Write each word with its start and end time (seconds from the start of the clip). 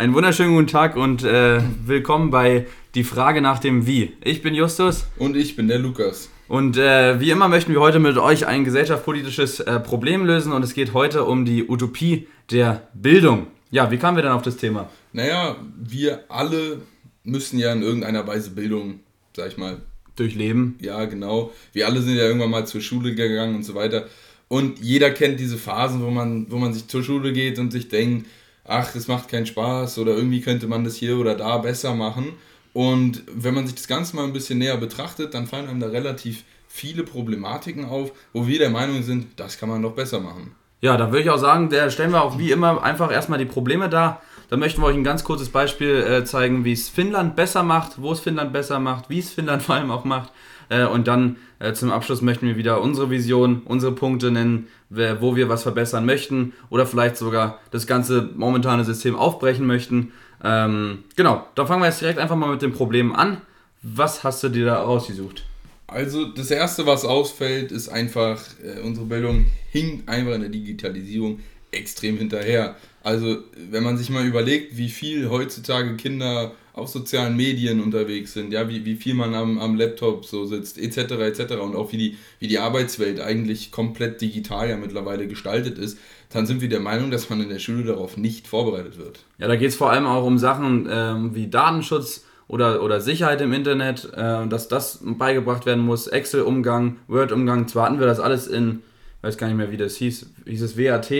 Einen 0.00 0.14
wunderschönen 0.14 0.54
guten 0.54 0.66
Tag 0.66 0.96
und 0.96 1.24
äh, 1.24 1.60
willkommen 1.84 2.30
bei 2.30 2.66
Die 2.94 3.04
Frage 3.04 3.42
nach 3.42 3.58
dem 3.58 3.86
Wie. 3.86 4.14
Ich 4.24 4.40
bin 4.40 4.54
Justus. 4.54 5.04
Und 5.18 5.36
ich 5.36 5.56
bin 5.56 5.68
der 5.68 5.78
Lukas. 5.78 6.30
Und 6.48 6.78
äh, 6.78 7.20
wie 7.20 7.30
immer 7.30 7.48
möchten 7.48 7.74
wir 7.74 7.80
heute 7.80 7.98
mit 7.98 8.16
euch 8.16 8.46
ein 8.46 8.64
gesellschaftspolitisches 8.64 9.60
äh, 9.60 9.78
Problem 9.78 10.24
lösen 10.24 10.52
und 10.52 10.62
es 10.62 10.72
geht 10.72 10.94
heute 10.94 11.24
um 11.24 11.44
die 11.44 11.68
Utopie 11.68 12.28
der 12.50 12.88
Bildung. 12.94 13.48
Ja, 13.70 13.90
wie 13.90 13.98
kamen 13.98 14.16
wir 14.16 14.22
denn 14.22 14.32
auf 14.32 14.40
das 14.40 14.56
Thema? 14.56 14.88
Naja, 15.12 15.56
wir 15.78 16.24
alle 16.30 16.80
müssen 17.22 17.58
ja 17.58 17.70
in 17.74 17.82
irgendeiner 17.82 18.26
Weise 18.26 18.52
Bildung, 18.52 19.00
sag 19.36 19.48
ich 19.48 19.58
mal, 19.58 19.82
durchleben. 20.16 20.78
Ja, 20.80 21.04
genau. 21.04 21.52
Wir 21.74 21.86
alle 21.86 22.00
sind 22.00 22.16
ja 22.16 22.24
irgendwann 22.24 22.48
mal 22.48 22.66
zur 22.66 22.80
Schule 22.80 23.14
gegangen 23.14 23.54
und 23.54 23.64
so 23.64 23.74
weiter. 23.74 24.06
Und 24.48 24.78
jeder 24.78 25.10
kennt 25.10 25.38
diese 25.38 25.58
Phasen, 25.58 26.02
wo 26.02 26.10
man, 26.10 26.50
wo 26.50 26.56
man 26.56 26.72
sich 26.72 26.88
zur 26.88 27.02
Schule 27.02 27.34
geht 27.34 27.58
und 27.58 27.70
sich 27.70 27.90
denkt, 27.90 28.26
ach, 28.70 28.94
es 28.94 29.08
macht 29.08 29.28
keinen 29.28 29.46
Spaß 29.46 29.98
oder 29.98 30.12
irgendwie 30.12 30.40
könnte 30.40 30.66
man 30.66 30.84
das 30.84 30.96
hier 30.96 31.18
oder 31.18 31.34
da 31.34 31.58
besser 31.58 31.94
machen. 31.94 32.32
Und 32.72 33.24
wenn 33.34 33.54
man 33.54 33.66
sich 33.66 33.76
das 33.76 33.88
Ganze 33.88 34.16
mal 34.16 34.24
ein 34.24 34.32
bisschen 34.32 34.58
näher 34.58 34.76
betrachtet, 34.76 35.34
dann 35.34 35.46
fallen 35.46 35.68
einem 35.68 35.80
da 35.80 35.88
relativ 35.88 36.44
viele 36.68 37.02
Problematiken 37.02 37.84
auf, 37.84 38.12
wo 38.32 38.46
wir 38.46 38.58
der 38.58 38.70
Meinung 38.70 39.02
sind, 39.02 39.38
das 39.40 39.58
kann 39.58 39.68
man 39.68 39.82
doch 39.82 39.92
besser 39.92 40.20
machen. 40.20 40.54
Ja, 40.80 40.96
da 40.96 41.10
würde 41.10 41.22
ich 41.22 41.30
auch 41.30 41.38
sagen, 41.38 41.68
da 41.68 41.90
stellen 41.90 42.12
wir 42.12 42.22
auch 42.22 42.38
wie 42.38 42.52
immer 42.52 42.82
einfach 42.82 43.12
erstmal 43.12 43.38
die 43.38 43.44
Probleme 43.44 43.88
dar. 43.88 44.22
Da 44.48 44.56
möchten 44.56 44.80
wir 44.80 44.86
euch 44.86 44.96
ein 44.96 45.04
ganz 45.04 45.24
kurzes 45.24 45.50
Beispiel 45.50 45.96
äh, 45.96 46.24
zeigen, 46.24 46.64
wie 46.64 46.72
es 46.72 46.88
Finnland 46.88 47.36
besser 47.36 47.62
macht, 47.62 48.00
wo 48.00 48.12
es 48.12 48.20
Finnland 48.20 48.52
besser 48.52 48.78
macht, 48.80 49.10
wie 49.10 49.18
es 49.18 49.30
Finnland 49.30 49.62
vor 49.64 49.74
allem 49.74 49.90
auch 49.90 50.04
macht. 50.04 50.32
Äh, 50.70 50.86
und 50.86 51.06
dann 51.06 51.36
äh, 51.58 51.74
zum 51.74 51.90
Abschluss 51.90 52.22
möchten 52.22 52.46
wir 52.46 52.56
wieder 52.56 52.80
unsere 52.80 53.10
Vision, 53.10 53.60
unsere 53.66 53.92
Punkte 53.92 54.30
nennen, 54.30 54.68
wo 54.88 55.36
wir 55.36 55.48
was 55.48 55.62
verbessern 55.62 56.04
möchten 56.04 56.52
oder 56.68 56.84
vielleicht 56.84 57.16
sogar 57.16 57.60
das 57.70 57.86
ganze 57.86 58.30
momentane 58.34 58.84
System 58.84 59.14
aufbrechen 59.14 59.66
möchten. 59.66 60.12
Ähm, 60.42 61.04
genau, 61.14 61.46
da 61.54 61.66
fangen 61.66 61.82
wir 61.82 61.86
jetzt 61.86 62.00
direkt 62.00 62.18
einfach 62.18 62.34
mal 62.34 62.50
mit 62.50 62.62
den 62.62 62.72
Problemen 62.72 63.14
an. 63.14 63.40
Was 63.82 64.24
hast 64.24 64.42
du 64.42 64.48
dir 64.48 64.66
da 64.66 64.82
rausgesucht? 64.82 65.44
Also 65.86 66.26
das 66.26 66.50
Erste, 66.50 66.86
was 66.86 67.04
ausfällt, 67.04 67.72
ist 67.72 67.88
einfach, 67.88 68.40
äh, 68.62 68.80
unsere 68.80 69.06
Bildung 69.06 69.46
hinkt 69.70 70.08
einfach 70.08 70.34
in 70.34 70.40
der 70.40 70.50
Digitalisierung 70.50 71.40
extrem 71.72 72.16
hinterher. 72.16 72.76
Also 73.02 73.38
wenn 73.70 73.82
man 73.82 73.96
sich 73.96 74.10
mal 74.10 74.26
überlegt, 74.26 74.76
wie 74.76 74.88
viel 74.88 75.30
heutzutage 75.30 75.96
Kinder 75.96 76.52
auf 76.72 76.88
sozialen 76.88 77.36
Medien 77.36 77.80
unterwegs 77.80 78.32
sind, 78.32 78.52
ja, 78.52 78.68
wie, 78.68 78.84
wie 78.84 78.96
viel 78.96 79.14
man 79.14 79.34
am, 79.34 79.58
am 79.58 79.76
Laptop 79.76 80.24
so 80.24 80.44
sitzt, 80.44 80.78
etc. 80.78 81.12
etc. 81.12 81.54
und 81.54 81.74
auch 81.74 81.92
wie 81.92 81.98
die, 81.98 82.16
wie 82.38 82.48
die 82.48 82.58
Arbeitswelt 82.58 83.20
eigentlich 83.20 83.72
komplett 83.72 84.20
digital 84.20 84.68
ja 84.68 84.76
mittlerweile 84.76 85.26
gestaltet 85.26 85.78
ist, 85.78 85.98
dann 86.30 86.46
sind 86.46 86.60
wir 86.60 86.68
der 86.68 86.80
Meinung, 86.80 87.10
dass 87.10 87.28
man 87.28 87.40
in 87.40 87.48
der 87.48 87.58
Schule 87.58 87.84
darauf 87.84 88.16
nicht 88.16 88.46
vorbereitet 88.46 88.98
wird. 88.98 89.24
Ja, 89.38 89.48
da 89.48 89.56
geht 89.56 89.70
es 89.70 89.76
vor 89.76 89.90
allem 89.90 90.06
auch 90.06 90.24
um 90.24 90.38
Sachen 90.38 90.88
ähm, 90.90 91.34
wie 91.34 91.48
Datenschutz 91.48 92.24
oder, 92.46 92.82
oder 92.82 93.00
Sicherheit 93.00 93.40
im 93.40 93.52
Internet, 93.52 94.10
äh, 94.14 94.46
dass 94.46 94.68
das 94.68 95.00
beigebracht 95.02 95.66
werden 95.66 95.84
muss, 95.84 96.06
Excel-Umgang, 96.06 96.96
Word-Umgang. 97.08 97.68
Zwar 97.68 97.86
hatten 97.86 98.00
wir 98.00 98.06
das 98.06 98.20
alles 98.20 98.46
in, 98.46 98.82
weiß 99.22 99.38
gar 99.38 99.48
nicht 99.48 99.56
mehr, 99.56 99.70
wie 99.70 99.76
das 99.76 99.96
hieß, 99.96 100.30
hieß 100.46 100.62
es 100.62 100.76
WAT? 100.76 101.10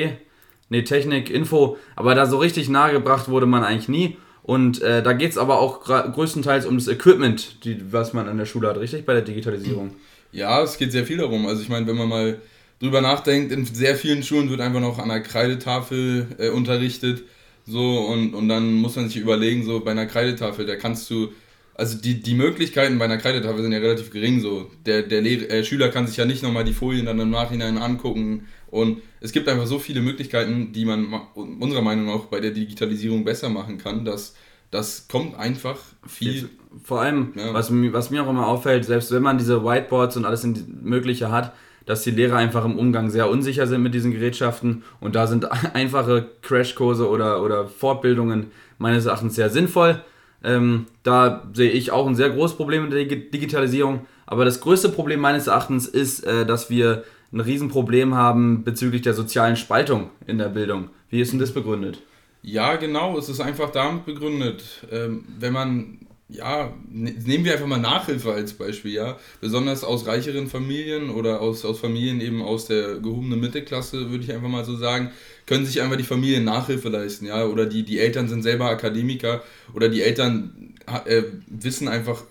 Nee, 0.70 0.82
Technik, 0.82 1.30
Info, 1.30 1.76
aber 1.96 2.14
da 2.14 2.26
so 2.26 2.38
richtig 2.38 2.68
nahegebracht 2.68 3.28
wurde 3.28 3.46
man 3.46 3.64
eigentlich 3.64 3.88
nie. 3.88 4.16
Und 4.42 4.80
äh, 4.82 5.02
da 5.02 5.12
geht 5.12 5.30
es 5.30 5.38
aber 5.38 5.60
auch 5.60 5.80
größtenteils 5.82 6.66
um 6.66 6.78
das 6.78 6.88
Equipment, 6.88 7.64
die, 7.64 7.92
was 7.92 8.12
man 8.12 8.28
an 8.28 8.38
der 8.38 8.46
Schule 8.46 8.68
hat, 8.68 8.78
richtig? 8.78 9.04
Bei 9.04 9.12
der 9.12 9.22
Digitalisierung. 9.22 9.92
Ja, 10.32 10.62
es 10.62 10.78
geht 10.78 10.92
sehr 10.92 11.04
viel 11.04 11.18
darum. 11.18 11.46
Also 11.46 11.62
ich 11.62 11.68
meine, 11.68 11.86
wenn 11.86 11.96
man 11.96 12.08
mal 12.08 12.38
drüber 12.80 13.00
nachdenkt, 13.00 13.52
in 13.52 13.64
sehr 13.66 13.96
vielen 13.96 14.22
Schulen 14.22 14.50
wird 14.50 14.60
einfach 14.60 14.80
noch 14.80 14.98
an 14.98 15.08
der 15.08 15.20
Kreidetafel 15.20 16.26
äh, 16.38 16.48
unterrichtet. 16.48 17.24
So, 17.66 18.00
und, 18.00 18.34
und 18.34 18.48
dann 18.48 18.72
muss 18.72 18.96
man 18.96 19.08
sich 19.08 19.18
überlegen, 19.18 19.64
so 19.64 19.80
bei 19.80 19.90
einer 19.90 20.06
Kreidetafel, 20.06 20.66
da 20.66 20.76
kannst 20.76 21.08
du, 21.10 21.28
also 21.74 21.98
die, 21.98 22.20
die 22.20 22.34
Möglichkeiten 22.34 22.98
bei 22.98 23.04
einer 23.04 23.18
Kreidetafel 23.18 23.62
sind 23.62 23.72
ja 23.72 23.78
relativ 23.78 24.10
gering. 24.10 24.40
So. 24.40 24.70
Der, 24.86 25.02
der 25.02 25.20
Lehrer, 25.20 25.50
äh, 25.50 25.64
Schüler 25.64 25.90
kann 25.90 26.06
sich 26.06 26.16
ja 26.16 26.24
nicht 26.24 26.42
nochmal 26.42 26.64
die 26.64 26.72
Folien 26.72 27.06
dann 27.06 27.20
im 27.20 27.30
Nachhinein 27.30 27.78
angucken. 27.78 28.48
Und 28.70 29.02
es 29.20 29.32
gibt 29.32 29.48
einfach 29.48 29.66
so 29.66 29.78
viele 29.78 30.00
Möglichkeiten, 30.00 30.72
die 30.72 30.84
man 30.84 31.12
unserer 31.34 31.82
Meinung 31.82 32.06
nach 32.06 32.26
bei 32.26 32.40
der 32.40 32.52
Digitalisierung 32.52 33.24
besser 33.24 33.48
machen 33.48 33.78
kann, 33.78 34.04
dass 34.04 34.34
das 34.70 35.08
kommt 35.08 35.36
einfach 35.36 35.78
viel. 36.06 36.48
Vor 36.84 37.00
allem, 37.00 37.32
ja. 37.34 37.52
was, 37.52 37.72
was 37.72 38.10
mir 38.10 38.22
auch 38.22 38.30
immer 38.30 38.46
auffällt, 38.46 38.84
selbst 38.84 39.10
wenn 39.10 39.22
man 39.22 39.38
diese 39.38 39.64
Whiteboards 39.64 40.16
und 40.16 40.24
alles 40.24 40.46
Mögliche 40.82 41.32
hat, 41.32 41.52
dass 41.86 42.04
die 42.04 42.12
Lehrer 42.12 42.36
einfach 42.36 42.64
im 42.64 42.78
Umgang 42.78 43.10
sehr 43.10 43.28
unsicher 43.28 43.66
sind 43.66 43.82
mit 43.82 43.94
diesen 43.94 44.12
Gerätschaften 44.12 44.84
und 45.00 45.16
da 45.16 45.26
sind 45.26 45.50
einfache 45.74 46.28
Crashkurse 46.42 47.08
oder, 47.08 47.42
oder 47.42 47.66
Fortbildungen 47.66 48.52
meines 48.78 49.06
Erachtens 49.06 49.34
sehr 49.34 49.50
sinnvoll. 49.50 50.02
Ähm, 50.42 50.86
da 51.02 51.50
sehe 51.52 51.70
ich 51.70 51.90
auch 51.90 52.06
ein 52.06 52.14
sehr 52.14 52.30
großes 52.30 52.56
Problem 52.56 52.84
mit 52.84 52.92
der 52.92 53.04
Digitalisierung. 53.04 54.06
Aber 54.24 54.44
das 54.44 54.60
größte 54.60 54.88
Problem 54.88 55.20
meines 55.20 55.48
Erachtens 55.48 55.86
ist, 55.88 56.24
äh, 56.24 56.46
dass 56.46 56.70
wir 56.70 57.04
ein 57.32 57.40
Riesenproblem 57.40 58.14
haben 58.14 58.64
bezüglich 58.64 59.02
der 59.02 59.14
sozialen 59.14 59.56
Spaltung 59.56 60.10
in 60.26 60.38
der 60.38 60.48
Bildung. 60.48 60.90
Wie 61.10 61.20
ist 61.20 61.32
denn 61.32 61.38
das 61.38 61.52
begründet? 61.52 62.02
Ja, 62.42 62.76
genau, 62.76 63.18
es 63.18 63.28
ist 63.28 63.40
einfach 63.40 63.70
damit 63.70 64.06
begründet. 64.06 64.64
Ähm, 64.90 65.24
wenn 65.38 65.52
man, 65.52 65.98
ja, 66.28 66.72
ne, 66.88 67.14
nehmen 67.24 67.44
wir 67.44 67.52
einfach 67.52 67.66
mal 67.66 67.78
Nachhilfe 67.78 68.32
als 68.32 68.54
Beispiel, 68.54 68.92
ja. 68.92 69.18
Besonders 69.40 69.84
aus 69.84 70.06
reicheren 70.06 70.48
Familien 70.48 71.10
oder 71.10 71.40
aus, 71.40 71.64
aus 71.64 71.80
Familien 71.80 72.20
eben 72.20 72.42
aus 72.42 72.66
der 72.66 72.98
gehobenen 72.98 73.40
Mittelklasse, 73.40 74.10
würde 74.10 74.24
ich 74.24 74.32
einfach 74.32 74.48
mal 74.48 74.64
so 74.64 74.76
sagen, 74.76 75.10
können 75.46 75.66
sich 75.66 75.82
einfach 75.82 75.96
die 75.96 76.02
Familien 76.02 76.44
Nachhilfe 76.44 76.88
leisten, 76.88 77.26
ja. 77.26 77.44
Oder 77.44 77.66
die, 77.66 77.84
die 77.84 77.98
Eltern 77.98 78.28
sind 78.28 78.42
selber 78.42 78.70
Akademiker 78.70 79.42
oder 79.74 79.88
die 79.88 80.02
Eltern 80.02 80.74
äh, 81.04 81.22
wissen 81.46 81.88
einfach, 81.88 82.24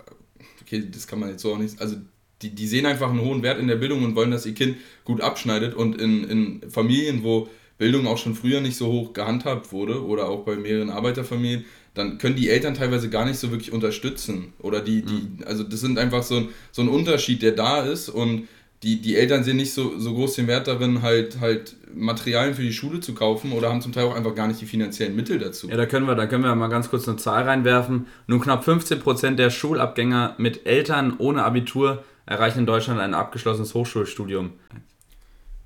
okay, 0.62 0.90
das 0.92 1.08
kann 1.08 1.20
man 1.20 1.30
jetzt 1.30 1.44
so 1.44 1.54
auch 1.54 1.58
nicht, 1.58 1.80
also 1.80 1.98
die, 2.42 2.52
die 2.52 2.68
sehen 2.68 2.86
einfach 2.86 3.10
einen 3.10 3.22
hohen 3.22 3.44
Wert 3.44 3.60
in 3.60 3.68
der 3.68 3.76
Bildung 3.76 4.04
und 4.04 4.16
wollen, 4.16 4.32
dass 4.32 4.46
ihr 4.46 4.54
Kind 4.54 4.78
gut 5.04 5.22
abschneidet. 5.22 5.74
Und 5.74 6.00
in, 6.02 6.24
in 6.24 6.70
Familien, 6.70 7.24
wo 7.24 7.50
Bildung 7.78 8.08
auch 8.08 8.18
schon 8.18 8.36
früher 8.36 8.62
nicht 8.62 8.76
so 8.76 8.88
hoch 8.88 9.14
gehandhabt 9.14 9.72
wurde 9.72 10.06
oder 10.06 10.28
auch 10.30 10.44
bei 10.46 10.56
mehreren 10.56 10.90
Arbeiterfamilien, 10.90 11.66
dann 11.94 12.18
können 12.18 12.36
die 12.36 12.50
Eltern 12.50 12.76
teilweise 12.76 13.10
gar 13.10 13.26
nicht 13.26 13.40
so 13.40 13.52
wirklich 13.52 13.72
unterstützen. 13.72 14.54
Oder 14.60 14.82
die, 14.82 15.02
die, 15.02 15.14
mhm. 15.14 15.44
also 15.46 15.64
das 15.64 15.82
sind 15.82 15.98
einfach 15.98 16.24
so 16.24 16.38
ein, 16.38 16.50
so 16.72 16.82
ein 16.82 16.90
Unterschied, 16.90 17.42
der 17.42 17.54
da 17.54 17.82
ist 17.82 18.10
und 18.10 18.48
die, 18.84 19.02
die 19.02 19.18
Eltern 19.18 19.44
sehen 19.44 19.58
nicht 19.58 19.74
so, 19.74 19.98
so 19.98 20.14
groß 20.14 20.36
den 20.36 20.48
Wert 20.48 20.68
darin, 20.68 21.02
halt, 21.02 21.42
halt 21.42 21.76
Materialien 21.94 22.56
für 22.56 22.62
die 22.62 22.72
Schule 22.72 23.02
zu 23.02 23.14
kaufen 23.14 23.52
oder 23.52 23.70
haben 23.70 23.82
zum 23.82 23.92
Teil 23.92 24.06
auch 24.06 24.16
einfach 24.16 24.36
gar 24.36 24.48
nicht 24.48 24.62
die 24.62 24.66
finanziellen 24.66 25.16
Mittel 25.16 25.38
dazu. 25.38 25.68
Ja, 25.70 25.76
da 25.76 25.86
können 25.86 26.08
wir, 26.08 26.16
da 26.16 26.28
können 26.28 26.44
wir 26.44 26.56
mal 26.56 26.70
ganz 26.70 26.90
kurz 26.90 27.08
eine 27.08 27.18
Zahl 27.18 27.44
reinwerfen. 27.44 28.08
Nur 28.28 28.40
knapp 28.40 28.66
15% 28.66 29.36
der 29.36 29.50
Schulabgänger 29.50 30.36
mit 30.38 30.66
Eltern 30.66 31.16
ohne 31.18 31.44
Abitur 31.44 32.04
erreichen 32.30 32.60
in 32.60 32.66
Deutschland 32.68 33.00
ein 33.00 33.16
abgeschlossenes 33.16 33.74
Hochschulstudium. 33.74 34.52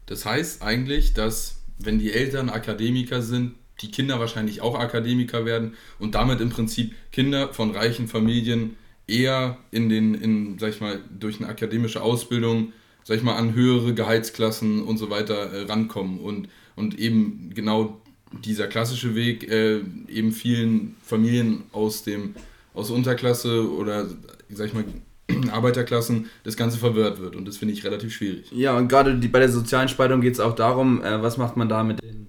Das 0.06 0.25
heißt 0.25 0.62
eigentlich, 0.62 1.13
dass 1.13 1.62
wenn 1.78 2.00
die 2.00 2.13
Eltern 2.13 2.50
Akademiker 2.50 3.22
sind, 3.22 3.56
die 3.81 3.91
Kinder 3.91 4.19
wahrscheinlich 4.19 4.62
auch 4.62 4.79
Akademiker 4.79 5.46
werden 5.46 5.74
und 6.00 6.16
damit 6.16 6.40
im 6.40 6.50
Prinzip 6.50 6.94
Kinder 7.12 7.53
von 7.53 7.72
reichen 7.72 8.07
Familien 8.07 8.78
eher 9.07 9.57
in 9.72 9.90
den, 9.90 10.13
in, 10.13 10.57
sag 10.57 10.69
ich 10.69 10.79
mal, 10.79 11.01
durch 11.19 11.40
eine 11.40 11.50
akademische 11.50 12.01
Ausbildung, 12.01 12.72
sag 13.03 13.18
ich 13.18 13.24
mal, 13.24 13.35
an 13.35 13.53
höhere 13.53 13.94
Gehaltsklassen 13.94 14.84
und 14.84 14.97
so 14.97 15.09
weiter 15.09 15.51
äh, 15.51 15.66
rankommen 15.66 16.19
und, 16.19 16.47
und 16.78 16.97
eben 16.97 17.51
genau 17.53 18.00
dieser 18.31 18.68
klassische 18.68 19.16
Weg 19.16 19.50
äh, 19.51 19.81
eben 20.07 20.31
vielen 20.31 20.95
Familien 21.03 21.63
aus 21.74 22.03
dem 22.03 22.35
aus 22.74 22.90
Unterklasse 22.90 23.69
oder 23.69 24.07
sag 24.50 24.68
ich 24.68 24.74
mal 24.74 24.85
Arbeiterklassen 25.51 26.29
das 26.44 26.57
Ganze 26.57 26.78
verwirrt 26.78 27.22
wird. 27.22 27.35
Und 27.35 27.47
das 27.47 27.57
finde 27.57 27.73
ich 27.73 27.84
relativ 27.84 28.13
schwierig. 28.13 28.51
Ja, 28.51 28.78
und 28.78 28.88
gerade 28.88 29.13
bei 29.16 29.39
der 29.39 29.50
sozialen 29.50 29.88
Spaltung 29.88 30.22
geht 30.22 30.34
es 30.34 30.39
auch 30.39 30.56
darum, 30.56 31.03
äh, 31.03 31.22
was 31.22 31.38
macht 31.38 31.57
man 31.57 31.69
da 31.69 31.84
mit 31.84 32.01
den 32.01 32.28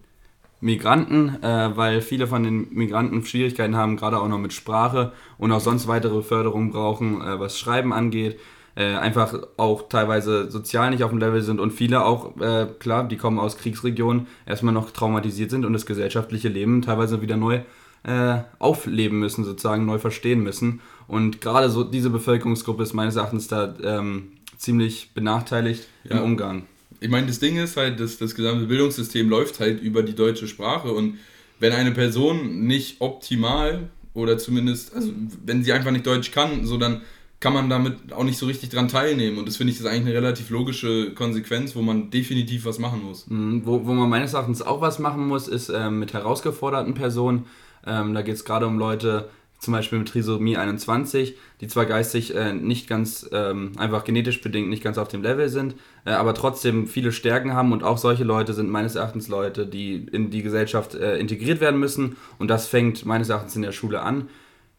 Migranten, 0.61 1.43
äh, 1.43 1.77
weil 1.77 2.01
viele 2.01 2.27
von 2.27 2.43
den 2.43 2.73
Migranten 2.73 3.25
Schwierigkeiten 3.25 3.77
haben, 3.77 3.97
gerade 3.97 4.19
auch 4.19 4.29
noch 4.29 4.39
mit 4.39 4.53
Sprache 4.53 5.13
und 5.37 5.53
auch 5.53 5.61
sonst 5.61 5.89
weitere 5.89 6.23
Förderungen 6.23 6.71
brauchen, 6.71 7.21
äh, 7.21 7.39
was 7.39 7.59
Schreiben 7.59 7.93
angeht. 7.93 8.39
Äh, 8.77 8.97
einfach 8.97 9.35
auch 9.57 9.89
teilweise 9.89 10.51
sozial 10.51 10.91
nicht 10.91 11.05
auf 11.05 11.11
dem 11.11 11.21
Level 11.21 11.43
sind 11.43 11.61
und 11.61 11.73
viele 11.73 12.05
auch, 12.05 12.37
äh, 12.41 12.67
klar, 12.81 13.07
die 13.07 13.17
kommen 13.17 13.39
aus 13.39 13.57
Kriegsregionen, 13.57 14.27
erstmal 14.47 14.75
noch 14.75 14.91
traumatisiert 14.91 15.51
sind 15.51 15.65
und 15.65 15.75
das 15.75 15.87
gesellschaftliche 15.87 16.49
Leben 16.49 16.83
teilweise 16.83 17.23
wieder 17.23 17.37
neu 17.37 17.61
äh, 18.03 18.39
aufleben 18.59 19.21
müssen, 19.21 19.45
sozusagen 19.45 19.87
neu 19.87 19.99
verstehen 19.99 20.43
müssen. 20.43 20.81
Und 21.07 21.41
gerade 21.41 21.71
so 21.71 21.85
diese 21.85 22.11
Bevölkerungsgruppe 22.11 22.83
ist 22.83 22.95
meines 22.95 23.17
Erachtens 23.17 23.49
da 23.49 23.75
ähm, 23.83 24.33
ziemlich 24.57 25.11
benachteiligt 25.15 25.85
ja. 26.05 26.17
im 26.17 26.25
Umgang. 26.25 26.67
Ich 27.01 27.11
meine, 27.11 27.27
das 27.27 27.39
Ding 27.39 27.57
ist 27.57 27.77
halt, 27.77 28.01
dass 28.01 28.19
das 28.19 28.35
gesamte 28.35 28.67
Bildungssystem 28.67 29.29
läuft 29.29 29.61
halt 29.61 29.83
über 29.83 30.03
die 30.03 30.15
deutsche 30.15 30.49
Sprache 30.49 30.93
und 30.93 31.19
wenn 31.61 31.73
eine 31.73 31.93
Person 31.93 32.67
nicht 32.67 33.01
optimal 33.01 33.89
oder 34.15 34.39
zumindest, 34.39 34.95
also 34.95 35.13
wenn 35.45 35.63
sie 35.65 35.73
einfach 35.73 35.91
nicht 35.91 36.07
Deutsch 36.07 36.31
kann, 36.31 36.65
so 36.67 36.79
dann 36.79 37.03
kann 37.41 37.53
man 37.53 37.69
damit 37.69 38.13
auch 38.13 38.25
nicht 38.25 38.39
so 38.39 38.47
richtig 38.47 38.71
dran 38.71 38.89
teilnehmen. 38.89 39.37
Und 39.37 39.47
das 39.47 39.59
finde 39.59 39.73
ich 39.73 39.79
ist 39.79 39.85
eigentlich 39.85 40.07
eine 40.07 40.15
relativ 40.15 40.49
logische 40.49 41.13
Konsequenz, 41.13 41.77
wo 41.77 41.83
man 41.83 42.11
definitiv 42.11 42.65
was 42.65 42.79
machen 42.79 43.03
muss. 43.03 43.29
Mhm, 43.29 43.67
wo, 43.67 43.85
wo 43.85 43.93
man 43.93 44.09
meines 44.09 44.33
Erachtens 44.33 44.63
auch 44.63 44.81
was 44.81 44.99
machen 44.99 45.27
muss, 45.29 45.47
ist 45.47 45.69
äh, 45.69 45.91
mit 45.91 46.15
herausgeforderten 46.15 46.95
Personen 46.95 47.47
Ähm, 47.87 48.15
da 48.15 48.23
geht 48.23 48.37
es 48.37 48.45
gerade 48.47 48.67
um 48.67 48.79
Leute, 48.79 49.29
zum 49.65 49.73
Beispiel 49.73 49.99
mit 49.99 50.09
Trisomie 50.09 50.57
21, 50.57 51.37
die 51.61 51.67
zwar 51.69 51.87
geistig 51.87 52.35
äh, 52.35 52.53
nicht 52.53 52.87
ganz, 52.87 53.29
ähm, 53.33 53.73
einfach 53.77 54.05
genetisch 54.05 54.41
bedingt 54.41 54.69
nicht 54.69 54.83
ganz 54.83 54.99
auf 54.99 55.09
dem 55.09 55.23
Level 55.23 55.49
sind, 55.49 55.75
äh, 56.05 56.11
aber 56.11 56.35
trotzdem 56.35 56.87
viele 56.87 57.13
Stärken 57.13 57.55
haben 57.55 57.73
und 57.73 57.83
auch 57.83 57.99
solche 57.99 58.25
Leute 58.25 58.55
sind 58.55 58.71
meines 58.71 58.95
Erachtens 58.95 59.29
Leute, 59.29 59.67
die 59.67 60.07
in 60.13 60.31
die 60.31 60.43
Gesellschaft 60.43 60.95
äh, 60.95 61.19
integriert 61.19 61.61
werden 61.61 61.81
müssen 61.81 62.17
und 62.39 62.49
das 62.49 62.67
fängt 62.67 63.05
meines 63.05 63.29
Erachtens 63.29 63.57
in 63.57 63.63
der 63.63 63.73
Schule 63.73 64.03
an. 64.03 64.29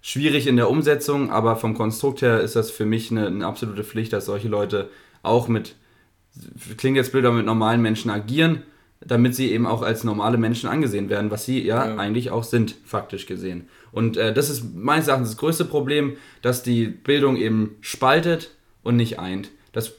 Schwierig 0.02 0.48
in 0.48 0.56
der 0.56 0.70
Umsetzung, 0.70 1.32
aber 1.32 1.56
vom 1.56 1.74
Konstrukt 1.74 2.22
her 2.22 2.40
ist 2.42 2.56
das 2.56 2.70
für 2.70 2.86
mich 2.86 3.12
eine, 3.12 3.28
eine 3.28 3.46
absolute 3.46 3.84
Pflicht, 3.84 4.14
dass 4.14 4.26
solche 4.26 4.48
Leute 4.48 4.90
auch 5.24 5.48
mit, 5.48 5.76
klingt 6.78 6.96
jetzt 6.96 7.12
blöd, 7.12 7.26
aber 7.26 7.38
mit 7.38 7.46
normalen 7.46 7.82
Menschen 7.82 8.12
agieren 8.12 8.62
damit 9.06 9.36
sie 9.36 9.52
eben 9.52 9.68
auch 9.68 9.82
als 9.82 10.04
normale 10.04 10.38
Menschen 10.38 10.68
angesehen 10.68 11.10
werden, 11.10 11.32
was 11.32 11.46
sie 11.46 11.64
ja, 11.64 11.88
ja. 11.88 11.96
eigentlich 11.98 12.32
auch 12.32 12.44
sind, 12.44 12.76
faktisch 12.86 13.26
gesehen. 13.26 13.70
Und 13.92 14.18
äh, 14.18 14.34
das 14.34 14.50
ist 14.50 14.76
meines 14.76 15.08
Erachtens 15.08 15.30
das 15.30 15.38
größte 15.38 15.66
Problem, 15.66 16.18
dass 16.42 16.64
die 16.64 16.88
Bildung 16.88 17.38
eben 17.38 17.78
spaltet 17.82 18.52
und 18.84 18.96
nicht 18.96 19.20
eint. 19.20 19.52
Das 19.72 19.94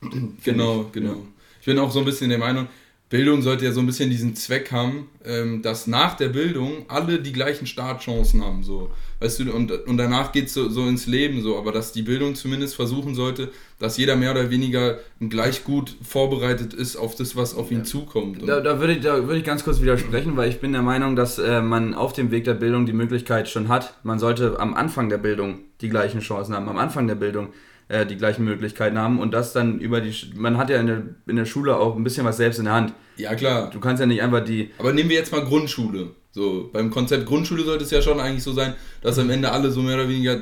genau, 0.44 0.90
genau. 0.92 1.12
Ja. 1.12 1.18
Ich 1.60 1.66
bin 1.66 1.78
auch 1.78 1.90
so 1.90 2.00
ein 2.00 2.04
bisschen 2.04 2.28
der 2.28 2.38
Meinung, 2.38 2.68
Bildung 3.12 3.42
sollte 3.42 3.66
ja 3.66 3.72
so 3.72 3.80
ein 3.80 3.86
bisschen 3.86 4.08
diesen 4.08 4.34
Zweck 4.34 4.72
haben, 4.72 5.06
ähm, 5.22 5.60
dass 5.60 5.86
nach 5.86 6.16
der 6.16 6.28
Bildung 6.28 6.86
alle 6.88 7.20
die 7.20 7.34
gleichen 7.34 7.66
Startchancen 7.66 8.42
haben. 8.42 8.62
So. 8.62 8.90
Weißt 9.20 9.38
du, 9.38 9.52
und, 9.52 9.70
und 9.70 9.98
danach 9.98 10.32
geht 10.32 10.46
es 10.46 10.54
so, 10.54 10.70
so 10.70 10.86
ins 10.86 11.06
Leben 11.06 11.42
so, 11.42 11.58
aber 11.58 11.72
dass 11.72 11.92
die 11.92 12.00
Bildung 12.00 12.34
zumindest 12.34 12.74
versuchen 12.74 13.14
sollte, 13.14 13.50
dass 13.78 13.98
jeder 13.98 14.16
mehr 14.16 14.30
oder 14.30 14.48
weniger 14.48 14.98
gleich 15.20 15.62
gut 15.62 15.94
vorbereitet 16.02 16.72
ist 16.72 16.96
auf 16.96 17.14
das, 17.14 17.36
was 17.36 17.54
auf 17.54 17.70
ihn 17.70 17.80
ja. 17.80 17.84
zukommt. 17.84 18.48
Da, 18.48 18.60
da, 18.60 18.80
würde 18.80 18.94
ich, 18.94 19.00
da 19.00 19.26
würde 19.26 19.36
ich 19.36 19.44
ganz 19.44 19.62
kurz 19.62 19.82
widersprechen, 19.82 20.34
weil 20.38 20.48
ich 20.48 20.60
bin 20.60 20.72
der 20.72 20.80
Meinung, 20.80 21.14
dass 21.14 21.38
äh, 21.38 21.60
man 21.60 21.92
auf 21.92 22.14
dem 22.14 22.30
Weg 22.30 22.44
der 22.44 22.54
Bildung 22.54 22.86
die 22.86 22.94
Möglichkeit 22.94 23.46
schon 23.46 23.68
hat. 23.68 23.92
Man 24.04 24.20
sollte 24.20 24.58
am 24.58 24.72
Anfang 24.72 25.10
der 25.10 25.18
Bildung 25.18 25.58
die 25.82 25.90
gleichen 25.90 26.20
Chancen 26.20 26.54
haben, 26.54 26.66
am 26.66 26.78
Anfang 26.78 27.08
der 27.08 27.16
Bildung 27.16 27.48
äh, 27.92 28.06
die 28.06 28.16
gleichen 28.16 28.44
Möglichkeiten 28.44 28.98
haben 28.98 29.20
und 29.20 29.34
das 29.34 29.52
dann 29.52 29.78
über 29.78 30.00
die. 30.00 30.14
Man 30.34 30.56
hat 30.56 30.70
ja 30.70 30.80
in 30.80 30.86
der, 30.86 31.02
in 31.26 31.36
der 31.36 31.44
Schule 31.44 31.76
auch 31.76 31.94
ein 31.94 32.02
bisschen 32.02 32.24
was 32.24 32.38
selbst 32.38 32.58
in 32.58 32.64
der 32.64 32.74
Hand. 32.74 32.94
Ja, 33.16 33.34
klar. 33.34 33.70
Du 33.70 33.80
kannst 33.80 34.00
ja 34.00 34.06
nicht 34.06 34.22
einfach 34.22 34.42
die. 34.42 34.70
Aber 34.78 34.92
nehmen 34.92 35.10
wir 35.10 35.16
jetzt 35.16 35.30
mal 35.30 35.44
Grundschule. 35.44 36.10
So, 36.30 36.70
beim 36.72 36.90
Konzept 36.90 37.26
Grundschule 37.26 37.62
sollte 37.64 37.84
es 37.84 37.90
ja 37.90 38.00
schon 38.00 38.18
eigentlich 38.18 38.42
so 38.42 38.52
sein, 38.52 38.72
dass 39.02 39.18
am 39.18 39.28
Ende 39.28 39.52
alle 39.52 39.70
so 39.70 39.82
mehr 39.82 39.96
oder 39.96 40.08
weniger 40.08 40.38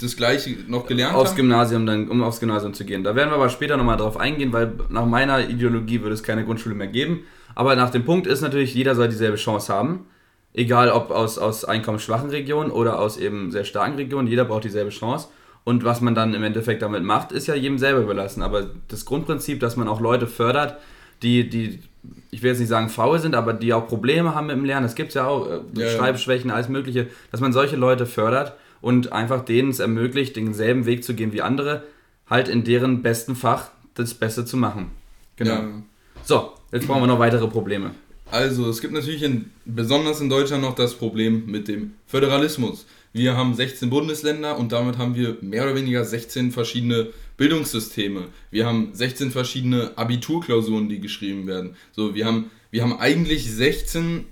das 0.00 0.16
gleiche 0.16 0.56
noch 0.66 0.86
gelernt 0.86 1.14
aufs 1.14 1.30
haben. 1.30 1.36
Gymnasium 1.36 1.86
dann, 1.86 2.08
um 2.08 2.24
aufs 2.24 2.40
Gymnasium 2.40 2.74
zu 2.74 2.84
gehen. 2.84 3.04
Da 3.04 3.14
werden 3.14 3.30
wir 3.30 3.36
aber 3.36 3.50
später 3.50 3.76
nochmal 3.76 3.96
drauf 3.96 4.16
eingehen, 4.18 4.52
weil 4.52 4.72
nach 4.88 5.06
meiner 5.06 5.48
Ideologie 5.48 6.00
würde 6.00 6.14
es 6.14 6.24
keine 6.24 6.44
Grundschule 6.44 6.74
mehr 6.74 6.88
geben. 6.88 7.20
Aber 7.54 7.76
nach 7.76 7.90
dem 7.90 8.04
Punkt 8.04 8.26
ist 8.26 8.40
natürlich, 8.40 8.74
jeder 8.74 8.96
soll 8.96 9.08
dieselbe 9.08 9.36
Chance 9.36 9.72
haben. 9.72 10.06
Egal 10.52 10.90
ob 10.90 11.12
aus, 11.12 11.38
aus 11.38 11.64
einkommensschwachen 11.64 12.30
Regionen 12.30 12.72
oder 12.72 12.98
aus 12.98 13.16
eben 13.16 13.52
sehr 13.52 13.64
starken 13.64 13.94
Regionen, 13.94 14.26
jeder 14.26 14.44
braucht 14.44 14.64
dieselbe 14.64 14.90
Chance. 14.90 15.28
Und 15.64 15.84
was 15.84 16.00
man 16.00 16.14
dann 16.14 16.34
im 16.34 16.42
Endeffekt 16.42 16.82
damit 16.82 17.02
macht, 17.02 17.32
ist 17.32 17.46
ja 17.46 17.54
jedem 17.54 17.78
selber 17.78 18.00
überlassen. 18.00 18.42
Aber 18.42 18.70
das 18.88 19.04
Grundprinzip, 19.04 19.60
dass 19.60 19.76
man 19.76 19.88
auch 19.88 20.00
Leute 20.00 20.26
fördert, 20.26 20.78
die, 21.22 21.48
die, 21.48 21.80
ich 22.30 22.42
will 22.42 22.50
jetzt 22.50 22.60
nicht 22.60 22.68
sagen 22.68 22.88
faul 22.88 23.18
sind, 23.18 23.34
aber 23.34 23.52
die 23.52 23.72
auch 23.74 23.86
Probleme 23.86 24.34
haben 24.34 24.46
mit 24.46 24.56
dem 24.56 24.64
Lernen, 24.64 24.86
es 24.86 24.94
gibt 24.94 25.12
ja 25.14 25.26
auch 25.26 25.48
äh, 25.48 25.60
ja, 25.74 25.90
Schreibschwächen, 25.90 26.50
alles 26.50 26.68
Mögliche, 26.68 27.08
dass 27.30 27.40
man 27.40 27.52
solche 27.52 27.76
Leute 27.76 28.06
fördert 28.06 28.54
und 28.80 29.12
einfach 29.12 29.44
denen 29.44 29.70
es 29.70 29.78
ermöglicht, 29.78 30.36
denselben 30.36 30.86
Weg 30.86 31.04
zu 31.04 31.14
gehen 31.14 31.32
wie 31.32 31.42
andere, 31.42 31.84
halt 32.28 32.48
in 32.48 32.64
deren 32.64 33.02
besten 33.02 33.36
Fach 33.36 33.70
das 33.94 34.14
Beste 34.14 34.44
zu 34.44 34.56
machen. 34.56 34.92
Genau. 35.36 35.52
Ja. 35.52 35.68
So, 36.24 36.52
jetzt 36.72 36.86
brauchen 36.86 37.02
wir 37.02 37.06
noch 37.06 37.18
weitere 37.18 37.48
Probleme. 37.48 37.90
Also, 38.30 38.68
es 38.68 38.80
gibt 38.80 38.92
natürlich 38.94 39.22
in, 39.22 39.50
besonders 39.64 40.20
in 40.20 40.30
Deutschland 40.30 40.62
noch 40.62 40.74
das 40.74 40.94
Problem 40.94 41.46
mit 41.46 41.66
dem 41.66 41.94
Föderalismus. 42.06 42.86
Wir 43.12 43.36
haben 43.36 43.54
16 43.54 43.90
Bundesländer 43.90 44.56
und 44.56 44.72
damit 44.72 44.98
haben 44.98 45.16
wir 45.16 45.36
mehr 45.40 45.64
oder 45.64 45.74
weniger 45.74 46.04
16 46.04 46.52
verschiedene 46.52 47.08
Bildungssysteme. 47.36 48.28
Wir 48.50 48.66
haben 48.66 48.90
16 48.92 49.32
verschiedene 49.32 49.96
Abiturklausuren, 49.96 50.88
die 50.88 51.00
geschrieben 51.00 51.46
werden. 51.46 51.74
So, 51.90 52.14
wir 52.14 52.26
haben, 52.26 52.50
wir 52.70 52.82
haben 52.82 52.98
eigentlich 52.98 53.50
16 53.50 54.26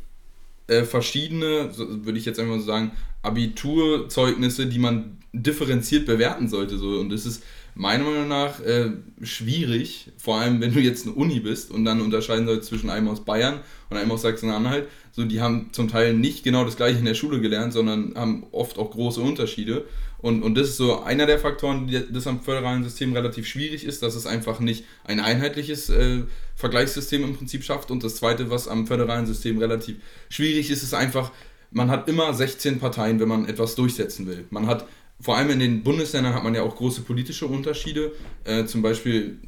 äh, 0.69 0.85
verschiedene, 0.85 1.73
so, 1.73 2.05
würde 2.05 2.19
ich 2.19 2.25
jetzt 2.25 2.39
einfach 2.39 2.59
so 2.59 2.63
sagen, 2.63 2.93
Abiturzeugnisse, 3.23 4.67
die 4.67 4.79
man 4.79 5.19
differenziert 5.33 6.07
bewerten 6.07 6.49
sollte. 6.49 6.79
So. 6.79 7.01
Und 7.01 7.11
das 7.11 7.27
ist 7.27 7.43
meiner 7.79 8.03
Meinung 8.03 8.27
nach 8.27 8.59
äh, 8.61 8.91
schwierig, 9.23 10.11
vor 10.19 10.39
allem 10.39 10.61
wenn 10.61 10.75
du 10.75 10.81
jetzt 10.81 11.07
eine 11.07 11.15
Uni 11.15 11.39
bist 11.39 11.71
und 11.71 11.85
dann 11.85 12.01
unterscheiden 12.01 12.45
sollst 12.45 12.69
zwischen 12.69 12.91
einem 12.91 13.07
aus 13.07 13.25
Bayern 13.25 13.61
und 13.89 13.97
einem 13.97 14.11
aus 14.11 14.23
Sachsen-Anhalt. 14.23 14.89
So, 15.13 15.25
die 15.25 15.41
haben 15.41 15.69
zum 15.71 15.87
Teil 15.87 16.13
nicht 16.13 16.43
genau 16.43 16.65
das 16.65 16.77
gleiche 16.77 16.99
in 16.99 17.05
der 17.05 17.15
Schule 17.15 17.41
gelernt, 17.41 17.73
sondern 17.73 18.15
haben 18.17 18.45
oft 18.51 18.79
auch 18.79 18.91
große 18.91 19.21
Unterschiede. 19.21 19.85
Und, 20.19 20.43
und 20.43 20.57
das 20.57 20.71
ist 20.71 20.77
so 20.77 21.03
einer 21.03 21.27
der 21.27 21.39
Faktoren, 21.39 21.87
die 21.87 22.03
das 22.13 22.27
am 22.27 22.41
föderalen 22.41 22.83
System 22.83 23.13
relativ 23.13 23.47
schwierig 23.47 23.85
ist, 23.85 24.03
dass 24.03 24.17
es 24.17 24.27
einfach 24.27 24.59
nicht 24.59 24.85
ein 25.05 25.21
einheitliches 25.21 25.89
äh, 25.89 26.25
Vergleichssystem 26.57 27.23
im 27.23 27.37
Prinzip 27.37 27.63
schafft. 27.63 27.93
Und 27.93 28.03
das 28.03 28.17
zweite, 28.17 28.51
was 28.51 28.67
am 28.67 28.89
föderalen 28.89 29.27
System 29.27 29.59
relativ 29.59 29.99
schwierig 30.29 30.69
ist, 30.71 30.83
ist 30.83 30.95
einfach, 30.95 31.31
man 31.71 31.93
hat 31.93 32.09
immer 32.09 32.35
16 32.35 32.81
Parteien, 32.81 33.21
wenn 33.21 33.29
man 33.29 33.49
etwas 33.49 33.77
durchsetzen 33.77 34.27
will. 34.27 34.47
Man 34.51 34.67
hat 34.67 34.85
vor 35.21 35.37
allem 35.37 35.51
in 35.51 35.59
den 35.59 35.83
Bundesländern 35.83 36.35
hat 36.35 36.45
man 36.45 36.55
ja 36.55 36.63
auch 36.63 36.77
große 36.77 37.03
politische 37.03 37.47
Unterschiede. 37.47 38.13
Äh, 38.45 38.65
zum 38.67 38.83
Beispiel 38.83 39.41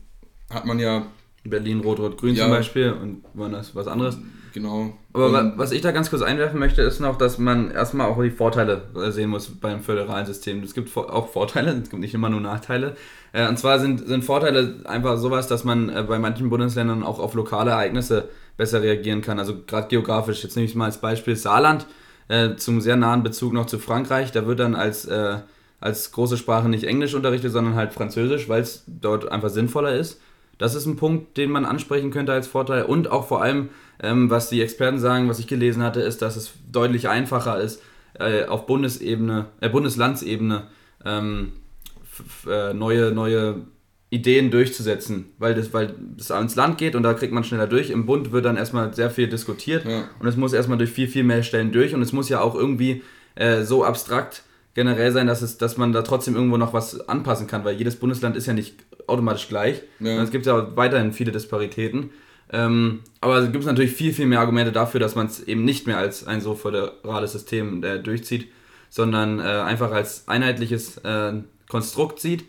hat 0.51 0.67
man 0.67 0.79
ja. 0.79 1.07
Berlin 1.45 1.81
Rot-Rot-Grün 1.81 2.35
ja, 2.35 2.45
zum 2.45 2.53
Beispiel 2.53 2.93
und 2.93 3.25
woanders 3.33 3.75
was 3.75 3.87
anderes. 3.87 4.19
Genau. 4.53 4.93
Aber 5.13 5.41
und, 5.41 5.59
was 5.59 5.73
ich 5.73 5.81
da 5.81 5.91
ganz 5.93 6.11
kurz 6.11 6.23
einwerfen 6.23 6.59
möchte, 6.59 6.83
ist 6.83 7.01
noch, 7.01 7.17
dass 7.17 7.39
man 7.39 7.71
erstmal 7.71 8.09
auch 8.09 8.21
die 8.23 8.31
Vorteile 8.31 8.83
äh, 8.95 9.11
sehen 9.11 9.31
muss 9.31 9.49
beim 9.49 9.81
föderalen 9.81 10.27
System. 10.27 10.63
Es 10.63 10.75
gibt 10.75 10.95
auch 10.97 11.29
Vorteile, 11.29 11.71
es 11.73 11.89
gibt 11.89 12.01
nicht 12.01 12.15
immer 12.15 12.29
nur 12.29 12.41
Nachteile. 12.41 12.97
Äh, 13.33 13.49
und 13.49 13.59
zwar 13.59 13.79
sind, 13.79 14.07
sind 14.07 14.25
Vorteile 14.25 14.81
einfach 14.85 15.17
sowas, 15.19 15.47
dass 15.47 15.65
man 15.65 15.89
äh, 15.89 16.03
bei 16.03 16.19
manchen 16.19 16.51
Bundesländern 16.51 17.03
auch 17.03 17.19
auf 17.19 17.35
lokale 17.35 17.71
Ereignisse 17.71 18.29
besser 18.57 18.83
reagieren 18.83 19.23
kann. 19.23 19.39
Also 19.39 19.63
gerade 19.67 19.89
geografisch. 19.89 20.43
Jetzt 20.43 20.57
nehme 20.57 20.67
ich 20.67 20.75
mal 20.75 20.87
als 20.87 21.01
Beispiel 21.01 21.37
Saarland, 21.37 21.87
zum 22.59 22.81
sehr 22.81 22.95
nahen 22.95 23.25
Bezug 23.25 23.53
noch 23.53 23.67
zu 23.67 23.81
Frankreich. 23.81 24.31
Da 24.31 24.47
wird 24.47 24.61
dann 24.61 24.77
als 24.77 25.09
als 25.81 26.13
große 26.13 26.37
Sprache 26.37 26.69
nicht 26.69 26.85
Englisch 26.85 27.15
unterrichtet, 27.15 27.53
sondern 27.53 27.75
halt 27.75 27.93
Französisch, 27.93 28.49
weil 28.49 28.63
es 28.63 28.85
dort 28.87 29.31
einfach 29.31 29.49
sinnvoller 29.49 29.95
ist. 29.95 30.21
Das 30.59 30.75
ist 30.75 30.85
ein 30.85 30.97
Punkt, 30.97 31.39
den 31.39 31.51
man 31.51 31.65
ansprechen 31.65 32.11
könnte 32.11 32.33
als 32.33 32.47
Vorteil. 32.47 32.85
Und 32.85 33.11
auch 33.11 33.27
vor 33.27 33.43
allem, 33.43 33.71
ähm, 34.03 34.29
was 34.29 34.51
die 34.51 34.61
Experten 34.61 34.99
sagen, 34.99 35.29
was 35.29 35.39
ich 35.39 35.47
gelesen 35.47 35.83
hatte, 35.83 36.03
ist, 36.03 36.21
dass 36.21 36.37
es 36.37 36.53
deutlich 36.71 37.09
einfacher 37.09 37.59
ist, 37.59 37.83
äh, 38.19 38.45
auf 38.45 38.67
Bundesebene, 38.67 39.47
äh, 39.61 39.71
Bundeslandsebene 39.71 40.65
ähm, 41.07 41.53
äh, 42.47 42.75
neue, 42.75 43.13
neue 43.13 43.63
Ideen 44.11 44.51
durchzusetzen, 44.51 45.27
weil 45.39 45.55
das, 45.55 45.73
weil 45.73 45.95
das 46.17 46.31
ans 46.31 46.57
Land 46.57 46.77
geht 46.77 46.97
und 46.97 47.05
da 47.05 47.15
kriegt 47.15 47.33
man 47.33 47.45
schneller 47.45 47.69
durch. 47.69 47.91
Im 47.91 48.05
Bund 48.05 48.33
wird 48.33 48.45
dann 48.45 48.57
erstmal 48.57 48.93
sehr 48.93 49.09
viel 49.09 49.29
diskutiert 49.29 49.87
ja. 49.87 50.09
und 50.19 50.27
es 50.27 50.37
muss 50.37 50.53
erstmal 50.53 50.79
durch 50.79 50.91
viel, 50.91 51.09
viel 51.09 51.25
mehr 51.25 51.43
Stellen 51.43 51.73
durch 51.73 51.95
und 51.95 52.03
es 52.03 52.13
muss 52.13 52.29
ja 52.29 52.41
auch 52.41 52.55
irgendwie 52.55 53.03
äh, 53.37 53.63
so 53.63 53.85
abstrakt 53.85 54.43
generell 54.81 55.13
sein, 55.13 55.27
dass, 55.27 55.43
es, 55.43 55.59
dass 55.59 55.77
man 55.77 55.93
da 55.93 56.01
trotzdem 56.01 56.35
irgendwo 56.35 56.57
noch 56.57 56.73
was 56.73 57.07
anpassen 57.07 57.47
kann, 57.47 57.67
weil 57.67 57.77
jedes 57.77 57.97
Bundesland 57.97 58.35
ist 58.35 58.47
ja 58.47 58.55
nicht 58.55 58.77
automatisch 59.07 59.47
gleich. 59.47 59.83
Ja. 59.99 60.23
Es 60.23 60.31
gibt 60.31 60.47
ja 60.47 60.75
weiterhin 60.75 61.13
viele 61.13 61.33
Disparitäten. 61.33 62.09
Ähm, 62.51 63.01
aber 63.21 63.37
es 63.37 63.53
gibt 63.53 63.67
natürlich 63.67 63.93
viel, 63.93 64.15
viel 64.15 64.25
mehr 64.25 64.41
Argumente 64.41 64.73
dafür, 64.73 64.99
dass 64.99 65.17
man 65.17 65.27
es 65.27 65.47
eben 65.47 65.67
nicht 65.67 65.87
mehr 65.87 65.99
als 65.99 66.27
ein 66.27 66.41
so 66.41 66.55
föderales 66.55 67.33
System 67.33 67.85
äh, 67.85 67.99
durchzieht, 67.99 68.49
sondern 68.89 69.39
äh, 69.39 69.43
einfach 69.43 69.93
als 69.93 70.27
einheitliches 70.29 70.97
äh, 71.05 71.35
Konstrukt 71.69 72.19
sieht. 72.19 72.47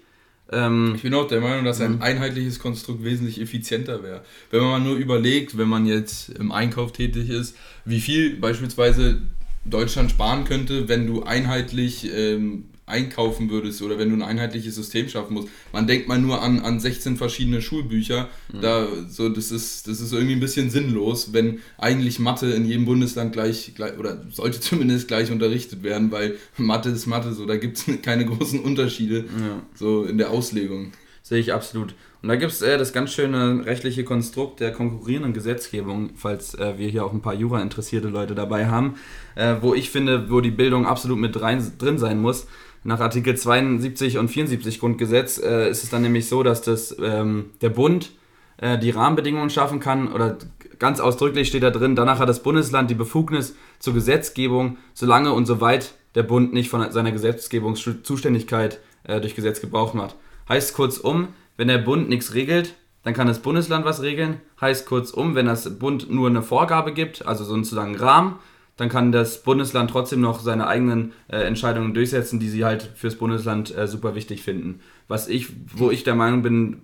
Ähm, 0.54 0.94
ich 0.96 1.02
bin 1.02 1.14
auch 1.14 1.28
der 1.28 1.42
Meinung, 1.42 1.66
dass 1.66 1.82
ein 1.82 1.96
mhm. 1.98 2.02
einheitliches 2.02 2.60
Konstrukt 2.60 3.04
wesentlich 3.04 3.42
effizienter 3.42 4.04
wäre. 4.04 4.22
Wenn 4.52 4.62
man 4.62 4.86
nur 4.86 4.96
überlegt, 4.96 5.58
wenn 5.58 5.68
man 5.68 5.86
jetzt 5.86 6.30
im 6.30 6.54
Einkauf 6.54 6.94
tätig 6.94 7.30
ist, 7.30 7.58
wie 7.84 8.00
viel 8.00 8.38
beispielsweise 8.38 9.22
Deutschland 9.66 10.12
sparen 10.12 10.44
könnte, 10.44 10.88
wenn 10.88 11.08
du 11.08 11.24
einheitlich 11.24 12.10
ähm, 12.14 12.66
einkaufen 12.92 13.50
würdest 13.50 13.82
oder 13.82 13.98
wenn 13.98 14.10
du 14.10 14.16
ein 14.16 14.22
einheitliches 14.22 14.76
System 14.76 15.08
schaffen 15.08 15.34
musst. 15.34 15.48
Man 15.72 15.88
denkt 15.88 16.08
mal 16.08 16.20
nur 16.20 16.42
an, 16.42 16.60
an 16.60 16.80
16 16.80 17.18
verschiedene 17.18 17.62
Schulbücher. 17.62 18.30
Mhm. 18.52 18.62
Da, 18.62 18.88
so, 19.08 19.30
das, 19.30 19.52
ist, 19.52 19.88
das 19.88 20.02
ist 20.02 20.12
irgendwie 20.12 20.34
ein 20.34 20.40
bisschen 20.40 20.70
sinnlos, 20.70 21.34
wenn 21.34 21.60
eigentlich 21.78 22.20
Mathe 22.20 22.52
in 22.52 22.66
jedem 22.66 22.86
Bundesland 22.86 23.34
gleich, 23.34 23.74
gleich 23.76 23.98
oder 23.98 24.22
sollte 24.30 24.60
zumindest 24.60 25.08
gleich 25.08 25.32
unterrichtet 25.32 25.84
werden, 25.84 26.12
weil 26.12 26.38
Mathe 26.58 26.90
ist 26.90 27.08
Mathe, 27.08 27.34
so 27.34 27.46
da 27.46 27.58
gibt 27.58 27.78
es 27.78 27.86
keine 28.02 28.26
großen 28.26 28.60
Unterschiede 28.60 29.26
ja. 29.40 29.64
so 29.74 30.04
in 30.04 30.18
der 30.18 30.30
Auslegung. 30.30 30.92
Sehe 31.24 31.40
ich 31.40 31.54
absolut. 31.54 31.96
Und 32.22 32.30
da 32.30 32.36
gibt 32.36 32.52
es 32.52 32.62
äh, 32.62 32.78
das 32.78 32.94
ganz 32.94 33.12
schöne 33.12 33.66
rechtliche 33.66 34.04
Konstrukt 34.04 34.60
der 34.60 34.72
konkurrierenden 34.72 35.34
Gesetzgebung, 35.34 36.12
falls 36.16 36.54
äh, 36.56 36.78
wir 36.78 36.88
hier 36.88 37.06
auch 37.06 37.14
ein 37.14 37.22
paar 37.22 37.34
Jura-interessierte 37.34 38.10
Leute 38.10 38.36
dabei 38.36 38.68
haben, 38.68 38.96
äh, 39.36 39.56
wo 39.62 39.74
ich 39.74 39.90
finde, 39.90 40.30
wo 40.30 40.40
die 40.42 40.52
Bildung 40.52 40.86
absolut 40.86 41.18
mit 41.18 41.42
rein, 41.42 41.72
drin 41.80 41.98
sein 41.98 42.20
muss. 42.20 42.48
Nach 42.84 43.00
Artikel 43.00 43.36
72 43.36 44.18
und 44.18 44.30
74 44.30 44.80
Grundgesetz 44.80 45.40
äh, 45.40 45.70
ist 45.70 45.84
es 45.84 45.90
dann 45.90 46.04
nämlich 46.04 46.28
so, 46.28 46.44
dass 46.44 46.62
das, 46.62 46.96
ähm, 47.02 47.52
der 47.62 47.70
Bund 47.70 48.12
äh, 48.58 48.78
die 48.78 48.92
Rahmenbedingungen 48.92 49.50
schaffen 49.50 49.80
kann 49.80 50.12
oder 50.12 50.38
ganz 50.80 51.00
ausdrücklich 51.00 51.48
steht 51.48 51.64
da 51.64 51.70
drin, 51.70 51.96
danach 51.96 52.20
hat 52.20 52.30
das 52.30 52.42
Bundesland 52.42 52.90
die 52.90 52.96
Befugnis 52.96 53.56
zur 53.80 53.94
Gesetzgebung, 53.94 54.78
solange 54.94 55.32
und 55.34 55.46
soweit 55.46 55.94
der 56.16 56.24
Bund 56.24 56.54
nicht 56.54 56.70
von 56.70 56.92
seiner 56.92 57.12
Gesetzgebungszuständigkeit 57.12 58.80
äh, 59.04 59.22
durch 59.22 59.36
Gesetz 59.36 59.62
Gebrauch 59.62 59.94
macht. 59.94 60.16
Heißt 60.50 60.74
kurzum, 60.74 61.30
wenn 61.58 61.68
der 61.68 61.78
Bund 61.78 62.10
nichts 62.10 62.34
regelt, 62.34 62.76
dann 63.04 63.14
kann 63.14 63.28
das 63.28 63.42
Bundesland 63.42 63.86
was 63.86 64.02
regeln. 64.02 64.42
Heißt 64.60 64.86
kurzum, 64.86 65.36
wenn 65.36 65.48
das 65.48 65.80
Bund 65.80 66.10
nur 66.10 66.30
eine 66.30 66.44
Vorgabe 66.44 66.94
gibt, 66.94 67.26
also 67.26 67.44
sozusagen 67.44 67.96
Rahmen, 67.96 68.36
dann 68.78 68.90
kann 68.90 69.12
das 69.12 69.44
Bundesland 69.44 69.92
trotzdem 69.92 70.22
noch 70.22 70.40
seine 70.40 70.68
eigenen 70.68 71.14
äh, 71.28 71.38
Entscheidungen 71.38 71.94
durchsetzen, 71.94 72.40
die 72.40 72.50
sie 72.50 72.66
halt 72.66 72.92
fürs 72.96 73.16
Bundesland 73.16 73.76
äh, 73.76 73.88
super 73.88 74.16
wichtig 74.16 74.44
finden. 74.44 74.80
Was 75.08 75.28
ich, 75.28 75.50
wo 75.76 75.92
ich 75.92 76.04
der 76.04 76.16
Meinung 76.16 76.42
bin, 76.42 76.82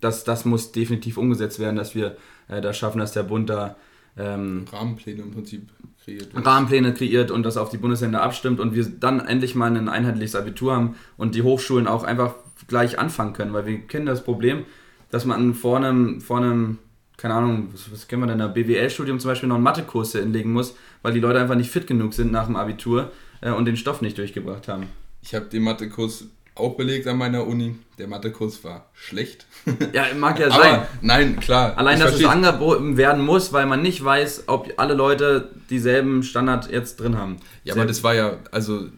dass 0.00 0.24
das 0.24 0.44
muss 0.44 0.72
definitiv 0.72 1.16
umgesetzt 1.18 1.58
werden, 1.58 1.76
dass 1.76 1.94
wir 1.94 2.16
äh, 2.48 2.60
da 2.60 2.72
schaffen, 2.72 2.98
dass 2.98 3.12
der 3.12 3.22
Bund 3.22 3.48
da 3.48 3.76
ähm, 4.18 4.64
Rahmenpläne 4.70 5.22
im 5.22 5.30
Prinzip 5.30 5.68
kreiert. 6.04 6.28
Rahmenpläne 6.34 6.94
kreiert 6.94 7.30
und 7.30 7.44
das 7.44 7.56
auf 7.56 7.70
die 7.70 7.78
Bundesländer 7.78 8.22
abstimmt 8.22 8.60
und 8.60 8.74
wir 8.74 8.84
dann 8.84 9.20
endlich 9.20 9.54
mal 9.54 9.74
ein 9.74 9.88
einheitliches 9.88 10.34
Abitur 10.34 10.74
haben 10.74 10.96
und 11.16 11.34
die 11.34 11.42
Hochschulen 11.42 11.86
auch 11.86 12.02
einfach 12.04 12.34
gleich 12.68 12.98
anfangen 12.98 13.32
können, 13.32 13.52
weil 13.52 13.66
wir 13.66 13.78
kennen 13.80 14.06
das 14.06 14.24
Problem, 14.24 14.64
dass 15.10 15.24
man 15.24 15.54
vor 15.54 15.76
einem, 15.76 16.20
vor 16.20 16.38
einem 16.38 16.78
keine 17.16 17.34
Ahnung, 17.34 17.68
was, 17.72 17.92
was 17.92 18.08
kennen 18.08 18.22
wir 18.22 18.28
denn 18.28 18.38
da, 18.38 18.48
BWL-Studium 18.48 19.20
zum 19.20 19.30
Beispiel 19.30 19.48
noch 19.48 19.56
einen 19.56 19.64
Mathekurs 19.64 20.12
hinlegen 20.12 20.52
muss, 20.52 20.74
weil 21.02 21.12
die 21.12 21.20
Leute 21.20 21.38
einfach 21.38 21.54
nicht 21.54 21.70
fit 21.70 21.86
genug 21.86 22.14
sind 22.14 22.32
nach 22.32 22.46
dem 22.46 22.56
Abitur 22.56 23.12
äh, 23.42 23.50
und 23.50 23.66
den 23.66 23.76
Stoff 23.76 24.00
nicht 24.00 24.16
durchgebracht 24.16 24.68
haben. 24.68 24.86
Ich 25.22 25.34
habe 25.34 25.44
den 25.46 25.62
Mathekurs 25.62 26.24
auch 26.54 26.76
belegt 26.76 27.06
an 27.06 27.18
meiner 27.18 27.46
Uni. 27.46 27.76
Der 27.98 28.08
Mathekurs 28.08 28.64
war 28.64 28.86
schlecht. 28.94 29.46
Ja, 29.92 30.06
mag 30.16 30.38
ja 30.38 30.50
sein. 30.50 30.74
Aber 30.74 30.88
nein, 31.00 31.38
klar. 31.40 31.76
Allein, 31.76 32.00
dass 32.00 32.14
es 32.14 32.24
angeboten 32.24 32.96
werden 32.96 33.24
muss, 33.24 33.52
weil 33.52 33.66
man 33.66 33.82
nicht 33.82 34.02
weiß, 34.02 34.44
ob 34.46 34.72
alle 34.76 34.94
Leute 34.94 35.50
dieselben 35.68 36.22
Standard 36.22 36.70
jetzt 36.70 37.00
drin 37.00 37.18
haben. 37.18 37.36
Ja, 37.64 37.74
aber 37.74 37.86
das 37.86 38.02
war 38.02 38.14
ja, 38.14 38.38
also 38.50 38.88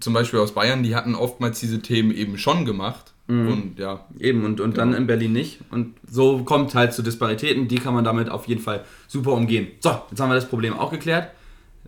zum 0.00 0.12
Beispiel 0.12 0.40
aus 0.40 0.52
Bayern, 0.52 0.82
die 0.82 0.94
hatten 0.94 1.14
oftmals 1.14 1.60
diese 1.60 1.80
Themen 1.80 2.12
eben 2.12 2.38
schon 2.38 2.64
gemacht. 2.64 3.12
Mhm. 3.28 3.48
Und 3.48 3.78
ja. 3.78 4.06
Eben, 4.18 4.44
und, 4.44 4.60
und 4.60 4.74
genau. 4.74 4.90
dann 4.90 4.94
in 4.94 5.06
Berlin 5.06 5.32
nicht. 5.32 5.60
Und 5.70 5.94
so 6.08 6.44
kommt 6.44 6.74
halt 6.74 6.92
zu 6.92 7.02
Disparitäten, 7.02 7.68
die 7.68 7.76
kann 7.76 7.94
man 7.94 8.04
damit 8.04 8.28
auf 8.28 8.46
jeden 8.46 8.60
Fall 8.60 8.84
super 9.08 9.32
umgehen. 9.32 9.68
So, 9.80 9.90
jetzt 10.10 10.20
haben 10.20 10.30
wir 10.30 10.34
das 10.34 10.48
Problem 10.48 10.74
auch 10.74 10.90
geklärt. 10.90 11.30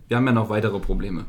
Wir 0.07 0.17
haben 0.17 0.25
ja 0.25 0.33
noch 0.33 0.49
weitere 0.49 0.79
Probleme. 0.79 1.25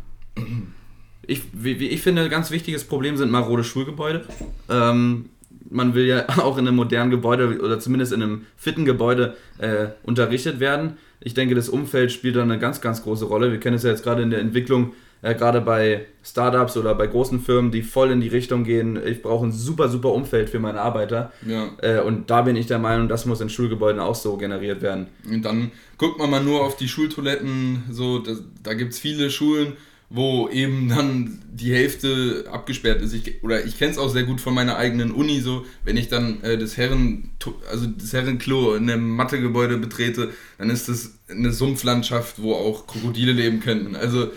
Ich, 1.27 1.43
wie, 1.53 1.75
ich 1.75 2.01
finde, 2.01 2.23
ein 2.23 2.31
ganz 2.31 2.51
wichtiges 2.51 2.85
Problem 2.85 3.17
sind 3.17 3.31
marode 3.31 3.63
Schulgebäude. 3.63 4.25
Ähm, 4.69 5.27
man 5.69 5.95
will 5.95 6.07
ja 6.07 6.29
auch 6.39 6.57
in 6.57 6.67
einem 6.67 6.77
modernen 6.77 7.11
Gebäude 7.11 7.61
oder 7.61 7.79
zumindest 7.79 8.13
in 8.13 8.23
einem 8.23 8.47
fitten 8.57 8.85
Gebäude 8.85 9.37
äh, 9.59 9.89
unterrichtet 10.03 10.61
werden. 10.61 10.95
Ich 11.21 11.35
denke, 11.35 11.55
das 11.55 11.69
Umfeld 11.69 12.11
spielt 12.11 12.37
da 12.37 12.43
eine 12.43 12.59
ganz, 12.59 12.81
ganz 12.81 13.03
große 13.03 13.27
Rolle. 13.27 13.53
Wir 13.53 13.61
kennen 13.61 13.77
es 13.77 13.83
ja 13.83 13.91
jetzt 13.91 14.03
gerade 14.03 14.23
in 14.23 14.31
der 14.31 14.41
Entwicklung 14.41 14.95
äh, 15.23 15.35
gerade 15.35 15.61
bei 15.61 16.07
Startups 16.23 16.77
oder 16.77 16.95
bei 16.95 17.07
großen 17.07 17.41
Firmen, 17.41 17.71
die 17.71 17.83
voll 17.83 18.11
in 18.11 18.21
die 18.21 18.29
Richtung 18.29 18.65
gehen, 18.65 18.99
ich 19.05 19.23
brauche 19.23 19.47
ein 19.47 19.53
super, 19.53 19.89
super 19.89 20.13
Umfeld 20.13 20.51
für 20.51 20.59
meine 20.59 20.81
Arbeiter. 20.81 21.33
Ja. 21.47 21.71
Äh, 21.83 22.01
und 22.01 22.31
da 22.31 22.43
bin 22.43 22.57
ich 22.57 22.67
der 22.67 22.79
Meinung, 22.79 23.09
das 23.09 23.27
muss 23.27 23.41
in 23.41 23.49
Schulgebäuden 23.49 24.01
auch 24.01 24.15
so 24.15 24.37
generiert 24.37 24.83
werden. 24.83 25.09
Und 25.29 25.45
dann 25.45 25.73
guckt 25.99 26.19
man 26.19 26.31
mal 26.31 26.43
nur 26.43 26.63
auf 26.65 26.77
die 26.77 26.89
Schultoiletten, 26.89 27.85
so, 27.91 28.19
das, 28.19 28.43
da 28.63 28.75
gibt 28.75 28.93
es 28.93 28.99
viele 28.99 29.31
Schulen, 29.31 29.75
wo 30.13 30.49
eben 30.49 30.89
dann 30.89 31.41
die 31.53 31.73
Hälfte 31.73 32.45
abgesperrt 32.51 33.01
ist. 33.01 33.13
Ich, 33.13 33.45
oder 33.45 33.65
ich 33.65 33.79
kenne 33.79 33.93
es 33.93 33.99
auch 33.99 34.09
sehr 34.09 34.25
gut 34.25 34.41
von 34.41 34.53
meiner 34.53 34.77
eigenen 34.77 35.13
Uni 35.13 35.41
so, 35.41 35.65
wenn 35.85 35.97
ich 35.97 36.09
dann 36.09 36.43
äh, 36.43 36.59
das 36.59 36.77
Herren, 36.77 37.31
also 37.71 37.87
das 37.87 38.13
Herrenklo 38.13 38.75
in 38.75 38.91
einem 38.91 39.09
Mathegebäude 39.11 39.79
betrete, 39.79 40.31
dann 40.59 40.69
ist 40.69 40.89
das 40.89 41.19
eine 41.29 41.53
Sumpflandschaft, 41.53 42.43
wo 42.43 42.55
auch 42.55 42.89
Krokodile 42.89 43.33
leben 43.33 43.61
könnten. 43.61 43.95
Also 43.95 44.31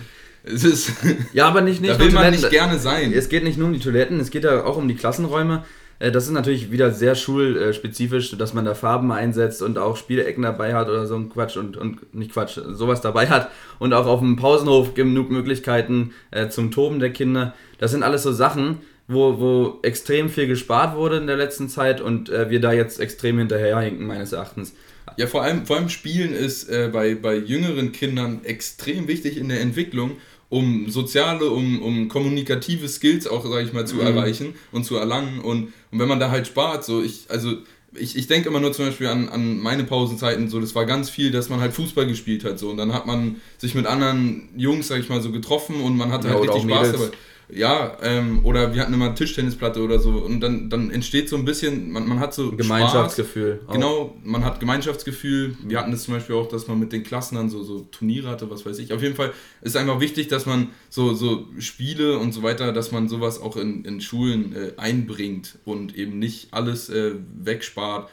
es 0.43 0.63
ist. 0.63 0.91
Ja, 1.33 1.47
aber 1.47 1.62
nicht, 1.62 1.81
nicht 1.81 1.95
da 1.95 2.00
will 2.00 2.12
man 2.12 2.31
nicht 2.31 2.50
gerne 2.50 2.77
sein. 2.77 3.13
Es 3.13 3.29
geht 3.29 3.43
nicht 3.43 3.57
nur 3.57 3.67
um 3.67 3.73
die 3.73 3.79
Toiletten, 3.79 4.19
es 4.19 4.29
geht 4.29 4.43
ja 4.43 4.63
auch 4.63 4.77
um 4.77 4.88
die 4.88 4.95
Klassenräume. 4.95 5.63
Äh, 6.03 6.12
das 6.12 6.25
ist 6.25 6.31
natürlich 6.31 6.71
wieder 6.71 6.91
sehr 6.91 7.15
schulspezifisch, 7.15 8.38
dass 8.38 8.53
man 8.53 8.65
da 8.65 8.75
Farben 8.75 9.12
einsetzt 9.12 9.62
und 9.62 9.77
auch 9.77 9.97
Spielecken 9.97 10.43
dabei 10.43 10.73
hat 10.73 10.89
oder 10.89 11.05
so 11.05 11.15
ein 11.15 11.29
Quatsch 11.29 11.57
und, 11.57 11.77
und 11.77 12.13
nicht 12.13 12.33
Quatsch, 12.33 12.59
sowas 12.73 13.01
dabei 13.01 13.27
hat. 13.27 13.50
Und 13.79 13.93
auch 13.93 14.05
auf 14.05 14.19
dem 14.19 14.35
Pausenhof 14.35 14.93
genug 14.93 15.31
Möglichkeiten 15.31 16.13
äh, 16.31 16.50
zum 16.50 16.71
Toben 16.71 17.00
der 17.00 17.12
Kinder. 17.12 17.53
Das 17.79 17.91
sind 17.91 18.03
alles 18.03 18.23
so 18.23 18.31
Sachen, 18.31 18.79
wo, 19.07 19.39
wo 19.39 19.79
extrem 19.81 20.29
viel 20.29 20.47
gespart 20.47 20.95
wurde 20.95 21.17
in 21.17 21.27
der 21.27 21.38
letzten 21.38 21.69
Zeit 21.69 22.01
und 22.01 22.29
äh, 22.29 22.50
wir 22.50 22.59
da 22.59 22.71
jetzt 22.71 23.00
extrem 23.00 23.38
hinterherhinken, 23.38 24.05
meines 24.05 24.33
Erachtens. 24.33 24.73
Ja, 25.17 25.27
vor 25.27 25.43
allem, 25.43 25.65
vor 25.65 25.75
allem 25.75 25.89
Spielen 25.89 26.33
ist 26.33 26.71
bei, 26.71 27.13
bei 27.13 27.35
jüngeren 27.35 27.91
Kindern 27.91 28.39
extrem 28.45 29.07
wichtig 29.07 29.38
in 29.38 29.50
der 29.50 29.59
Entwicklung 29.59 30.12
um 30.50 30.89
soziale, 30.89 31.50
um, 31.50 31.81
um 31.81 32.07
kommunikative 32.07 32.88
Skills 32.88 33.27
auch, 33.27 33.45
sage 33.45 33.65
ich 33.65 33.73
mal, 33.73 33.88
zu 33.88 33.95
mhm. 33.95 34.01
erreichen 34.01 34.55
und 34.71 34.85
zu 34.85 34.95
erlangen. 34.95 35.39
Und, 35.39 35.73
und 35.91 36.00
wenn 36.00 36.07
man 36.07 36.19
da 36.19 36.29
halt 36.29 36.47
spart, 36.47 36.85
so 36.85 37.01
ich, 37.01 37.25
also 37.29 37.57
ich, 37.95 38.15
ich 38.15 38.27
denke 38.27 38.50
immer 38.50 38.59
nur 38.59 38.73
zum 38.73 38.85
Beispiel 38.85 39.07
an, 39.07 39.29
an 39.29 39.59
meine 39.59 39.83
Pausenzeiten, 39.83 40.50
so 40.50 40.59
das 40.59 40.75
war 40.75 40.85
ganz 40.85 41.09
viel, 41.09 41.31
dass 41.31 41.50
man 41.50 41.59
halt 41.59 41.73
Fußball 41.73 42.07
gespielt 42.07 42.43
hat. 42.43 42.59
So, 42.59 42.69
und 42.69 42.77
dann 42.77 42.93
hat 42.93 43.05
man 43.05 43.38
sich 43.57 43.75
mit 43.75 43.85
anderen 43.85 44.50
Jungs, 44.55 44.88
sag 44.88 45.00
ich 45.00 45.09
mal, 45.09 45.21
so 45.21 45.31
getroffen 45.31 45.81
und 45.81 45.97
man 45.97 46.12
hatte 46.12 46.27
ja, 46.27 46.33
halt 46.33 46.43
richtig 46.43 46.63
Spaß 46.63 46.91
dabei. 46.93 47.12
Ja, 47.50 47.97
ähm, 48.01 48.45
oder 48.45 48.73
wir 48.73 48.81
hatten 48.81 48.93
immer 48.93 49.05
eine 49.05 49.15
Tischtennisplatte 49.15 49.81
oder 49.81 50.00
so 50.00 50.12
und 50.12 50.39
dann, 50.39 50.69
dann 50.69 50.89
entsteht 50.91 51.29
so 51.29 51.35
ein 51.35 51.45
bisschen, 51.45 51.91
man, 51.91 52.07
man 52.07 52.19
hat 52.19 52.33
so 52.33 52.51
Gemeinschaftsgefühl. 52.51 53.62
Genau, 53.71 54.15
man 54.23 54.43
hat 54.43 54.59
Gemeinschaftsgefühl. 54.59 55.55
Wir 55.63 55.79
hatten 55.79 55.91
das 55.91 56.03
zum 56.03 56.13
Beispiel 56.13 56.35
auch, 56.35 56.47
dass 56.47 56.67
man 56.67 56.79
mit 56.79 56.91
den 56.91 57.03
Klassen 57.03 57.35
dann 57.35 57.50
so, 57.50 57.63
so 57.63 57.81
Turniere 57.91 58.29
hatte, 58.29 58.50
was 58.50 58.65
weiß 58.65 58.79
ich. 58.79 58.93
Auf 58.93 59.01
jeden 59.01 59.15
Fall 59.15 59.33
ist 59.62 59.75
einfach 59.75 60.00
wichtig, 60.00 60.27
dass 60.29 60.45
man 60.45 60.69
so, 60.89 61.13
so 61.13 61.45
Spiele 61.59 62.17
und 62.17 62.31
so 62.31 62.43
weiter, 62.43 62.71
dass 62.71 62.91
man 62.91 63.09
sowas 63.09 63.41
auch 63.41 63.57
in, 63.57 63.85
in 63.85 64.01
Schulen 64.01 64.55
äh, 64.55 64.71
einbringt 64.77 65.59
und 65.65 65.95
eben 65.95 66.19
nicht 66.19 66.53
alles 66.53 66.89
äh, 66.89 67.13
wegspart, 67.35 68.09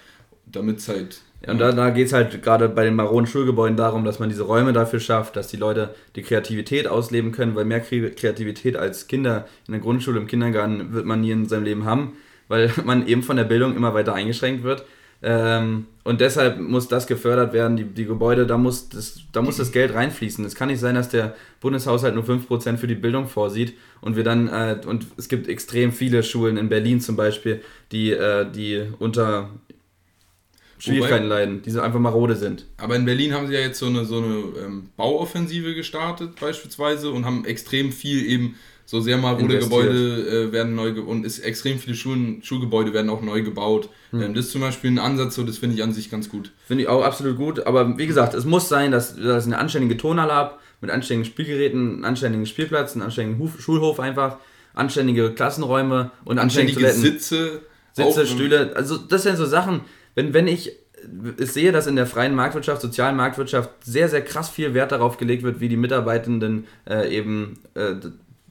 damit 0.47 0.79
es 0.79 0.89
halt 0.89 1.23
und 1.47 1.59
da, 1.59 1.73
da 1.73 1.89
geht 1.91 2.09
es 2.09 2.13
halt 2.13 2.43
gerade 2.43 2.69
bei 2.69 2.85
den 2.85 2.95
maronen 2.95 3.27
Schulgebäuden 3.27 3.77
darum, 3.77 4.05
dass 4.05 4.19
man 4.19 4.29
diese 4.29 4.43
Räume 4.43 4.75
dafür 4.75 5.01
schafft, 5.01 5.37
dass 5.37 5.49
die 5.49 5.57
Leute 5.57 5.95
die 6.15 6.23
Kreativität 6.23 6.87
ausleben 6.87 7.33
können, 7.33 7.55
weil 7.55 7.65
mehr 7.65 7.81
Kreativität 7.81 8.77
als 8.77 9.07
Kinder 9.07 9.47
in 9.67 9.73
der 9.73 9.81
Grundschule, 9.81 10.21
im 10.21 10.27
Kindergarten 10.27 10.93
wird 10.93 11.07
man 11.07 11.23
nie 11.23 11.31
in 11.31 11.49
seinem 11.49 11.65
Leben 11.65 11.85
haben, 11.87 12.13
weil 12.49 12.71
man 12.85 13.07
eben 13.07 13.23
von 13.23 13.37
der 13.37 13.45
Bildung 13.45 13.75
immer 13.75 13.95
weiter 13.95 14.15
eingeschränkt 14.15 14.65
wird. 14.65 14.85
Ähm, 15.23 15.87
und 16.05 16.21
deshalb 16.21 16.59
muss 16.59 16.89
das 16.89 17.07
gefördert 17.07 17.53
werden, 17.53 17.77
die, 17.77 17.85
die 17.85 18.07
Gebäude, 18.07 18.47
da 18.47 18.57
muss, 18.57 18.89
das, 18.89 19.21
da 19.33 19.43
muss 19.43 19.59
das 19.59 19.73
Geld 19.73 19.95
reinfließen. 19.95 20.45
Es 20.45 20.55
kann 20.55 20.69
nicht 20.69 20.81
sein, 20.81 20.95
dass 20.95 21.11
der 21.11 21.35
Bundeshaushalt 21.61 22.15
nur 22.15 22.25
5% 22.25 22.79
für 22.79 22.87
die 22.87 22.95
Bildung 22.95 23.29
vorsieht 23.29 23.75
und 24.01 24.17
wir 24.17 24.25
dann, 24.25 24.49
äh, 24.49 24.81
und 24.87 25.07
es 25.17 25.29
gibt 25.29 25.49
extrem 25.49 25.93
viele 25.93 26.23
Schulen 26.23 26.57
in 26.57 26.69
Berlin 26.71 27.01
zum 27.01 27.17
Beispiel, 27.17 27.63
die, 27.93 28.13
äh, 28.13 28.51
die 28.51 28.83
unter 28.99 29.51
Schwierigkeiten 30.81 31.27
Wobei, 31.27 31.41
leiden, 31.41 31.63
die 31.63 31.71
so 31.71 31.81
einfach 31.81 32.01
marode 32.01 32.37
sind. 32.37 32.67
Aber 32.79 32.97
in 32.97 33.05
Berlin 33.05 33.35
haben 33.35 33.47
sie 33.47 33.55
ja 33.55 33.61
jetzt 33.61 33.79
so 33.79 33.87
eine, 33.87 34.05
so 34.05 34.19
eine 34.19 34.65
ähm, 34.65 34.89
Bauoffensive 34.97 35.75
gestartet 35.75 36.41
beispielsweise 36.41 37.11
und 37.11 37.25
haben 37.25 37.45
extrem 37.45 37.93
viel 37.93 38.25
eben, 38.27 38.57
so 38.87 39.01
sehr 39.01 39.19
marode 39.19 39.61
Gebäude 39.61 40.49
äh, 40.49 40.53
werden 40.53 40.75
neu 40.75 41.01
und 41.03 41.25
ist 41.25 41.39
extrem 41.41 41.79
viele 41.79 41.95
Schulen, 41.95 42.43
Schulgebäude 42.43 42.93
werden 42.93 43.09
auch 43.09 43.23
neu 43.23 43.43
gebaut. 43.43 43.89
Hm. 44.11 44.23
Ähm, 44.23 44.35
das 44.35 44.47
ist 44.47 44.53
zum 44.53 44.63
Beispiel 44.63 44.91
ein 44.91 44.99
Ansatz, 44.99 45.37
so 45.37 45.45
das 45.45 45.59
finde 45.59 45.77
ich 45.77 45.83
an 45.85 45.93
sich 45.93 46.11
ganz 46.11 46.29
gut. 46.29 46.51
Finde 46.67 46.83
ich 46.83 46.89
auch 46.89 47.05
absolut 47.05 47.37
gut, 47.37 47.67
aber 47.67 47.99
wie 47.99 48.09
gesagt, 48.09 48.35
es 48.35 48.45
muss 48.45 48.69
sein, 48.69 48.91
dass, 48.91 49.15
dass 49.15 49.47
ich 49.47 49.53
eine 49.53 49.61
anständige 49.61 49.97
Tonhalle 49.97 50.33
habe, 50.33 50.55
mit 50.81 50.91
anständigen 50.91 51.31
Spielgeräten, 51.31 51.97
einen 51.97 52.05
anständigen 52.05 52.47
Spielplatz, 52.47 52.95
einen 52.95 53.03
anständigen 53.03 53.39
Huf, 53.39 53.61
Schulhof 53.61 54.01
einfach, 54.01 54.39
anständige 54.75 55.31
Klassenräume 55.35 56.11
und 56.25 56.41
anständige, 56.41 56.85
anständige 56.87 57.13
Sitze. 57.13 57.61
Sitze, 57.93 58.27
Stühle, 58.27 58.73
also 58.77 58.97
das 58.97 59.25
sind 59.25 59.37
so 59.37 59.47
Sachen, 59.47 59.81
wenn, 60.15 60.35
wenn 60.35 60.49
ich, 60.49 60.73
ich 61.39 61.53
sehe, 61.53 61.73
dass 61.73 61.87
in 61.87 61.97
der 61.97 62.07
freien 62.07 62.35
Marktwirtschaft, 62.35 62.83
sozialen 62.83 63.17
Marktwirtschaft 63.17 63.71
sehr, 63.85 64.09
sehr 64.09 64.23
krass 64.23 64.51
viel 64.51 64.75
Wert 64.75 64.93
darauf 64.93 65.17
gelegt 65.17 65.43
wird, 65.43 65.61
wie 65.61 65.69
die 65.69 65.77
Mitarbeitenden 65.77 66.67
äh, 66.89 67.15
eben 67.15 67.59
äh, 67.75 67.95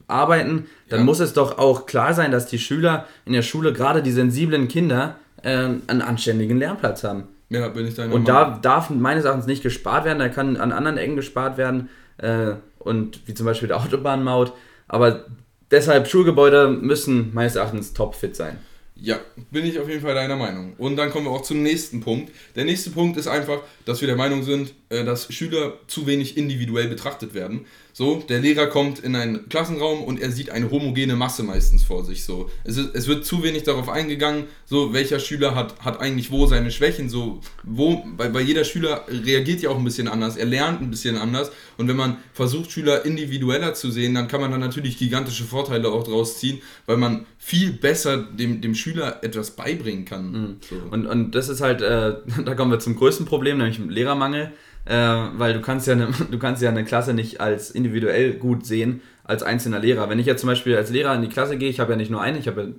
arbeiten, 0.08 0.66
dann 0.88 1.00
ja. 1.00 1.04
muss 1.04 1.20
es 1.20 1.32
doch 1.32 1.58
auch 1.58 1.86
klar 1.86 2.14
sein, 2.14 2.32
dass 2.32 2.46
die 2.46 2.58
Schüler 2.58 3.06
in 3.24 3.32
der 3.32 3.42
Schule, 3.42 3.72
gerade 3.72 4.02
die 4.02 4.10
sensiblen 4.10 4.68
Kinder, 4.68 5.16
äh, 5.42 5.50
einen 5.50 6.02
anständigen 6.02 6.58
Lernplatz 6.58 7.04
haben. 7.04 7.24
Ja, 7.48 7.68
bin 7.68 7.86
ich 7.86 7.94
deiner 7.94 8.14
Und 8.14 8.28
da 8.28 8.58
darf 8.62 8.90
meines 8.90 9.24
Erachtens 9.24 9.46
nicht 9.46 9.62
gespart 9.62 10.04
werden, 10.04 10.18
da 10.18 10.28
kann 10.28 10.56
an 10.56 10.72
anderen 10.72 10.98
Ecken 10.98 11.16
gespart 11.16 11.56
werden 11.56 11.88
äh, 12.18 12.52
und 12.78 13.26
wie 13.26 13.34
zum 13.34 13.46
Beispiel 13.46 13.68
der 13.68 13.78
Autobahnmaut. 13.78 14.52
Aber 14.86 15.24
deshalb 15.70 16.06
Schulgebäude 16.08 16.68
müssen 16.68 17.34
meines 17.34 17.56
Erachtens 17.56 17.92
topfit 17.92 18.36
sein. 18.36 18.58
Ja, 19.02 19.18
bin 19.50 19.64
ich 19.64 19.78
auf 19.78 19.88
jeden 19.88 20.02
Fall 20.02 20.14
deiner 20.14 20.36
Meinung. 20.36 20.74
Und 20.76 20.96
dann 20.96 21.10
kommen 21.10 21.26
wir 21.26 21.30
auch 21.30 21.42
zum 21.42 21.62
nächsten 21.62 22.00
Punkt. 22.00 22.32
Der 22.54 22.66
nächste 22.66 22.90
Punkt 22.90 23.16
ist 23.16 23.28
einfach, 23.28 23.62
dass 23.86 24.02
wir 24.02 24.06
der 24.06 24.16
Meinung 24.16 24.42
sind, 24.42 24.74
äh, 24.90 25.04
dass 25.04 25.32
Schüler 25.32 25.78
zu 25.86 26.06
wenig 26.06 26.36
individuell 26.36 26.88
betrachtet 26.88 27.32
werden, 27.32 27.64
So, 28.00 28.24
der 28.26 28.40
Lehrer 28.40 28.66
kommt 28.68 29.00
in 29.00 29.14
einen 29.14 29.50
Klassenraum 29.50 30.02
und 30.04 30.22
er 30.22 30.30
sieht 30.30 30.48
eine 30.48 30.70
homogene 30.70 31.16
Masse 31.16 31.42
meistens 31.42 31.82
vor 31.82 32.02
sich. 32.02 32.24
So, 32.24 32.48
es, 32.64 32.78
ist, 32.78 32.94
es 32.94 33.08
wird 33.08 33.26
zu 33.26 33.42
wenig 33.42 33.64
darauf 33.64 33.90
eingegangen, 33.90 34.44
so 34.64 34.94
welcher 34.94 35.20
Schüler 35.20 35.54
hat, 35.54 35.78
hat 35.80 36.00
eigentlich 36.00 36.30
wo 36.30 36.46
seine 36.46 36.70
Schwächen. 36.70 37.10
So, 37.10 37.40
wo, 37.62 38.02
bei, 38.16 38.30
bei 38.30 38.40
jeder 38.40 38.64
Schüler 38.64 39.04
reagiert 39.06 39.60
ja 39.60 39.68
auch 39.68 39.76
ein 39.76 39.84
bisschen 39.84 40.08
anders, 40.08 40.38
er 40.38 40.46
lernt 40.46 40.80
ein 40.80 40.90
bisschen 40.90 41.18
anders. 41.18 41.52
Und 41.76 41.88
wenn 41.88 41.96
man 41.96 42.16
versucht, 42.32 42.72
Schüler 42.72 43.04
individueller 43.04 43.74
zu 43.74 43.90
sehen, 43.90 44.14
dann 44.14 44.28
kann 44.28 44.40
man 44.40 44.50
dann 44.50 44.60
natürlich 44.60 44.96
gigantische 44.96 45.44
Vorteile 45.44 45.90
auch 45.90 46.04
draus 46.04 46.38
ziehen, 46.38 46.62
weil 46.86 46.96
man 46.96 47.26
viel 47.36 47.70
besser 47.70 48.16
dem, 48.16 48.62
dem 48.62 48.74
Schüler 48.74 49.22
etwas 49.22 49.50
beibringen 49.50 50.06
kann. 50.06 50.32
Mhm. 50.32 50.56
So. 50.70 50.76
Und, 50.90 51.04
und 51.04 51.34
das 51.34 51.50
ist 51.50 51.60
halt, 51.60 51.82
äh, 51.82 52.14
da 52.46 52.54
kommen 52.54 52.70
wir 52.70 52.78
zum 52.78 52.96
größten 52.96 53.26
Problem, 53.26 53.58
nämlich 53.58 53.76
dem 53.76 53.90
Lehrermangel 53.90 54.52
äh, 54.84 54.94
weil 54.94 55.54
du 55.54 55.60
kannst 55.60 55.86
ja 55.86 55.94
eine, 55.94 56.08
du 56.30 56.38
kannst 56.38 56.62
ja 56.62 56.68
eine 56.68 56.84
Klasse 56.84 57.14
nicht 57.14 57.40
als 57.40 57.70
individuell 57.70 58.34
gut 58.34 58.66
sehen 58.66 59.02
als 59.24 59.42
einzelner 59.42 59.78
Lehrer. 59.78 60.10
Wenn 60.10 60.18
ich 60.18 60.26
jetzt 60.26 60.40
zum 60.40 60.48
Beispiel 60.48 60.76
als 60.76 60.90
Lehrer 60.90 61.14
in 61.14 61.22
die 61.22 61.28
Klasse 61.28 61.56
gehe, 61.56 61.70
ich 61.70 61.78
habe 61.78 61.92
ja 61.92 61.96
nicht 61.96 62.10
nur 62.10 62.20
eine, 62.20 62.38
ich 62.38 62.48
habe 62.48 62.74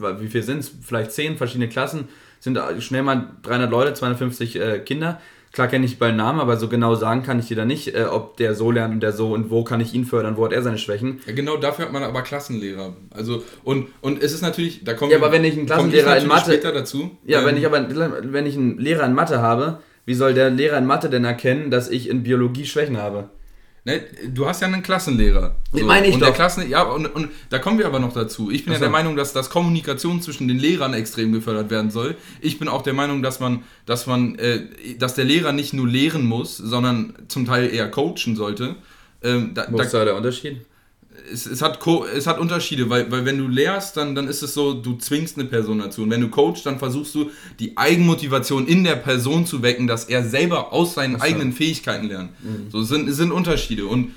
ja, 0.00 0.20
wie 0.20 0.28
viel 0.28 0.42
sind 0.42 0.58
es? 0.58 0.72
Vielleicht 0.82 1.12
zehn 1.12 1.36
verschiedene 1.36 1.68
Klassen, 1.68 2.08
sind 2.40 2.58
schnell 2.80 3.02
mal 3.02 3.30
300 3.42 3.70
Leute, 3.70 3.94
250 3.94 4.56
äh, 4.56 4.78
Kinder. 4.80 5.20
Klar 5.52 5.68
kenne 5.68 5.86
ich 5.86 5.98
bei 5.98 6.12
Namen, 6.12 6.40
aber 6.40 6.58
so 6.58 6.68
genau 6.68 6.96
sagen 6.96 7.22
kann 7.22 7.38
ich 7.38 7.46
dir 7.46 7.56
da 7.56 7.64
nicht, 7.64 7.94
äh, 7.94 8.04
ob 8.04 8.36
der 8.36 8.54
so 8.54 8.70
lernt 8.70 8.92
und 8.92 9.00
der 9.00 9.12
so 9.12 9.32
und 9.32 9.50
wo 9.50 9.64
kann 9.64 9.80
ich 9.80 9.94
ihn 9.94 10.04
fördern, 10.04 10.36
wo 10.36 10.44
hat 10.44 10.52
er 10.52 10.62
seine 10.62 10.76
Schwächen. 10.76 11.20
Ja, 11.26 11.32
genau 11.32 11.56
dafür 11.56 11.86
hat 11.86 11.92
man 11.92 12.02
aber 12.02 12.22
Klassenlehrer. 12.22 12.94
Also 13.10 13.42
und, 13.64 13.86
und 14.02 14.22
es 14.22 14.34
ist 14.34 14.42
natürlich, 14.42 14.84
da 14.84 14.92
kommen 14.92 15.12
Ja, 15.12 15.16
aber 15.18 15.32
wenn 15.32 15.44
ich 15.44 15.56
einen 15.56 15.66
Klassenlehrer 15.66 16.18
in 16.18 16.26
Mathe 16.26 16.58
dazu. 16.58 17.16
Ja, 17.24 17.40
ähm, 17.40 17.46
wenn 17.46 17.56
ich 17.56 17.64
aber 17.64 17.88
wenn 18.22 18.44
ich 18.44 18.56
einen 18.56 18.76
Lehrer 18.78 19.06
in 19.06 19.14
Mathe 19.14 19.40
habe, 19.40 19.78
wie 20.06 20.14
soll 20.14 20.32
der 20.34 20.50
Lehrer 20.50 20.78
in 20.78 20.86
Mathe 20.86 21.10
denn 21.10 21.24
erkennen, 21.24 21.70
dass 21.70 21.88
ich 21.88 22.08
in 22.08 22.22
Biologie 22.22 22.64
Schwächen 22.64 22.96
habe? 22.96 23.28
Ne, 23.84 24.02
du 24.34 24.48
hast 24.48 24.62
ja 24.62 24.66
einen 24.66 24.82
Klassenlehrer. 24.82 25.54
So. 25.72 25.84
Meine 25.84 26.08
ich 26.08 26.14
und 26.14 26.20
doch. 26.20 26.26
Der 26.26 26.34
Klassen, 26.34 26.68
ja, 26.68 26.82
und, 26.82 27.06
und 27.06 27.28
da 27.50 27.60
kommen 27.60 27.78
wir 27.78 27.86
aber 27.86 28.00
noch 28.00 28.12
dazu. 28.12 28.50
Ich 28.50 28.64
bin 28.64 28.72
Achso. 28.72 28.82
ja 28.82 28.88
der 28.88 28.90
Meinung, 28.90 29.14
dass 29.14 29.32
das 29.32 29.48
Kommunikation 29.48 30.20
zwischen 30.20 30.48
den 30.48 30.58
Lehrern 30.58 30.92
extrem 30.92 31.30
gefördert 31.30 31.70
werden 31.70 31.92
soll. 31.92 32.16
Ich 32.40 32.58
bin 32.58 32.66
auch 32.66 32.82
der 32.82 32.94
Meinung, 32.94 33.22
dass 33.22 33.38
man, 33.38 33.62
dass 33.84 34.08
man, 34.08 34.36
äh, 34.40 34.62
dass 34.98 35.14
der 35.14 35.24
Lehrer 35.24 35.52
nicht 35.52 35.72
nur 35.72 35.86
lehren 35.86 36.26
muss, 36.26 36.56
sondern 36.56 37.14
zum 37.28 37.46
Teil 37.46 37.72
eher 37.72 37.88
coachen 37.88 38.34
sollte. 38.34 38.74
Ähm, 39.22 39.52
da, 39.54 39.66
Wo 39.70 39.78
ist 39.78 39.94
da 39.94 40.04
der 40.04 40.16
Unterschied? 40.16 40.62
Es, 41.32 41.46
es, 41.46 41.62
hat, 41.62 41.78
es 42.14 42.26
hat 42.26 42.38
Unterschiede, 42.38 42.88
weil, 42.90 43.10
weil 43.10 43.24
wenn 43.24 43.38
du 43.38 43.48
lehrst, 43.48 43.96
dann, 43.96 44.14
dann 44.14 44.28
ist 44.28 44.42
es 44.42 44.54
so, 44.54 44.74
du 44.74 44.96
zwingst 44.96 45.38
eine 45.38 45.48
Person 45.48 45.78
dazu. 45.78 46.02
Und 46.02 46.10
wenn 46.10 46.20
du 46.20 46.28
coachst, 46.28 46.66
dann 46.66 46.78
versuchst 46.78 47.14
du, 47.14 47.30
die 47.58 47.76
Eigenmotivation 47.76 48.66
in 48.66 48.84
der 48.84 48.96
Person 48.96 49.46
zu 49.46 49.62
wecken, 49.62 49.86
dass 49.86 50.04
er 50.04 50.24
selber 50.24 50.72
aus 50.72 50.94
seinen 50.94 51.20
eigenen 51.20 51.52
Fähigkeiten 51.52 52.08
lernt. 52.08 52.30
Mhm. 52.42 52.70
So 52.70 52.82
sind, 52.82 53.10
sind 53.12 53.32
Unterschiede. 53.32 53.86
Und 53.86 54.12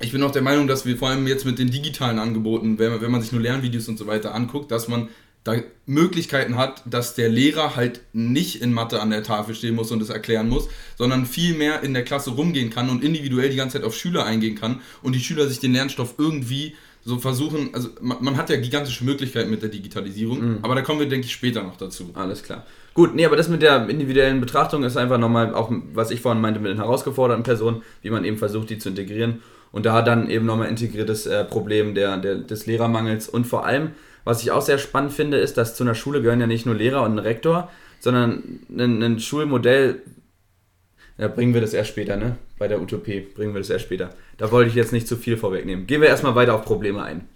ich 0.00 0.12
bin 0.12 0.22
auch 0.22 0.30
der 0.30 0.42
Meinung, 0.42 0.68
dass 0.68 0.86
wir 0.86 0.96
vor 0.96 1.08
allem 1.08 1.26
jetzt 1.26 1.44
mit 1.44 1.58
den 1.58 1.70
digitalen 1.70 2.18
Angeboten, 2.18 2.78
wenn 2.78 3.00
wenn 3.00 3.10
man 3.10 3.20
sich 3.20 3.32
nur 3.32 3.40
Lernvideos 3.40 3.88
und 3.88 3.98
so 3.98 4.06
weiter 4.06 4.34
anguckt, 4.34 4.70
dass 4.70 4.88
man 4.88 5.08
da 5.48 5.62
Möglichkeiten 5.86 6.56
hat, 6.56 6.82
dass 6.84 7.14
der 7.14 7.28
Lehrer 7.28 7.74
halt 7.74 8.02
nicht 8.12 8.60
in 8.60 8.72
Mathe 8.72 9.00
an 9.00 9.10
der 9.10 9.22
Tafel 9.22 9.54
stehen 9.54 9.74
muss 9.74 9.90
und 9.90 10.02
es 10.02 10.10
erklären 10.10 10.48
muss, 10.48 10.68
sondern 10.96 11.24
viel 11.24 11.54
mehr 11.54 11.82
in 11.82 11.94
der 11.94 12.04
Klasse 12.04 12.30
rumgehen 12.30 12.70
kann 12.70 12.90
und 12.90 13.02
individuell 13.02 13.48
die 13.48 13.56
ganze 13.56 13.78
Zeit 13.78 13.86
auf 13.86 13.96
Schüler 13.96 14.24
eingehen 14.24 14.54
kann 14.54 14.80
und 15.02 15.14
die 15.14 15.20
Schüler 15.20 15.48
sich 15.48 15.60
den 15.60 15.72
Lernstoff 15.72 16.14
irgendwie 16.18 16.74
so 17.04 17.18
versuchen, 17.18 17.70
also 17.72 17.88
man, 18.02 18.18
man 18.20 18.36
hat 18.36 18.50
ja 18.50 18.56
gigantische 18.56 19.04
Möglichkeiten 19.04 19.50
mit 19.50 19.62
der 19.62 19.70
Digitalisierung, 19.70 20.40
mhm. 20.40 20.58
aber 20.60 20.74
da 20.74 20.82
kommen 20.82 21.00
wir, 21.00 21.08
denke 21.08 21.26
ich, 21.26 21.32
später 21.32 21.62
noch 21.62 21.76
dazu. 21.78 22.10
Alles 22.12 22.42
klar. 22.42 22.66
Gut, 22.92 23.14
nee, 23.14 23.24
aber 23.24 23.36
das 23.36 23.48
mit 23.48 23.62
der 23.62 23.88
individuellen 23.88 24.40
Betrachtung 24.40 24.82
ist 24.82 24.96
einfach 24.96 25.18
nochmal 25.18 25.54
auch, 25.54 25.72
was 25.94 26.10
ich 26.10 26.20
vorhin 26.20 26.42
meinte, 26.42 26.60
mit 26.60 26.70
den 26.70 26.78
herausgeforderten 26.78 27.44
Personen, 27.44 27.82
wie 28.02 28.10
man 28.10 28.24
eben 28.24 28.36
versucht, 28.36 28.68
die 28.68 28.78
zu 28.78 28.90
integrieren. 28.90 29.40
Und 29.70 29.86
da 29.86 30.02
dann 30.02 30.28
eben 30.28 30.46
nochmal 30.46 30.68
integriertes 30.68 31.26
äh, 31.26 31.44
Problem 31.44 31.94
der, 31.94 32.16
der, 32.16 32.36
des 32.36 32.66
Lehrermangels 32.66 33.28
und 33.28 33.46
vor 33.46 33.64
allem, 33.66 33.90
was 34.28 34.42
ich 34.42 34.50
auch 34.50 34.60
sehr 34.60 34.76
spannend 34.76 35.14
finde, 35.14 35.38
ist, 35.38 35.56
dass 35.56 35.74
zu 35.74 35.82
einer 35.84 35.94
Schule 35.94 36.20
gehören 36.20 36.38
ja 36.38 36.46
nicht 36.46 36.66
nur 36.66 36.74
Lehrer 36.74 37.02
und 37.02 37.12
ein 37.12 37.18
Rektor, 37.18 37.70
sondern 37.98 38.60
ein, 38.68 39.02
ein 39.02 39.20
Schulmodell, 39.20 40.02
ja, 41.16 41.28
bringen 41.28 41.54
wir 41.54 41.62
das 41.62 41.72
erst 41.72 41.88
später, 41.88 42.18
ne? 42.18 42.36
Bei 42.58 42.68
der 42.68 42.82
Utopie 42.82 43.20
bringen 43.20 43.54
wir 43.54 43.60
das 43.60 43.70
erst 43.70 43.86
später. 43.86 44.10
Da 44.36 44.50
wollte 44.50 44.68
ich 44.68 44.76
jetzt 44.76 44.92
nicht 44.92 45.08
zu 45.08 45.16
viel 45.16 45.38
vorwegnehmen. 45.38 45.86
Gehen 45.86 46.02
wir 46.02 46.08
erstmal 46.08 46.34
weiter 46.34 46.54
auf 46.54 46.66
Probleme 46.66 47.02
ein. 47.02 47.26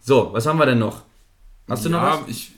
So, 0.00 0.30
was 0.32 0.46
haben 0.46 0.58
wir 0.58 0.66
denn 0.66 0.80
noch? 0.80 1.04
Hast 1.68 1.84
du 1.84 1.90
ja, 1.90 1.96
noch 1.96 2.22
was? 2.22 2.28
Ich, 2.28 2.50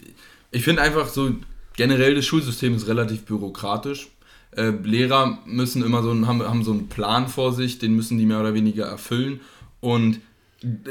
ich 0.51 0.65
finde 0.65 0.81
einfach 0.81 1.07
so, 1.07 1.31
generell 1.77 2.15
das 2.15 2.25
Schulsystem 2.25 2.75
ist 2.75 2.89
relativ 2.89 3.27
bürokratisch. 3.27 4.09
Äh, 4.57 4.71
Lehrer 4.83 5.41
müssen 5.45 5.85
immer 5.85 6.03
so 6.03 6.11
einen, 6.11 6.27
haben, 6.27 6.43
haben 6.43 6.65
so 6.65 6.73
einen 6.73 6.89
Plan 6.89 7.29
vor 7.29 7.53
sich, 7.53 7.79
den 7.79 7.95
müssen 7.95 8.17
die 8.17 8.25
mehr 8.25 8.41
oder 8.41 8.55
weniger 8.55 8.87
erfüllen. 8.87 9.41
Und 9.81 10.21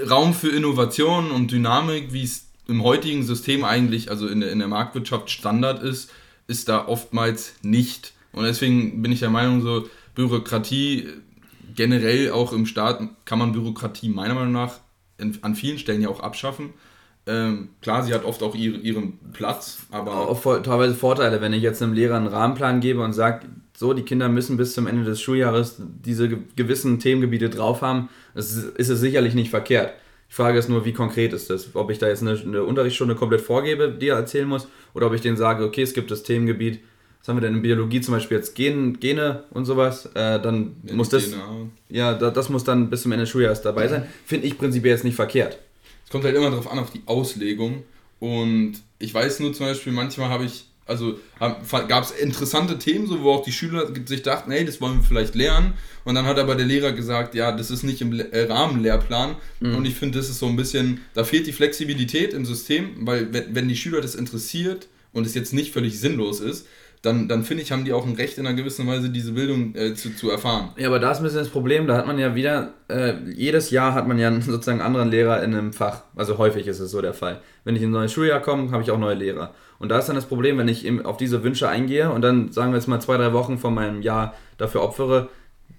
Raum 0.07 0.35
für 0.35 0.49
Innovation 0.49 1.31
und 1.31 1.51
Dynamik, 1.51 2.13
wie 2.13 2.23
es 2.23 2.46
im 2.67 2.83
heutigen 2.83 3.23
System 3.23 3.63
eigentlich, 3.63 4.09
also 4.09 4.27
in 4.27 4.41
der, 4.41 4.51
in 4.51 4.59
der 4.59 4.67
Marktwirtschaft 4.67 5.29
Standard 5.29 5.81
ist, 5.83 6.11
ist 6.47 6.69
da 6.69 6.87
oftmals 6.87 7.55
nicht. 7.61 8.13
Und 8.31 8.45
deswegen 8.45 9.01
bin 9.01 9.11
ich 9.11 9.19
der 9.19 9.29
Meinung, 9.29 9.61
so 9.61 9.87
Bürokratie 10.15 11.07
generell 11.75 12.31
auch 12.31 12.53
im 12.53 12.65
Staat 12.65 13.01
kann 13.25 13.39
man 13.39 13.51
Bürokratie 13.51 14.09
meiner 14.09 14.33
Meinung 14.33 14.53
nach 14.53 14.79
in, 15.17 15.37
an 15.41 15.55
vielen 15.55 15.77
Stellen 15.77 16.01
ja 16.01 16.09
auch 16.09 16.19
abschaffen. 16.19 16.73
Ähm, 17.25 17.69
klar, 17.81 18.03
sie 18.03 18.13
hat 18.13 18.23
oft 18.23 18.41
auch 18.41 18.55
ihre, 18.55 18.77
ihren 18.77 19.19
Platz, 19.33 19.79
aber. 19.91 20.29
Auch 20.29 20.41
teilweise 20.61 20.95
Vorteile, 20.95 21.41
wenn 21.41 21.53
ich 21.53 21.61
jetzt 21.61 21.81
einem 21.81 21.93
Lehrer 21.93 22.15
einen 22.15 22.27
Rahmenplan 22.27 22.79
gebe 22.79 23.01
und 23.01 23.13
sage, 23.13 23.47
so, 23.75 23.93
die 23.93 24.03
Kinder 24.03 24.29
müssen 24.29 24.57
bis 24.57 24.73
zum 24.73 24.87
Ende 24.87 25.03
des 25.03 25.21
Schuljahres 25.21 25.75
diese 25.79 26.29
gewissen 26.55 26.99
Themengebiete 26.99 27.49
drauf 27.49 27.81
haben, 27.81 28.09
ist, 28.33 28.57
ist 28.57 28.89
es 28.89 28.99
sicherlich 28.99 29.35
nicht 29.35 29.49
verkehrt. 29.49 29.93
Die 30.29 30.33
Frage 30.33 30.59
ist 30.59 30.69
nur, 30.69 30.85
wie 30.85 30.93
konkret 30.93 31.33
ist 31.33 31.49
das? 31.49 31.75
Ob 31.75 31.89
ich 31.89 31.99
da 31.99 32.07
jetzt 32.07 32.21
eine, 32.21 32.39
eine 32.39 32.63
Unterrichtsstunde 32.63 33.15
komplett 33.15 33.41
vorgebe, 33.41 33.89
die 33.89 34.09
er 34.09 34.17
erzählen 34.17 34.47
muss, 34.47 34.67
oder 34.93 35.07
ob 35.07 35.13
ich 35.13 35.21
denen 35.21 35.37
sage, 35.37 35.63
okay, 35.63 35.81
es 35.81 35.93
gibt 35.93 36.11
das 36.11 36.23
Themengebiet, 36.23 36.79
was 37.19 37.29
haben 37.29 37.37
wir 37.37 37.41
denn 37.41 37.55
in 37.55 37.61
Biologie 37.61 38.01
zum 38.01 38.13
Beispiel 38.13 38.37
jetzt 38.37 38.55
Gen, 38.55 38.99
Gene 38.99 39.43
und 39.51 39.65
sowas, 39.65 40.05
äh, 40.13 40.39
dann 40.39 40.77
ja, 40.83 40.95
muss 40.95 41.09
das, 41.09 41.35
ja, 41.89 42.13
das 42.13 42.49
muss 42.49 42.63
dann 42.63 42.89
bis 42.89 43.01
zum 43.01 43.11
Ende 43.11 43.23
des 43.23 43.31
Schuljahres 43.31 43.61
dabei 43.61 43.87
sein. 43.87 44.07
Finde 44.25 44.47
ich 44.47 44.57
prinzipiell 44.57 44.93
jetzt 44.93 45.03
nicht 45.03 45.15
verkehrt. 45.15 45.59
Es 46.05 46.11
kommt 46.11 46.23
halt 46.23 46.35
immer 46.35 46.49
darauf 46.49 46.71
an, 46.71 46.79
auf 46.79 46.91
die 46.91 47.01
Auslegung. 47.05 47.83
Und 48.19 48.75
ich 48.99 49.13
weiß 49.13 49.41
nur 49.41 49.53
zum 49.53 49.65
Beispiel, 49.65 49.91
manchmal 49.91 50.29
habe 50.29 50.45
ich 50.45 50.66
also 50.87 51.19
gab 51.39 52.03
es 52.03 52.11
interessante 52.11 52.79
Themen, 52.79 53.07
so, 53.07 53.21
wo 53.21 53.31
auch 53.31 53.43
die 53.43 53.51
Schüler 53.51 53.91
sich 54.05 54.23
dachten, 54.23 54.51
hey, 54.51 54.65
das 54.65 54.81
wollen 54.81 54.99
wir 54.99 55.03
vielleicht 55.03 55.35
lernen. 55.35 55.73
Und 56.03 56.15
dann 56.15 56.25
hat 56.25 56.39
aber 56.39 56.55
der 56.55 56.65
Lehrer 56.65 56.93
gesagt, 56.93 57.35
ja, 57.35 57.51
das 57.51 57.69
ist 57.69 57.83
nicht 57.83 58.01
im 58.01 58.17
äh, 58.17 58.43
Rahmenlehrplan. 58.43 59.35
Mhm. 59.59 59.75
Und 59.75 59.85
ich 59.85 59.95
finde, 59.95 60.17
das 60.17 60.29
ist 60.29 60.39
so 60.39 60.47
ein 60.47 60.55
bisschen, 60.55 61.01
da 61.13 61.23
fehlt 61.23 61.45
die 61.47 61.53
Flexibilität 61.53 62.33
im 62.33 62.45
System, 62.45 62.91
weil 63.01 63.31
wenn, 63.33 63.53
wenn 63.53 63.67
die 63.67 63.75
Schüler 63.75 64.01
das 64.01 64.15
interessiert 64.15 64.87
und 65.11 65.25
es 65.25 65.35
jetzt 65.35 65.53
nicht 65.53 65.73
völlig 65.73 65.99
sinnlos 65.99 66.39
ist, 66.39 66.65
dann, 67.01 67.27
dann 67.27 67.43
finde 67.43 67.63
ich, 67.63 67.71
haben 67.71 67.85
die 67.85 67.93
auch 67.93 68.05
ein 68.05 68.15
Recht 68.15 68.37
in 68.37 68.47
einer 68.47 68.55
gewissen 68.55 68.87
Weise, 68.87 69.09
diese 69.09 69.33
Bildung 69.33 69.75
äh, 69.75 69.93
zu, 69.93 70.15
zu 70.15 70.29
erfahren. 70.29 70.69
Ja, 70.77 70.87
aber 70.87 70.99
da 70.99 71.11
ist 71.11 71.19
ein 71.19 71.23
bisschen 71.23 71.39
das 71.39 71.49
Problem, 71.49 71.87
da 71.87 71.95
hat 71.95 72.07
man 72.07 72.17
ja 72.17 72.35
wieder, 72.35 72.73
äh, 72.89 73.13
jedes 73.33 73.69
Jahr 73.69 73.93
hat 73.93 74.07
man 74.07 74.17
ja 74.17 74.31
sozusagen 74.41 74.79
einen 74.79 74.87
anderen 74.87 75.09
Lehrer 75.09 75.43
in 75.43 75.53
einem 75.53 75.73
Fach. 75.73 76.03
Also 76.15 76.37
häufig 76.37 76.67
ist 76.67 76.79
es 76.79 76.91
so 76.91 77.01
der 77.01 77.13
Fall. 77.13 77.41
Wenn 77.63 77.75
ich 77.75 77.81
in 77.81 77.89
ein 77.89 77.93
neues 77.93 78.13
Schuljahr 78.13 78.41
komme, 78.41 78.71
habe 78.71 78.83
ich 78.83 78.91
auch 78.91 78.97
neue 78.97 79.15
Lehrer. 79.15 79.53
Und 79.79 79.89
da 79.89 79.99
ist 79.99 80.07
dann 80.07 80.15
das 80.15 80.25
Problem, 80.25 80.57
wenn 80.57 80.67
ich 80.67 80.89
auf 81.05 81.17
diese 81.17 81.43
Wünsche 81.43 81.69
eingehe 81.69 82.11
und 82.11 82.21
dann, 82.21 82.51
sagen 82.51 82.71
wir 82.71 82.77
jetzt 82.77 82.87
mal, 82.87 82.99
zwei, 82.99 83.17
drei 83.17 83.31
Wochen 83.33 83.57
von 83.59 83.75
meinem 83.75 84.01
Jahr 84.01 84.33
dafür 84.57 84.81
opfere, 84.81 85.29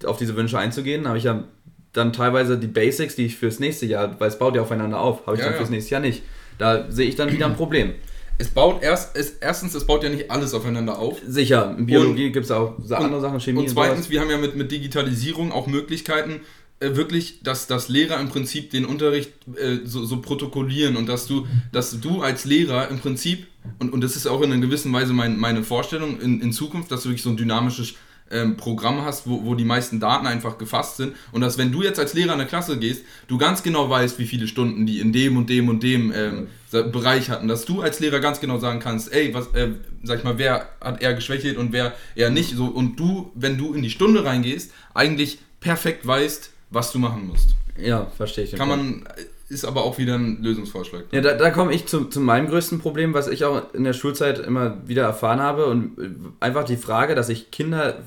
auf 0.05 0.17
diese 0.17 0.35
Wünsche 0.37 0.57
einzugehen, 0.57 1.07
habe 1.07 1.17
ich 1.17 1.25
ja 1.25 1.43
dann 1.91 2.13
teilweise 2.13 2.57
die 2.57 2.67
Basics, 2.67 3.15
die 3.15 3.25
ich 3.25 3.35
fürs 3.35 3.59
nächste 3.59 3.85
Jahr, 3.85 4.19
weil 4.19 4.29
es 4.29 4.39
baut 4.39 4.55
ja 4.55 4.61
aufeinander 4.61 4.99
auf, 4.99 5.25
habe 5.25 5.35
ich 5.35 5.39
ja, 5.39 5.47
dann 5.47 5.55
ja. 5.55 5.57
fürs 5.57 5.69
nächste 5.69 5.91
Jahr 5.91 6.01
nicht. 6.01 6.23
Da 6.57 6.89
sehe 6.89 7.07
ich 7.07 7.15
dann 7.15 7.31
wieder 7.31 7.45
ein 7.45 7.55
Problem. 7.55 7.93
Es 8.39 8.47
baut 8.49 8.81
erst, 8.81 9.15
es, 9.17 9.31
erstens, 9.41 9.75
es 9.75 9.85
baut 9.85 10.01
ja 10.01 10.09
nicht 10.09 10.31
alles 10.31 10.53
aufeinander 10.53 10.97
auf. 10.97 11.17
Sicher, 11.27 11.75
in 11.77 11.85
Biologie 11.85 12.31
gibt 12.31 12.45
es 12.45 12.51
auch 12.51 12.77
andere 12.89 13.19
Sachen, 13.21 13.39
Chemie. 13.41 13.59
Und 13.59 13.69
zweitens, 13.69 14.05
und 14.05 14.11
wir 14.11 14.21
haben 14.21 14.29
ja 14.29 14.37
mit, 14.37 14.55
mit 14.55 14.71
Digitalisierung 14.71 15.51
auch 15.51 15.67
Möglichkeiten, 15.67 16.39
äh, 16.79 16.95
wirklich, 16.95 17.41
dass, 17.43 17.67
dass 17.67 17.89
Lehrer 17.89 18.17
im 18.21 18.29
Prinzip 18.29 18.69
den 18.69 18.85
Unterricht 18.85 19.33
äh, 19.57 19.79
so, 19.83 20.05
so 20.05 20.21
protokollieren 20.21 20.95
und 20.95 21.09
dass 21.09 21.27
du, 21.27 21.45
dass 21.73 21.99
du 21.99 22.21
als 22.21 22.45
Lehrer 22.45 22.87
im 22.87 22.99
Prinzip, 22.99 23.47
und, 23.79 23.91
und 23.91 24.01
das 24.01 24.15
ist 24.15 24.27
auch 24.27 24.41
in 24.41 24.53
einer 24.53 24.61
gewissen 24.61 24.93
Weise 24.93 25.11
mein, 25.11 25.37
meine 25.37 25.63
Vorstellung 25.63 26.21
in, 26.21 26.39
in 26.39 26.53
Zukunft, 26.53 26.89
dass 26.93 27.03
du 27.03 27.09
wirklich 27.09 27.23
so 27.23 27.31
ein 27.31 27.37
dynamisches 27.37 27.95
ähm, 28.31 28.55
Programm 28.55 29.03
hast, 29.03 29.27
wo, 29.27 29.43
wo 29.43 29.55
die 29.55 29.65
meisten 29.65 29.99
Daten 29.99 30.25
einfach 30.25 30.57
gefasst 30.57 30.97
sind 30.97 31.15
und 31.33 31.41
dass 31.41 31.57
wenn 31.57 31.73
du 31.73 31.83
jetzt 31.83 31.99
als 31.99 32.13
Lehrer 32.13 32.33
in 32.33 32.39
eine 32.39 32.45
Klasse 32.45 32.77
gehst, 32.77 33.03
du 33.27 33.37
ganz 33.37 33.61
genau 33.61 33.89
weißt, 33.89 34.17
wie 34.17 34.25
viele 34.25 34.47
Stunden 34.47 34.85
die 34.85 34.99
in 34.99 35.11
dem 35.11 35.35
und 35.35 35.49
dem 35.49 35.67
und 35.67 35.83
dem 35.83 36.13
ähm, 36.15 36.47
Bereich 36.71 37.29
hatten, 37.29 37.47
dass 37.47 37.65
du 37.65 37.81
als 37.81 37.99
Lehrer 37.99 38.19
ganz 38.19 38.39
genau 38.39 38.59
sagen 38.59 38.79
kannst, 38.79 39.11
ey, 39.11 39.33
was, 39.33 39.47
äh, 39.53 39.69
sag 40.03 40.19
ich 40.19 40.23
mal, 40.23 40.37
wer 40.37 40.69
hat 40.81 41.01
er 41.01 41.13
geschwächelt 41.13 41.57
und 41.57 41.73
wer 41.73 41.93
eher 42.15 42.29
nicht, 42.29 42.55
so 42.55 42.65
und 42.65 42.99
du, 42.99 43.31
wenn 43.35 43.57
du 43.57 43.73
in 43.73 43.81
die 43.81 43.89
Stunde 43.89 44.23
reingehst, 44.23 44.71
eigentlich 44.93 45.39
perfekt 45.59 46.05
weißt, 46.05 46.51
was 46.69 46.91
du 46.91 46.99
machen 46.99 47.27
musst. 47.27 47.55
Ja, 47.77 48.07
verstehe 48.15 48.43
ich. 48.43 48.51
Kann 48.53 48.67
man, 48.67 49.07
ist 49.49 49.65
aber 49.65 49.83
auch 49.83 49.97
wieder 49.97 50.15
ein 50.15 50.43
Lösungsvorschlag. 50.43 51.05
Ja, 51.11 51.21
da, 51.21 51.33
da 51.33 51.49
komme 51.49 51.73
ich 51.73 51.87
zu, 51.87 52.05
zu 52.05 52.19
meinem 52.19 52.47
größten 52.47 52.79
Problem, 52.79 53.13
was 53.13 53.27
ich 53.27 53.45
auch 53.45 53.73
in 53.73 53.83
der 53.83 53.93
Schulzeit 53.93 54.39
immer 54.39 54.77
wieder 54.87 55.03
erfahren 55.03 55.39
habe 55.39 55.65
und 55.65 56.33
einfach 56.39 56.65
die 56.65 56.77
Frage, 56.77 57.15
dass 57.15 57.27
sich 57.27 57.51
Kinder 57.51 58.03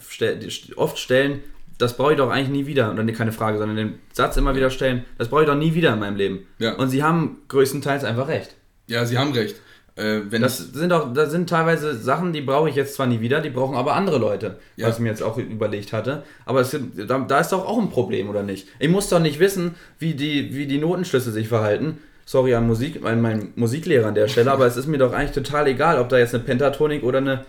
oft 0.76 0.98
stellen, 0.98 1.40
das 1.82 1.96
brauche 1.96 2.12
ich 2.12 2.18
doch 2.18 2.30
eigentlich 2.30 2.48
nie 2.48 2.66
wieder. 2.66 2.92
Oder 2.92 3.04
keine 3.12 3.32
Frage, 3.32 3.58
sondern 3.58 3.76
den 3.76 3.94
Satz 4.12 4.36
immer 4.36 4.54
wieder 4.56 4.70
stellen, 4.70 5.04
das 5.18 5.28
brauche 5.28 5.42
ich 5.42 5.48
doch 5.48 5.56
nie 5.56 5.74
wieder 5.74 5.92
in 5.92 5.98
meinem 5.98 6.16
Leben. 6.16 6.46
Ja. 6.58 6.74
Und 6.74 6.88
sie 6.88 7.02
haben 7.02 7.38
größtenteils 7.48 8.04
einfach 8.04 8.28
recht. 8.28 8.54
Ja, 8.86 9.04
Sie 9.04 9.16
haben 9.18 9.32
recht. 9.32 9.56
Äh, 9.94 10.20
wenn 10.30 10.40
Das 10.42 10.58
sind 10.58 10.92
auch, 10.92 11.12
das 11.12 11.30
sind 11.30 11.48
teilweise 11.50 11.94
Sachen, 11.96 12.32
die 12.32 12.40
brauche 12.40 12.68
ich 12.68 12.74
jetzt 12.74 12.94
zwar 12.94 13.06
nie 13.06 13.20
wieder, 13.20 13.40
die 13.40 13.50
brauchen 13.50 13.76
aber 13.76 13.94
andere 13.94 14.18
Leute, 14.18 14.58
Ja. 14.76 14.88
was 14.88 14.96
ich 14.96 15.02
mir 15.02 15.10
jetzt 15.10 15.22
auch 15.22 15.36
überlegt 15.38 15.92
hatte. 15.92 16.22
Aber 16.46 16.60
es 16.62 16.70
sind, 16.70 17.10
da, 17.10 17.18
da 17.18 17.40
ist 17.40 17.52
doch 17.52 17.66
auch 17.66 17.78
ein 17.78 17.90
Problem, 17.90 18.28
oder 18.30 18.42
nicht? 18.42 18.68
Ich 18.78 18.88
muss 18.88 19.08
doch 19.10 19.20
nicht 19.20 19.38
wissen, 19.38 19.74
wie 19.98 20.14
die, 20.14 20.54
wie 20.54 20.66
die 20.66 20.78
Notenschlüsse 20.78 21.30
sich 21.30 21.48
verhalten. 21.48 21.98
Sorry 22.24 22.54
an 22.54 22.66
Musik, 22.66 23.04
an 23.04 23.20
meinen 23.20 23.52
Musiklehrer 23.56 24.06
an 24.08 24.14
der 24.14 24.28
Stelle, 24.28 24.50
aber 24.56 24.66
es 24.66 24.76
ist 24.76 24.86
mir 24.86 24.98
doch 24.98 25.12
eigentlich 25.12 25.32
total 25.32 25.66
egal, 25.66 25.98
ob 25.98 26.08
da 26.08 26.18
jetzt 26.18 26.34
eine 26.34 26.44
Pentatonik 26.44 27.02
oder 27.02 27.18
eine. 27.18 27.44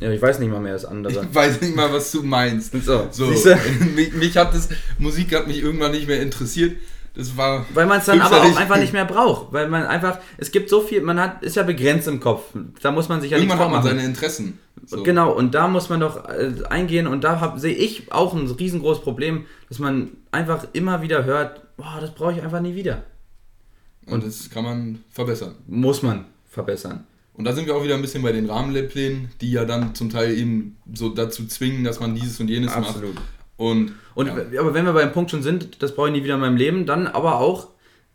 Ja, 0.00 0.10
ich 0.10 0.20
weiß 0.20 0.38
nicht 0.38 0.50
mal 0.50 0.60
mehr 0.60 0.72
das 0.72 0.84
andere. 0.84 1.24
ich 1.24 1.34
weiß 1.34 1.60
nicht 1.60 1.76
mal, 1.76 1.92
was 1.92 2.10
du 2.12 2.22
meinst. 2.22 2.74
So, 2.82 3.08
So, 3.10 3.26
mich, 3.94 4.12
mich 4.12 4.36
hat 4.36 4.54
das, 4.54 4.68
Musik 4.98 5.34
hat 5.34 5.46
mich 5.46 5.62
irgendwann 5.62 5.92
nicht 5.92 6.08
mehr 6.08 6.20
interessiert. 6.20 6.76
Das 7.14 7.36
war. 7.36 7.66
Weil 7.74 7.86
man 7.86 7.98
es 7.98 8.06
dann 8.06 8.20
aber 8.22 8.40
auch 8.40 8.56
einfach 8.56 8.78
nicht 8.78 8.94
mehr 8.94 9.04
braucht. 9.04 9.52
Weil 9.52 9.68
man 9.68 9.84
einfach, 9.84 10.18
es 10.38 10.50
gibt 10.50 10.70
so 10.70 10.80
viel, 10.80 11.02
man 11.02 11.20
hat, 11.20 11.42
ist 11.42 11.56
ja 11.56 11.62
begrenzt 11.62 12.08
im 12.08 12.20
Kopf. 12.20 12.44
Da 12.80 12.90
muss 12.90 13.08
man 13.08 13.20
sich 13.20 13.30
ja 13.30 13.36
Irgendwann 13.36 13.58
nicht 13.58 13.66
hat 13.66 13.72
man 13.72 13.82
seine 13.82 14.04
Interessen. 14.04 14.58
So. 14.86 15.02
Genau, 15.02 15.30
und 15.32 15.54
da 15.54 15.68
muss 15.68 15.90
man 15.90 16.00
doch 16.00 16.26
äh, 16.28 16.52
eingehen 16.70 17.06
und 17.06 17.22
da 17.22 17.54
sehe 17.58 17.74
ich 17.74 18.10
auch 18.10 18.34
ein 18.34 18.46
riesengroßes 18.46 19.02
Problem, 19.02 19.44
dass 19.68 19.78
man 19.78 20.12
einfach 20.30 20.66
immer 20.72 21.02
wieder 21.02 21.24
hört, 21.24 21.76
boah, 21.76 21.98
das 22.00 22.14
brauche 22.14 22.32
ich 22.32 22.42
einfach 22.42 22.60
nie 22.60 22.74
wieder. 22.74 23.04
Und 24.06 24.24
das 24.24 24.50
kann 24.50 24.64
man 24.64 25.04
verbessern. 25.10 25.54
Muss 25.68 26.02
man 26.02 26.24
verbessern. 26.48 27.06
Und 27.34 27.44
da 27.44 27.52
sind 27.52 27.66
wir 27.66 27.74
auch 27.74 27.84
wieder 27.84 27.94
ein 27.94 28.02
bisschen 28.02 28.22
bei 28.22 28.32
den 28.32 28.48
Rahmenlehrplänen, 28.48 29.30
die 29.40 29.52
ja 29.52 29.64
dann 29.64 29.94
zum 29.94 30.10
Teil 30.10 30.36
eben 30.36 30.76
so 30.92 31.08
dazu 31.08 31.46
zwingen, 31.46 31.82
dass 31.84 31.98
man 31.98 32.14
dieses 32.14 32.38
und 32.40 32.48
jenes 32.48 32.72
Absolut. 32.72 33.14
macht. 33.14 33.24
Und, 33.56 33.92
Und 34.14 34.26
ja, 34.26 34.60
aber 34.60 34.74
wenn 34.74 34.84
wir 34.84 34.92
beim 34.92 35.12
Punkt 35.12 35.30
schon 35.30 35.42
sind, 35.42 35.82
das 35.82 35.94
brauche 35.94 36.08
ich 36.08 36.14
nie 36.14 36.24
wieder 36.24 36.34
in 36.34 36.40
meinem 36.40 36.56
Leben, 36.56 36.84
dann 36.84 37.06
aber 37.06 37.38
auch 37.38 37.68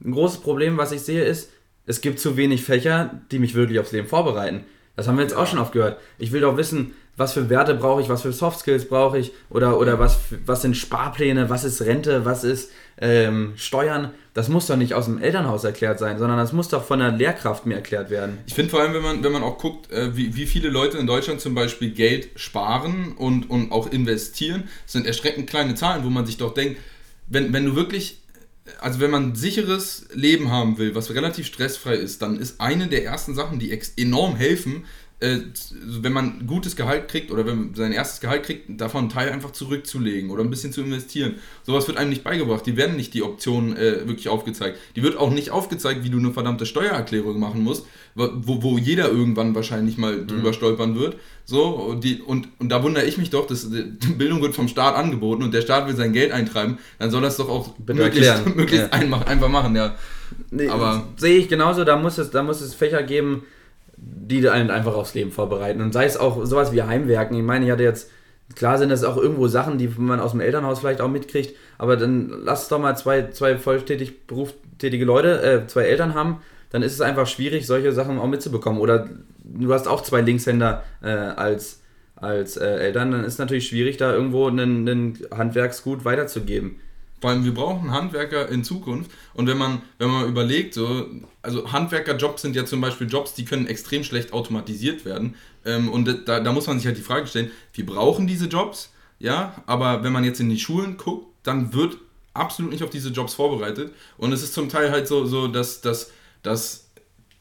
ein 0.04 0.12
großes 0.12 0.42
Problem, 0.42 0.78
was 0.78 0.92
ich 0.92 1.02
sehe, 1.02 1.24
ist, 1.24 1.50
es 1.86 2.02
gibt 2.02 2.20
zu 2.20 2.38
wenig 2.38 2.64
Fächer, 2.64 3.22
die 3.32 3.40
mich 3.40 3.56
wirklich 3.56 3.80
aufs 3.80 3.92
Leben 3.92 4.08
vorbereiten. 4.08 4.66
Das 4.96 5.08
haben 5.08 5.18
wir 5.18 5.24
jetzt 5.24 5.36
auch 5.36 5.48
schon 5.48 5.60
oft 5.60 5.72
gehört. 5.72 6.00
Ich 6.18 6.32
will 6.32 6.42
doch 6.42 6.58
wissen, 6.58 6.94
was 7.16 7.34
für 7.34 7.50
Werte 7.50 7.76
brauche 7.76 8.02
ich, 8.02 8.10
was 8.10 8.22
für 8.22 8.32
Soft 8.32 8.60
Skills 8.60 8.88
brauche 8.88 9.18
ich 9.18 9.32
oder, 9.50 9.80
oder 9.80 10.00
was, 10.00 10.20
was 10.46 10.62
sind 10.62 10.78
Sparpläne, 10.78 11.50
was 11.50 11.64
ist 11.64 11.82
Rente, 11.82 12.26
was 12.26 12.44
ist 12.44 12.72
ähm, 13.00 13.54
Steuern. 13.56 14.12
Das 14.38 14.50
muss 14.50 14.68
doch 14.68 14.76
nicht 14.76 14.94
aus 14.94 15.06
dem 15.06 15.18
Elternhaus 15.18 15.64
erklärt 15.64 15.98
sein, 15.98 16.20
sondern 16.20 16.38
das 16.38 16.54
muss 16.54 16.68
doch 16.68 16.86
von 16.86 17.00
der 17.00 17.12
Lehrkraft 17.12 17.66
mir 17.66 17.74
erklärt 17.74 18.12
werden. 18.12 18.38
ich 18.46 18.54
finde 18.54 18.70
vor 18.70 18.82
allem, 18.82 18.94
wenn 18.94 19.02
man, 19.02 19.24
wenn 19.24 19.32
man 19.32 19.42
auch 19.42 19.58
guckt, 19.58 19.92
äh, 19.92 20.16
wie, 20.16 20.36
wie 20.36 20.46
viele 20.46 20.70
Leute 20.70 21.00
in 21.00 21.08
Deutschland 21.08 21.42
zum 21.42 21.56
Beispiel 21.56 21.90
Geld 21.90 22.30
sparen 22.36 23.14
und, 23.18 23.50
und 23.50 23.72
auch 23.72 23.92
investieren, 23.92 24.66
sind 24.86 25.08
erschreckend 25.08 25.50
kleine 25.50 25.74
Zahlen, 25.74 26.06
wo 26.06 26.12
man 26.12 26.28
sich 26.28 26.38
doch 26.38 26.54
denkt, 26.54 26.80
wenn, 27.26 27.52
wenn 27.52 27.66
du 27.66 27.76
wirklich, 27.76 28.22
also 28.80 29.00
wenn 29.00 29.10
man 29.10 29.32
ein 29.32 29.36
sicheres 29.36 30.06
Leben 30.14 30.52
haben 30.52 30.78
will, 30.78 30.94
was 30.94 31.16
relativ 31.16 31.48
stressfrei 31.48 31.96
ist, 31.96 32.22
dann 32.22 32.38
ist 32.38 32.62
eine 32.62 32.90
der 32.90 33.06
ersten 33.06 33.34
Sachen, 33.34 33.58
die 33.58 33.76
enorm 33.98 34.36
helfen, 34.36 34.86
äh, 35.20 35.38
wenn 36.02 36.14
man 36.14 36.46
gutes 36.46 36.76
Gehalt 36.76 37.08
kriegt 37.08 37.32
oder 37.32 37.46
wenn 37.46 37.58
man 37.58 37.76
sein 37.76 37.92
erstes 37.92 38.20
Gehalt 38.20 38.44
kriegt, 38.44 38.80
davon 38.80 39.02
einen 39.02 39.10
Teil 39.10 39.30
einfach 39.32 39.52
zurückzulegen 39.52 40.30
oder 40.30 40.44
ein 40.44 40.50
bisschen 40.52 40.72
zu 40.72 40.82
investieren. 40.82 41.36
Sowas 41.64 41.88
wird 41.88 41.98
einem 41.98 42.12
nicht 42.12 42.24
beigebracht. 42.24 42.66
Die 42.68 42.78
werden 42.78 42.96
nicht 42.96 43.16
die 43.16 43.24
Optionen 43.24 43.76
äh, 43.76 44.08
wirklich 44.08 44.30
aufgezeigt. 44.30 44.78
Die 44.96 45.02
wird 45.02 45.18
auch 45.18 45.32
nicht 45.32 45.50
aufgezeigt, 45.50 46.04
wie 46.04 46.12
du 46.12 46.20
eine 46.20 46.32
verdammte 46.34 46.68
Steuererklärung 46.68 47.40
machen 47.40 47.64
musst, 47.64 47.88
wo, 48.14 48.30
wo 48.62 48.78
jeder 48.78 49.10
irgendwann 49.10 49.56
wahrscheinlich 49.56 49.98
mal 49.98 50.24
drüber 50.26 50.54
stolpern 50.54 51.00
wird. 51.00 51.18
So, 51.46 51.64
und, 51.66 52.04
die, 52.04 52.22
und, 52.22 52.50
und 52.60 52.70
da 52.70 52.84
wundere 52.84 53.06
ich 53.06 53.18
mich 53.18 53.32
doch, 53.32 53.48
dass 53.48 53.64
äh, 53.74 53.86
die 53.88 54.14
Bildung 54.18 54.42
wird 54.44 54.54
vom 54.54 54.68
Staat 54.68 54.96
angeboten 54.96 55.42
und 55.42 55.52
der 55.54 55.62
Staat 55.62 55.88
will 55.88 55.96
sein 55.96 56.14
Geld 56.14 56.32
eintreiben, 56.32 56.78
dann 57.00 57.10
soll 57.10 57.22
das 57.24 57.38
doch 57.38 57.50
auch 57.50 57.70
Bitte 57.78 58.04
möglichst, 58.04 58.30
erklären. 58.30 58.56
möglichst 58.58 58.88
Ja. 58.88 59.00
einfach, 59.00 59.50
machen, 59.50 59.76
ja. 59.76 59.96
Nee, 60.52 60.68
Aber- 60.68 61.08
sehe 61.18 61.38
ich 61.38 61.48
genauso, 61.50 61.84
da 61.86 61.96
muss 61.96 62.20
es, 62.20 62.30
da 62.30 62.44
muss 62.44 62.62
es 62.62 62.76
Fächer 62.76 63.02
geben, 63.02 63.44
die 63.98 64.48
einen 64.48 64.70
einfach 64.70 64.96
aufs 64.96 65.14
Leben 65.14 65.32
vorbereiten. 65.32 65.82
Und 65.82 65.94
sei 65.94 66.06
es 66.06 66.18
auch 66.18 66.46
sowas 66.46 66.72
wie 66.72 66.84
Heimwerken. 66.84 67.38
Ich 67.38 67.44
meine, 67.44 67.66
ich 67.66 67.72
hatte 67.72 67.84
jetzt, 67.84 68.12
klar 68.56 68.78
sind 68.78 68.90
das 68.90 69.04
auch 69.04 69.18
irgendwo 69.18 69.48
Sachen, 69.48 69.78
die 69.78 69.88
man 69.98 70.20
aus 70.20 70.32
dem 70.32 70.40
Elternhaus 70.40 70.80
vielleicht 70.80 71.02
auch 71.02 71.10
mitkriegt, 71.10 71.56
aber 71.78 71.98
dann 71.98 72.32
lass 72.44 72.68
doch 72.70 72.80
mal 72.80 72.96
zwei, 72.96 73.30
zwei 73.32 73.58
volltätig 73.58 74.28
berufstätige 74.28 75.06
Leute, 75.06 75.42
äh, 75.42 75.68
zwei 75.68 75.84
Eltern 75.84 76.14
haben, 76.14 76.42
dann 76.70 76.84
ist 76.84 76.94
es 76.94 77.02
einfach 77.02 77.28
schwierig, 77.28 77.66
solche 77.66 77.92
Sachen 77.92 78.20
auch 78.20 78.28
mitzubekommen. 78.28 78.82
Oder 78.82 79.10
du 79.44 79.74
hast 79.74 79.88
auch 79.88 80.04
zwei 80.04 80.22
Linkshänder 80.22 80.84
äh, 81.02 81.10
als, 81.10 81.82
als 82.16 82.58
äh, 82.58 82.66
Eltern, 82.68 83.12
dann 83.12 83.24
ist 83.24 83.34
es 83.34 83.40
natürlich 83.40 83.68
schwierig, 83.68 83.98
da 83.98 84.14
irgendwo 84.14 84.48
einen 84.48 85.18
Handwerksgut 85.32 86.06
weiterzugeben. 86.06 86.80
Vor 87.20 87.32
allem, 87.32 87.46
wir 87.46 87.54
brauchen 87.54 87.92
Handwerker 87.92 88.50
in 88.50 88.64
Zukunft. 88.64 89.12
Und 89.34 89.48
wenn 89.48 89.58
man, 89.58 89.82
wenn 89.98 90.10
man 90.10 90.28
überlegt, 90.28 90.74
so, 90.74 91.08
also 91.42 91.72
Handwerkerjobs 91.72 92.44
sind 92.44 92.56
ja 92.56 92.66
zum 92.66 92.80
Beispiel 92.80 93.08
Jobs, 93.08 93.34
die 93.34 93.46
können 93.46 93.66
extrem 93.66 94.04
schlecht 94.04 94.34
automatisiert 94.34 95.04
werden. 95.04 95.36
Ähm, 95.66 95.90
und 95.90 96.28
da, 96.28 96.40
da 96.40 96.52
muss 96.52 96.68
man 96.68 96.78
sich 96.78 96.86
halt 96.86 96.98
die 96.98 97.02
Frage 97.02 97.28
stellen, 97.28 97.52
wir 97.74 97.86
brauchen 97.86 98.28
diese 98.28 98.46
Jobs, 98.46 98.94
ja, 99.20 99.64
aber 99.66 100.04
wenn 100.04 100.14
man 100.14 100.24
jetzt 100.24 100.40
in 100.40 100.50
die 100.50 100.60
Schulen 100.60 100.98
guckt, 100.98 101.28
dann 101.44 101.74
wird 101.74 101.98
absolut 102.34 102.72
nicht 102.72 102.84
auf 102.84 102.92
diese 102.92 103.10
Jobs 103.10 103.34
vorbereitet. 103.34 103.94
Und 104.18 104.32
es 104.32 104.44
ist 104.44 104.54
zum 104.54 104.70
Teil 104.70 104.92
halt 104.92 105.08
so, 105.08 105.26
so 105.26 105.48
dass, 105.48 105.82
dass, 105.82 106.12
dass 106.44 106.92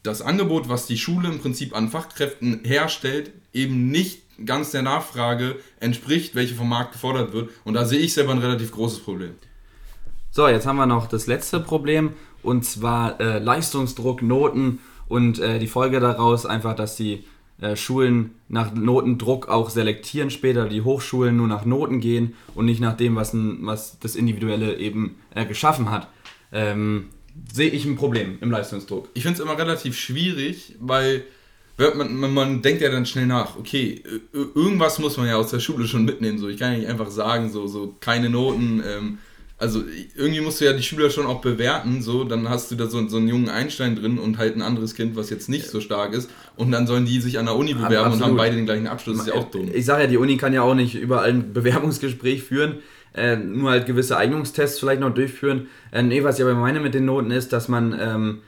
das 0.03 0.23
Angebot, 0.23 0.69
was 0.69 0.87
die 0.87 0.97
Schule 0.97 1.29
im 1.29 1.39
Prinzip 1.39 1.77
an 1.77 1.91
Fachkräften 1.91 2.65
herstellt, 2.65 3.33
eben 3.53 3.89
nicht 3.89 4.23
ganz 4.45 4.71
der 4.71 4.83
Nachfrage 4.83 5.57
entspricht, 5.81 6.35
welche 6.35 6.55
vom 6.55 6.69
Markt 6.69 6.93
gefordert 6.93 7.33
wird. 7.33 7.51
Und 7.65 7.75
da 7.75 7.85
sehe 7.85 8.01
ich 8.01 8.15
selber 8.15 8.33
ein 8.33 8.39
relativ 8.39 8.73
großes 8.73 9.01
Problem. 9.01 9.35
So, 10.37 10.47
jetzt 10.49 10.67
haben 10.67 10.77
wir 10.77 10.85
noch 10.85 11.07
das 11.07 11.27
letzte 11.27 11.61
Problem 11.61 12.11
und 12.43 12.63
zwar 12.63 13.19
äh, 13.23 13.39
Leistungsdruck, 13.39 14.21
Noten 14.21 14.81
und 15.09 15.39
äh, 15.39 15.59
die 15.59 15.67
Folge 15.67 15.99
daraus 15.99 16.45
einfach, 16.45 16.77
dass 16.77 16.95
die 16.95 17.25
äh, 17.63 17.75
Schulen 17.75 18.33
nach 18.51 18.75
Notendruck 18.75 19.49
auch 19.49 19.71
selektieren 19.71 20.29
später, 20.29 20.69
die 20.69 20.83
Hochschulen 20.83 21.39
nur 21.39 21.49
nach 21.49 21.65
Noten 21.65 22.01
gehen 22.01 22.35
und 22.55 22.67
nicht 22.67 22.83
nach 22.83 22.99
dem, 22.99 23.17
was, 23.17 23.33
ein, 23.33 23.61
was 23.63 23.99
das 23.99 24.15
Individuelle 24.15 24.77
eben 24.77 25.15
äh, 25.35 25.47
geschaffen 25.47 25.91
hat. 25.91 26.09
Ähm, 26.53 27.07
sehe 27.51 27.71
ich 27.71 27.87
ein 27.87 27.97
Problem 27.97 28.37
im 28.43 28.51
Leistungsdruck. 28.51 29.09
ich 29.15 29.23
finde 29.23 29.39
es 29.39 29.43
immer 29.43 29.57
relativ 29.57 29.99
schwierig, 29.99 30.75
weil 30.81 31.25
man, 31.79 32.15
man, 32.15 32.35
man 32.35 32.61
denkt 32.61 32.83
ja 32.83 32.91
dann 32.91 33.07
schnell 33.07 33.27
nach, 33.27 33.57
okay, 33.57 34.03
irgendwas 34.35 34.99
muss 34.99 35.17
man 35.17 35.29
ja 35.29 35.37
aus 35.37 35.49
der 35.49 35.61
Schule 35.61 35.87
schon 35.87 36.05
mitnehmen. 36.05 36.37
So. 36.37 36.49
Ich 36.49 36.59
kann 36.59 36.73
ja 36.73 36.79
nicht 36.81 36.89
einfach 36.91 37.09
sagen, 37.09 37.51
so, 37.51 37.67
so 37.67 37.97
keine 38.01 38.29
Noten. 38.29 38.83
Ähm, 38.87 39.19
also 39.59 39.83
irgendwie 40.15 40.41
musst 40.41 40.61
du 40.61 40.67
ja 40.67 40.75
die 40.75 40.83
Schüler 40.83 41.09
schon 41.09 41.27
auch 41.27 41.41
bewerten. 41.41 42.03
So, 42.03 42.25
dann 42.25 42.49
hast 42.49 42.71
du 42.71 42.75
da 42.75 42.87
so, 42.87 43.09
so 43.09 43.17
einen 43.17 43.29
jungen 43.29 43.49
Einstein 43.49 43.97
drin 43.97 44.19
und 44.19 44.37
halt 44.37 44.55
ein 44.57 44.63
anderes 44.63 44.95
Kind, 44.95 45.17
was 45.17 45.31
jetzt 45.31 45.49
nicht 45.49 45.67
so 45.69 45.81
stark 45.81 46.13
ist. 46.13 46.31
Und 46.57 46.73
dann 46.73 46.87
sollen 46.87 47.07
die 47.07 47.21
sich 47.21 47.39
an 47.39 47.47
der 47.47 47.57
Uni 47.57 47.73
bewerben 47.73 47.95
und 47.95 48.05
absolut. 48.05 48.25
haben 48.25 48.37
beide 48.37 48.57
den 48.57 48.67
gleichen 48.67 48.87
Abschluss. 48.87 49.17
Das 49.19 49.27
ist 49.27 49.35
ja 49.35 49.41
auch 49.41 49.51
dumm. 49.51 49.71
Ich 49.73 49.87
sage 49.87 50.03
ja, 50.03 50.09
die 50.09 50.19
Uni 50.19 50.37
kann 50.37 50.53
ja 50.53 50.63
auch 50.63 50.75
nicht 50.75 50.95
überall 50.95 51.31
ein 51.31 51.53
Bewerbungsgespräch 51.55 52.43
führen, 52.43 52.81
äh, 53.15 53.37
nur 53.37 53.71
halt 53.71 53.87
gewisse 53.87 54.19
Eignungstests 54.19 54.79
vielleicht 54.79 55.01
noch 55.01 55.15
durchführen. 55.15 55.69
Äh, 55.91 56.03
nee, 56.03 56.23
was 56.23 56.39
ich 56.39 56.45
aber 56.45 56.55
meine 56.55 56.81
mit 56.81 56.93
den 56.93 57.07
Noten 57.07 57.31
ist, 57.31 57.53
dass 57.55 57.69
man 57.69 57.97
ähm, 57.99 58.43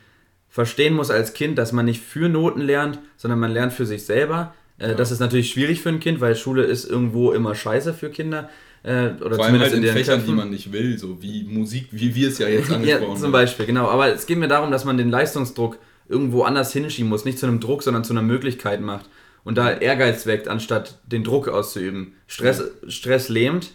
verstehen 0.51 0.94
muss 0.94 1.11
als 1.11 1.33
Kind, 1.33 1.57
dass 1.57 1.73
man 1.73 1.87
nicht 1.87 2.03
für 2.03 2.29
Noten 2.29 2.61
lernt, 2.61 2.99
sondern 3.16 3.40
man 3.40 3.51
lernt 3.51 3.73
für 3.73 3.87
sich 3.87 4.05
selber. 4.05 4.55
Äh, 4.79 4.94
Das 4.94 5.11
ist 5.11 5.21
natürlich 5.21 5.51
schwierig 5.51 5.81
für 5.81 5.88
ein 5.88 6.01
Kind, 6.01 6.21
weil 6.21 6.37
Schule 6.37 6.64
ist 6.64 6.85
irgendwo 6.85 7.33
immer 7.33 7.55
scheiße 7.55 7.94
für 7.94 8.11
Kinder. 8.11 8.51
Äh, 8.83 9.11
oder 9.21 9.37
Vor 9.37 9.45
allem 9.45 9.61
halt 9.61 9.73
in 9.75 9.83
deren 9.83 9.97
Fächern, 9.97 10.19
Köpfen. 10.21 10.31
die 10.35 10.37
man 10.37 10.51
nicht 10.51 10.73
will, 10.73 10.99
so 10.99 11.21
wie 11.21 11.45
Musik, 11.45 11.88
wie 11.91 12.14
wir 12.14 12.29
es 12.29 12.38
ja 12.38 12.49
jetzt 12.49 12.69
Ja, 12.71 12.77
angesprochen 12.77 13.17
zum 13.17 13.25
haben. 13.25 13.33
Beispiel, 13.33 13.67
genau. 13.67 13.88
Aber 13.88 14.12
es 14.12 14.27
geht 14.27 14.38
mir 14.38 14.49
darum, 14.49 14.71
dass 14.71 14.85
man 14.85 14.97
den 14.97 15.11
Leistungsdruck 15.11 15.79
irgendwo 16.09 16.43
anders 16.45 16.73
hinschieben 16.73 17.09
muss. 17.09 17.25
Nicht 17.25 17.38
zu 17.38 17.47
einem 17.47 17.61
Druck, 17.61 17.83
sondern 17.83 18.05
zu 18.05 18.12
einer 18.12 18.23
Möglichkeit 18.23 18.81
macht. 18.81 19.07
Und 19.45 19.57
da 19.59 19.71
Ehrgeiz 19.71 20.27
weckt, 20.27 20.49
anstatt 20.49 20.99
den 21.07 21.25
Druck 21.25 21.49
auszuüben. 21.49 22.12
Stress, 22.27 22.62
Stress 22.88 23.29
lähmt, 23.29 23.71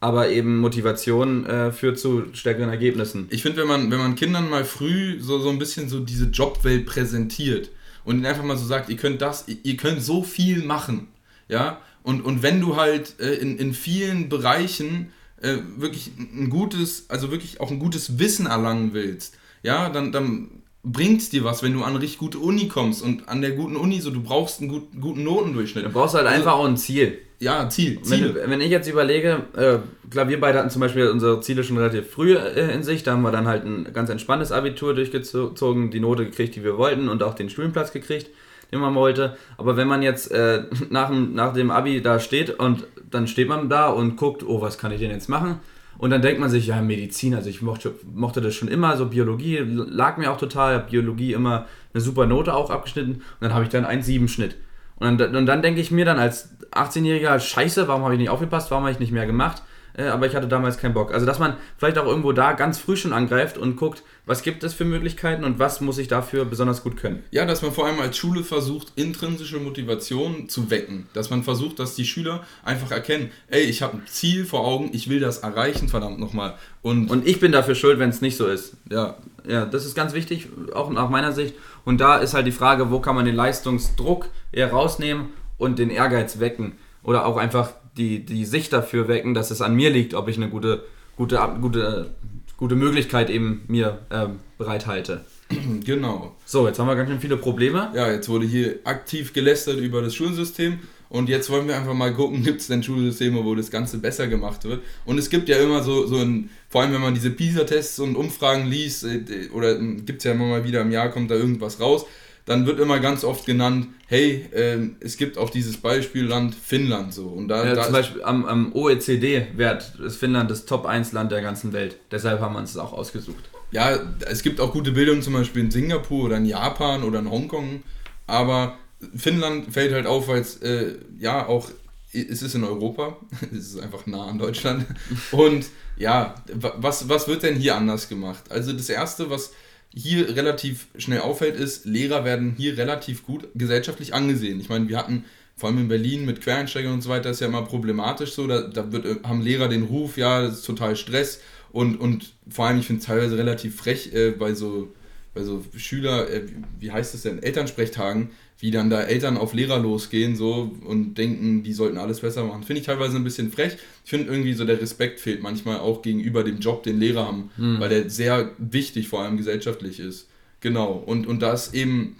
aber 0.00 0.28
eben 0.28 0.58
Motivation 0.58 1.46
äh, 1.46 1.72
führt 1.72 1.98
zu 1.98 2.24
stärkeren 2.32 2.68
Ergebnissen. 2.68 3.26
Ich 3.30 3.42
finde, 3.42 3.62
wenn 3.62 3.68
man, 3.68 3.90
wenn 3.90 3.98
man 3.98 4.14
Kindern 4.14 4.48
mal 4.48 4.64
früh 4.64 5.20
so, 5.20 5.38
so 5.38 5.48
ein 5.48 5.58
bisschen 5.58 5.88
so 5.88 6.00
diese 6.00 6.26
Jobwelt 6.26 6.86
präsentiert 6.86 7.70
und 8.04 8.16
ihnen 8.16 8.26
einfach 8.26 8.44
mal 8.44 8.56
so 8.56 8.64
sagt, 8.64 8.90
ihr 8.90 8.96
könnt 8.96 9.22
das, 9.22 9.46
ihr 9.48 9.76
könnt 9.76 10.02
so 10.02 10.22
viel 10.22 10.62
machen, 10.62 11.08
ja, 11.48 11.80
und, 12.08 12.22
und 12.22 12.42
wenn 12.42 12.58
du 12.62 12.76
halt 12.76 13.16
äh, 13.20 13.34
in, 13.34 13.58
in 13.58 13.74
vielen 13.74 14.30
Bereichen 14.30 15.12
äh, 15.42 15.56
wirklich 15.76 16.10
ein 16.18 16.48
gutes, 16.48 17.04
also 17.10 17.30
wirklich 17.30 17.60
auch 17.60 17.70
ein 17.70 17.78
gutes 17.78 18.18
Wissen 18.18 18.46
erlangen 18.46 18.94
willst, 18.94 19.36
ja, 19.62 19.90
dann, 19.90 20.10
dann 20.10 20.48
bringt 20.82 21.20
es 21.20 21.28
dir 21.28 21.44
was, 21.44 21.62
wenn 21.62 21.74
du 21.74 21.82
an 21.82 21.90
eine 21.90 22.00
richtig 22.00 22.18
gute 22.18 22.38
Uni 22.38 22.68
kommst 22.68 23.02
und 23.02 23.28
an 23.28 23.42
der 23.42 23.50
guten 23.50 23.76
Uni 23.76 24.00
so, 24.00 24.10
du 24.10 24.22
brauchst 24.22 24.60
einen 24.60 24.70
gut, 24.70 24.84
guten 24.98 25.22
Notendurchschnitt. 25.22 25.84
Du 25.84 25.90
brauchst 25.90 26.14
halt 26.14 26.26
Also, 26.26 26.38
einfach 26.38 26.54
auch 26.54 26.64
ein 26.64 26.78
Ziel. 26.78 27.18
Ja, 27.40 27.68
Ziel, 27.68 27.96
Wenn, 27.96 28.04
Ziele. 28.04 28.42
wenn 28.46 28.60
ich 28.62 28.70
jetzt 28.70 28.88
überlege, 28.88 29.44
äh, 29.54 29.78
klar, 30.10 30.30
wir 30.30 30.40
beide 30.40 30.60
hatten 30.60 30.70
zum 30.70 30.80
Beispiel 30.80 31.08
unsere 31.10 31.42
Ziele 31.42 31.62
schon 31.62 31.76
relativ 31.76 32.08
früh 32.10 32.34
äh, 32.36 32.72
in 32.74 32.82
sich. 32.84 33.02
Da 33.02 33.12
haben 33.12 33.22
wir 33.22 33.32
dann 33.32 33.46
halt 33.46 33.66
ein 33.66 33.92
ganz 33.92 34.08
entspanntes 34.08 34.50
Abitur 34.50 34.94
durchgezogen, 34.94 35.90
die 35.90 36.00
Note 36.00 36.24
gekriegt, 36.24 36.56
die 36.56 36.64
wir 36.64 36.78
wollten 36.78 37.10
und 37.10 37.22
auch 37.22 37.34
den 37.34 37.50
Studienplatz 37.50 37.92
gekriegt. 37.92 38.30
Den 38.72 38.80
man 38.80 38.94
wollte. 38.94 39.36
Aber 39.56 39.76
wenn 39.76 39.88
man 39.88 40.02
jetzt 40.02 40.30
äh, 40.30 40.64
nach, 40.90 41.08
dem, 41.08 41.34
nach 41.34 41.52
dem 41.52 41.70
Abi 41.70 42.02
da 42.02 42.18
steht 42.20 42.50
und 42.50 42.86
dann 43.10 43.26
steht 43.26 43.48
man 43.48 43.68
da 43.68 43.88
und 43.88 44.16
guckt, 44.16 44.42
oh, 44.46 44.60
was 44.60 44.78
kann 44.78 44.92
ich 44.92 45.00
denn 45.00 45.10
jetzt 45.10 45.28
machen? 45.28 45.60
Und 45.98 46.10
dann 46.10 46.22
denkt 46.22 46.40
man 46.40 46.48
sich, 46.48 46.68
ja, 46.68 46.80
Medizin, 46.80 47.34
also 47.34 47.50
ich 47.50 47.60
mochte, 47.60 47.94
mochte 48.14 48.40
das 48.40 48.54
schon 48.54 48.68
immer, 48.68 48.96
so 48.96 49.06
Biologie 49.06 49.58
lag 49.58 50.16
mir 50.16 50.30
auch 50.30 50.36
total, 50.36 50.78
Biologie 50.80 51.32
immer 51.32 51.66
eine 51.92 52.00
super 52.00 52.24
Note 52.24 52.54
auch 52.54 52.70
abgeschnitten 52.70 53.14
und 53.14 53.22
dann 53.40 53.52
habe 53.52 53.64
ich 53.64 53.70
dann 53.70 53.84
einen 53.84 54.02
7-Schnitt. 54.02 54.56
Und 54.96 55.18
dann, 55.18 55.34
und 55.34 55.46
dann 55.46 55.60
denke 55.60 55.80
ich 55.80 55.90
mir 55.90 56.04
dann 56.04 56.18
als 56.18 56.50
18-Jähriger, 56.70 57.40
scheiße, 57.40 57.88
warum 57.88 58.04
habe 58.04 58.14
ich 58.14 58.20
nicht 58.20 58.30
aufgepasst, 58.30 58.70
warum 58.70 58.84
habe 58.84 58.92
ich 58.92 59.00
nicht 59.00 59.12
mehr 59.12 59.26
gemacht? 59.26 59.62
Äh, 59.98 60.04
aber 60.04 60.26
ich 60.26 60.36
hatte 60.36 60.46
damals 60.46 60.78
keinen 60.78 60.94
Bock. 60.94 61.12
Also, 61.12 61.26
dass 61.26 61.38
man 61.38 61.56
vielleicht 61.76 61.98
auch 61.98 62.06
irgendwo 62.06 62.32
da 62.32 62.52
ganz 62.52 62.78
früh 62.78 62.96
schon 62.96 63.12
angreift 63.12 63.58
und 63.58 63.76
guckt, 63.76 64.02
was 64.26 64.42
gibt 64.42 64.62
es 64.62 64.72
für 64.72 64.84
Möglichkeiten 64.84 65.42
und 65.42 65.58
was 65.58 65.80
muss 65.80 65.98
ich 65.98 66.06
dafür 66.06 66.44
besonders 66.44 66.82
gut 66.82 66.96
können. 66.96 67.24
Ja, 67.32 67.44
dass 67.44 67.62
man 67.62 67.72
vor 67.72 67.86
allem 67.86 67.98
als 67.98 68.16
Schule 68.16 68.44
versucht, 68.44 68.92
intrinsische 68.94 69.58
Motivation 69.58 70.48
zu 70.48 70.70
wecken. 70.70 71.08
Dass 71.14 71.30
man 71.30 71.42
versucht, 71.42 71.80
dass 71.80 71.96
die 71.96 72.04
Schüler 72.04 72.44
einfach 72.64 72.92
erkennen, 72.92 73.30
ey, 73.48 73.62
ich 73.62 73.82
habe 73.82 73.96
ein 73.96 74.02
Ziel 74.06 74.44
vor 74.44 74.64
Augen, 74.64 74.90
ich 74.92 75.10
will 75.10 75.18
das 75.18 75.38
erreichen, 75.38 75.88
verdammt 75.88 76.20
nochmal. 76.20 76.54
Und, 76.82 77.10
und 77.10 77.26
ich 77.26 77.40
bin 77.40 77.50
dafür 77.50 77.74
schuld, 77.74 77.98
wenn 77.98 78.10
es 78.10 78.20
nicht 78.20 78.36
so 78.36 78.46
ist. 78.46 78.76
Ja, 78.90 79.16
ja, 79.46 79.66
das 79.66 79.84
ist 79.84 79.96
ganz 79.96 80.14
wichtig, 80.14 80.48
auch 80.74 80.90
nach 80.90 81.10
meiner 81.10 81.32
Sicht. 81.32 81.54
Und 81.84 82.00
da 82.00 82.18
ist 82.18 82.34
halt 82.34 82.46
die 82.46 82.52
Frage, 82.52 82.90
wo 82.90 83.00
kann 83.00 83.16
man 83.16 83.24
den 83.24 83.34
Leistungsdruck 83.34 84.28
eher 84.52 84.70
rausnehmen 84.70 85.30
und 85.56 85.78
den 85.78 85.90
Ehrgeiz 85.90 86.38
wecken. 86.38 86.78
Oder 87.02 87.26
auch 87.26 87.36
einfach 87.36 87.72
die, 87.98 88.24
die 88.24 88.44
Sicht 88.44 88.72
dafür 88.72 89.08
wecken, 89.08 89.34
dass 89.34 89.50
es 89.50 89.60
an 89.60 89.74
mir 89.74 89.90
liegt, 89.90 90.14
ob 90.14 90.28
ich 90.28 90.36
eine 90.36 90.48
gute, 90.48 90.84
gute, 91.16 91.38
gute, 91.60 92.10
gute 92.56 92.76
Möglichkeit 92.76 93.28
eben 93.28 93.62
mir 93.68 93.98
ähm, 94.10 94.40
bereithalte. 94.56 95.24
Genau. 95.84 96.36
So, 96.44 96.66
jetzt 96.66 96.78
haben 96.78 96.86
wir 96.86 96.96
ganz 96.96 97.08
schön 97.08 97.20
viele 97.20 97.38
Probleme. 97.38 97.90
Ja, 97.94 98.10
jetzt 98.10 98.28
wurde 98.28 98.44
hier 98.46 98.80
aktiv 98.84 99.32
gelästert 99.32 99.78
über 99.78 100.02
das 100.02 100.14
Schulsystem. 100.14 100.78
Und 101.08 101.30
jetzt 101.30 101.48
wollen 101.48 101.66
wir 101.66 101.76
einfach 101.76 101.94
mal 101.94 102.12
gucken, 102.12 102.42
gibt 102.44 102.60
es 102.60 102.66
denn 102.66 102.82
Schulsysteme, 102.82 103.42
wo 103.44 103.54
das 103.54 103.70
Ganze 103.70 103.96
besser 103.98 104.28
gemacht 104.28 104.64
wird. 104.64 104.82
Und 105.06 105.16
es 105.16 105.30
gibt 105.30 105.48
ja 105.48 105.56
immer 105.56 105.82
so, 105.82 106.06
so 106.06 106.18
ein, 106.18 106.50
vor 106.68 106.82
allem 106.82 106.92
wenn 106.92 107.00
man 107.00 107.14
diese 107.14 107.30
PISA-Tests 107.30 107.98
und 108.00 108.16
Umfragen 108.16 108.66
liest, 108.66 109.04
äh, 109.04 109.48
oder 109.54 109.78
hm, 109.78 110.04
gibt 110.04 110.18
es 110.18 110.24
ja 110.24 110.32
immer 110.32 110.46
mal 110.46 110.64
wieder 110.64 110.82
im 110.82 110.92
Jahr, 110.92 111.08
kommt 111.08 111.30
da 111.30 111.34
irgendwas 111.34 111.80
raus 111.80 112.04
dann 112.48 112.64
wird 112.64 112.80
immer 112.80 112.98
ganz 112.98 113.24
oft 113.24 113.44
genannt, 113.44 113.88
hey, 114.06 114.48
ähm, 114.54 114.96
es 115.00 115.18
gibt 115.18 115.36
auch 115.36 115.50
dieses 115.50 115.76
Beispielland 115.76 116.54
Finnland 116.54 117.12
so. 117.12 117.26
Und 117.26 117.48
da, 117.48 117.62
ja, 117.62 117.74
da 117.74 117.82
zum 117.84 117.92
Beispiel 117.92 118.22
am, 118.24 118.46
am 118.46 118.72
OECD-Wert 118.72 119.96
ist 120.00 120.16
Finnland 120.16 120.50
das 120.50 120.64
Top-1-Land 120.64 121.30
der 121.30 121.42
ganzen 121.42 121.74
Welt. 121.74 121.98
Deshalb 122.10 122.40
haben 122.40 122.54
wir 122.54 122.60
uns 122.60 122.72
das 122.72 122.82
auch 122.82 122.94
ausgesucht. 122.94 123.50
Ja, 123.70 123.98
es 124.26 124.42
gibt 124.42 124.60
auch 124.60 124.72
gute 124.72 124.92
Bildung 124.92 125.20
zum 125.20 125.34
Beispiel 125.34 125.62
in 125.62 125.70
Singapur 125.70 126.24
oder 126.24 126.38
in 126.38 126.46
Japan 126.46 127.02
oder 127.02 127.18
in 127.18 127.30
Hongkong, 127.30 127.82
aber 128.26 128.78
Finnland 129.14 129.70
fällt 129.70 129.92
halt 129.92 130.06
auf, 130.06 130.28
weil 130.28 130.40
es 130.40 130.56
äh, 130.62 130.94
ja 131.18 131.46
auch, 131.46 131.68
es 132.14 132.40
ist 132.40 132.54
in 132.54 132.64
Europa, 132.64 133.18
es 133.52 133.74
ist 133.74 133.80
einfach 133.80 134.06
nah 134.06 134.26
an 134.26 134.38
Deutschland 134.38 134.86
und 135.32 135.66
ja, 135.98 136.34
was, 136.54 137.10
was 137.10 137.28
wird 137.28 137.42
denn 137.42 137.56
hier 137.56 137.76
anders 137.76 138.08
gemacht? 138.08 138.44
Also 138.48 138.72
das 138.72 138.88
Erste, 138.88 139.28
was 139.28 139.52
hier 139.94 140.36
relativ 140.36 140.86
schnell 140.96 141.20
auffällt, 141.20 141.56
ist, 141.56 141.84
Lehrer 141.84 142.24
werden 142.24 142.54
hier 142.56 142.76
relativ 142.76 143.24
gut 143.24 143.48
gesellschaftlich 143.54 144.14
angesehen. 144.14 144.60
Ich 144.60 144.68
meine, 144.68 144.88
wir 144.88 144.98
hatten 144.98 145.24
vor 145.56 145.68
allem 145.68 145.78
in 145.78 145.88
Berlin 145.88 146.24
mit 146.24 146.40
Quereinsteigern 146.40 146.92
und 146.92 147.02
so 147.02 147.08
weiter, 147.10 147.30
ist 147.30 147.40
ja 147.40 147.48
immer 147.48 147.62
problematisch 147.62 148.32
so. 148.32 148.46
Da, 148.46 148.62
da 148.62 148.92
wird, 148.92 149.04
äh, 149.04 149.16
haben 149.24 149.42
Lehrer 149.42 149.68
den 149.68 149.84
Ruf, 149.84 150.16
ja, 150.16 150.42
das 150.42 150.58
ist 150.58 150.66
total 150.66 150.96
Stress. 150.96 151.40
Und, 151.72 151.96
und 152.00 152.32
vor 152.48 152.66
allem, 152.66 152.78
ich 152.78 152.86
finde 152.86 153.00
es 153.00 153.06
teilweise 153.06 153.36
relativ 153.36 153.76
frech 153.76 154.12
äh, 154.14 154.30
bei 154.30 154.54
so 154.54 154.92
bei 155.38 155.44
so 155.44 155.64
Schüler, 155.76 156.28
äh, 156.30 156.42
wie 156.78 156.90
heißt 156.90 157.14
das 157.14 157.22
denn, 157.22 157.42
Elternsprechtagen, 157.42 158.30
wie 158.60 158.70
dann 158.70 158.90
da 158.90 159.02
Eltern 159.02 159.36
auf 159.36 159.54
Lehrer 159.54 159.78
losgehen 159.78 160.34
so 160.34 160.72
und 160.84 161.14
denken, 161.16 161.62
die 161.62 161.72
sollten 161.72 161.96
alles 161.96 162.20
besser 162.20 162.44
machen. 162.44 162.64
Finde 162.64 162.80
ich 162.80 162.86
teilweise 162.86 163.16
ein 163.16 163.24
bisschen 163.24 163.52
frech. 163.52 163.76
Ich 164.04 164.10
finde 164.10 164.30
irgendwie 164.30 164.52
so 164.52 164.64
der 164.64 164.80
Respekt 164.80 165.20
fehlt 165.20 165.42
manchmal 165.42 165.78
auch 165.78 166.02
gegenüber 166.02 166.42
dem 166.42 166.58
Job, 166.58 166.82
den 166.82 166.98
Lehrer 166.98 167.26
haben, 167.26 167.50
mhm. 167.56 167.78
weil 167.78 167.88
der 167.88 168.10
sehr 168.10 168.52
wichtig, 168.58 169.08
vor 169.08 169.22
allem 169.22 169.36
gesellschaftlich 169.36 170.00
ist. 170.00 170.28
Genau. 170.60 170.92
Und, 170.92 171.26
und 171.26 171.40
das 171.40 171.72
eben 171.72 172.16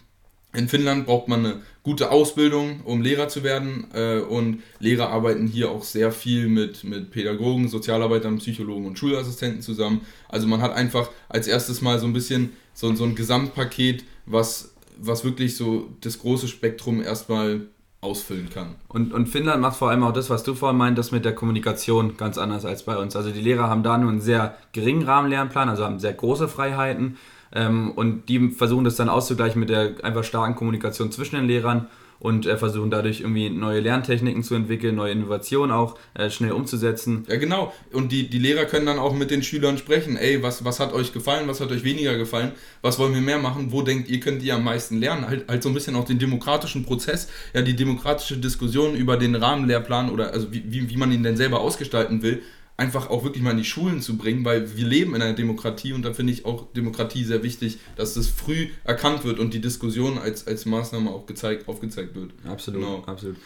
in 0.55 0.68
Finnland 0.68 1.07
braucht 1.07 1.29
man 1.29 1.44
eine 1.44 1.62
gute 1.83 2.11
Ausbildung, 2.11 2.81
um 2.85 3.03
Lehrer 3.03 3.29
zu 3.29 3.42
werden. 3.42 3.88
Äh, 3.92 4.20
und 4.20 4.62
Lehrer 4.79 5.11
arbeiten 5.11 5.46
hier 5.46 5.70
auch 5.70 5.85
sehr 5.85 6.12
viel 6.12 6.48
mit, 6.48 6.85
mit 6.85 7.11
Pädagogen, 7.11 7.68
Sozialarbeitern, 7.68 8.38
Psychologen 8.38 8.87
und 8.87 8.98
Schulassistenten 8.98 9.61
zusammen. 9.61 10.03
Also 10.29 10.46
man 10.46 10.62
hat 10.62 10.72
einfach 10.72 11.11
als 11.29 11.48
erstes 11.48 11.83
mal 11.83 11.98
so 11.98 12.07
ein 12.07 12.12
bisschen 12.12 12.51
so, 12.72 12.94
so 12.94 13.05
ein 13.05 13.14
Gesamtpaket, 13.14 14.05
was, 14.24 14.72
was 14.98 15.24
wirklich 15.24 15.56
so 15.56 15.88
das 16.00 16.18
große 16.18 16.48
Spektrum 16.48 17.02
erstmal 17.02 17.62
ausfüllen 18.00 18.48
kann. 18.48 18.76
Und, 18.88 19.12
und 19.12 19.26
Finnland 19.26 19.61
macht 19.61 19.76
vor 19.76 19.90
allem 19.90 20.04
auch 20.04 20.12
das, 20.12 20.30
was 20.30 20.44
du 20.44 20.54
vorhin 20.54 20.78
meintest, 20.78 21.11
mit 21.11 21.24
der 21.24 21.34
Kommunikation 21.34 22.16
ganz 22.16 22.38
anders 22.38 22.64
als 22.64 22.84
bei 22.84 22.96
uns. 22.96 23.16
Also 23.16 23.30
die 23.30 23.40
Lehrer 23.40 23.68
haben 23.68 23.82
da 23.82 23.98
nur 23.98 24.11
einen 24.11 24.20
sehr 24.20 24.56
geringen 24.72 25.02
Rahmenlernplan, 25.02 25.68
also 25.68 25.84
haben 25.84 25.98
sehr 25.98 26.12
große 26.12 26.46
Freiheiten 26.46 27.16
ähm, 27.52 27.90
und 27.92 28.28
die 28.28 28.50
versuchen 28.50 28.84
das 28.84 28.96
dann 28.96 29.08
auszugleichen 29.08 29.58
mit 29.58 29.70
der 29.70 29.94
einfach 30.02 30.24
starken 30.24 30.54
Kommunikation 30.54 31.11
zwischen 31.11 31.37
den 31.37 31.46
Lehrern 31.46 31.88
und 32.20 32.46
äh, 32.46 32.57
versuchen 32.57 32.90
dadurch 32.90 33.20
irgendwie 33.20 33.50
neue 33.50 33.81
Lerntechniken 33.81 34.42
zu 34.42 34.54
entwickeln, 34.54 34.96
neue 34.96 35.12
Innovationen 35.12 35.70
auch 35.70 35.98
äh, 36.14 36.31
schnell 36.31 36.52
umzusetzen. 36.52 37.24
Ja, 37.28 37.37
genau. 37.37 37.72
Und 37.92 38.12
die, 38.12 38.28
die 38.28 38.38
Lehrer 38.38 38.64
können 38.64 38.87
dann 38.87 38.98
auch 38.98 39.14
mit 39.14 39.31
den 39.31 39.42
Schülern 39.42 39.78
sprechen. 39.78 40.16
Ey, 40.16 40.42
was, 40.42 40.64
was 40.64 40.81
hat 40.81 40.92
euch 40.92 41.12
gefallen, 41.12 41.48
was 41.48 41.61
hat 41.61 41.70
euch 41.70 41.85
weniger 41.85 42.16
gefallen, 42.16 42.52
was 42.83 42.98
wollen 42.98 43.14
wir 43.14 43.20
mehr 43.20 43.38
machen, 43.38 43.72
wo 43.72 43.83
denkt 43.83 44.09
ihr, 44.09 44.20
könnt 44.20 44.42
ihr 44.42 44.54
am 44.54 44.64
meisten 44.64 44.98
lernen? 44.98 45.26
Halt, 45.26 45.48
halt 45.48 45.62
so 45.62 45.68
ein 45.68 45.74
bisschen 45.74 45.96
auch 45.96 46.04
den 46.04 46.18
demokratischen 46.18 46.85
Prozess, 46.85 47.28
ja, 47.54 47.62
die 47.62 47.76
demokratische 47.76 48.37
Diskussion 48.37 48.94
über 48.94 49.16
den 49.16 49.35
Rahmenlehrplan 49.35 50.11
oder 50.11 50.33
also 50.33 50.52
wie, 50.52 50.64
wie, 50.66 50.90
wie 50.90 50.96
man 50.96 51.12
ihn 51.12 51.22
denn 51.22 51.37
selber 51.37 51.61
ausgestalten 51.61 52.22
will, 52.22 52.42
einfach 52.79 53.11
auch 53.11 53.25
wirklich 53.25 53.43
mal 53.43 53.51
in 53.51 53.59
die 53.59 53.64
Schulen 53.64 54.01
zu 54.01 54.17
bringen, 54.17 54.45
weil 54.45 54.77
wir 54.77 54.87
leben 54.87 55.14
in 55.14 55.21
einer 55.21 55.35
Demokratie 55.35 55.93
und 55.93 56.03
da 56.03 56.14
finde 56.14 56.33
ich 56.33 56.47
auch 56.47 56.73
Demokratie 56.73 57.25
sehr 57.25 57.43
wichtig, 57.43 57.79
dass 57.97 58.14
das 58.14 58.29
früh 58.29 58.69
erkannt 58.85 59.25
wird 59.25 59.41
und 59.41 59.53
die 59.53 59.61
Diskussion 59.61 60.17
als, 60.17 60.47
als 60.47 60.64
Maßnahme 60.64 61.11
auch 61.11 61.27
gezeigt, 61.27 61.69
aufgezeigt 61.69 62.14
wird. 62.14 62.31
Absolut, 62.47 62.81
genau. 62.81 63.03
absolut. 63.05 63.37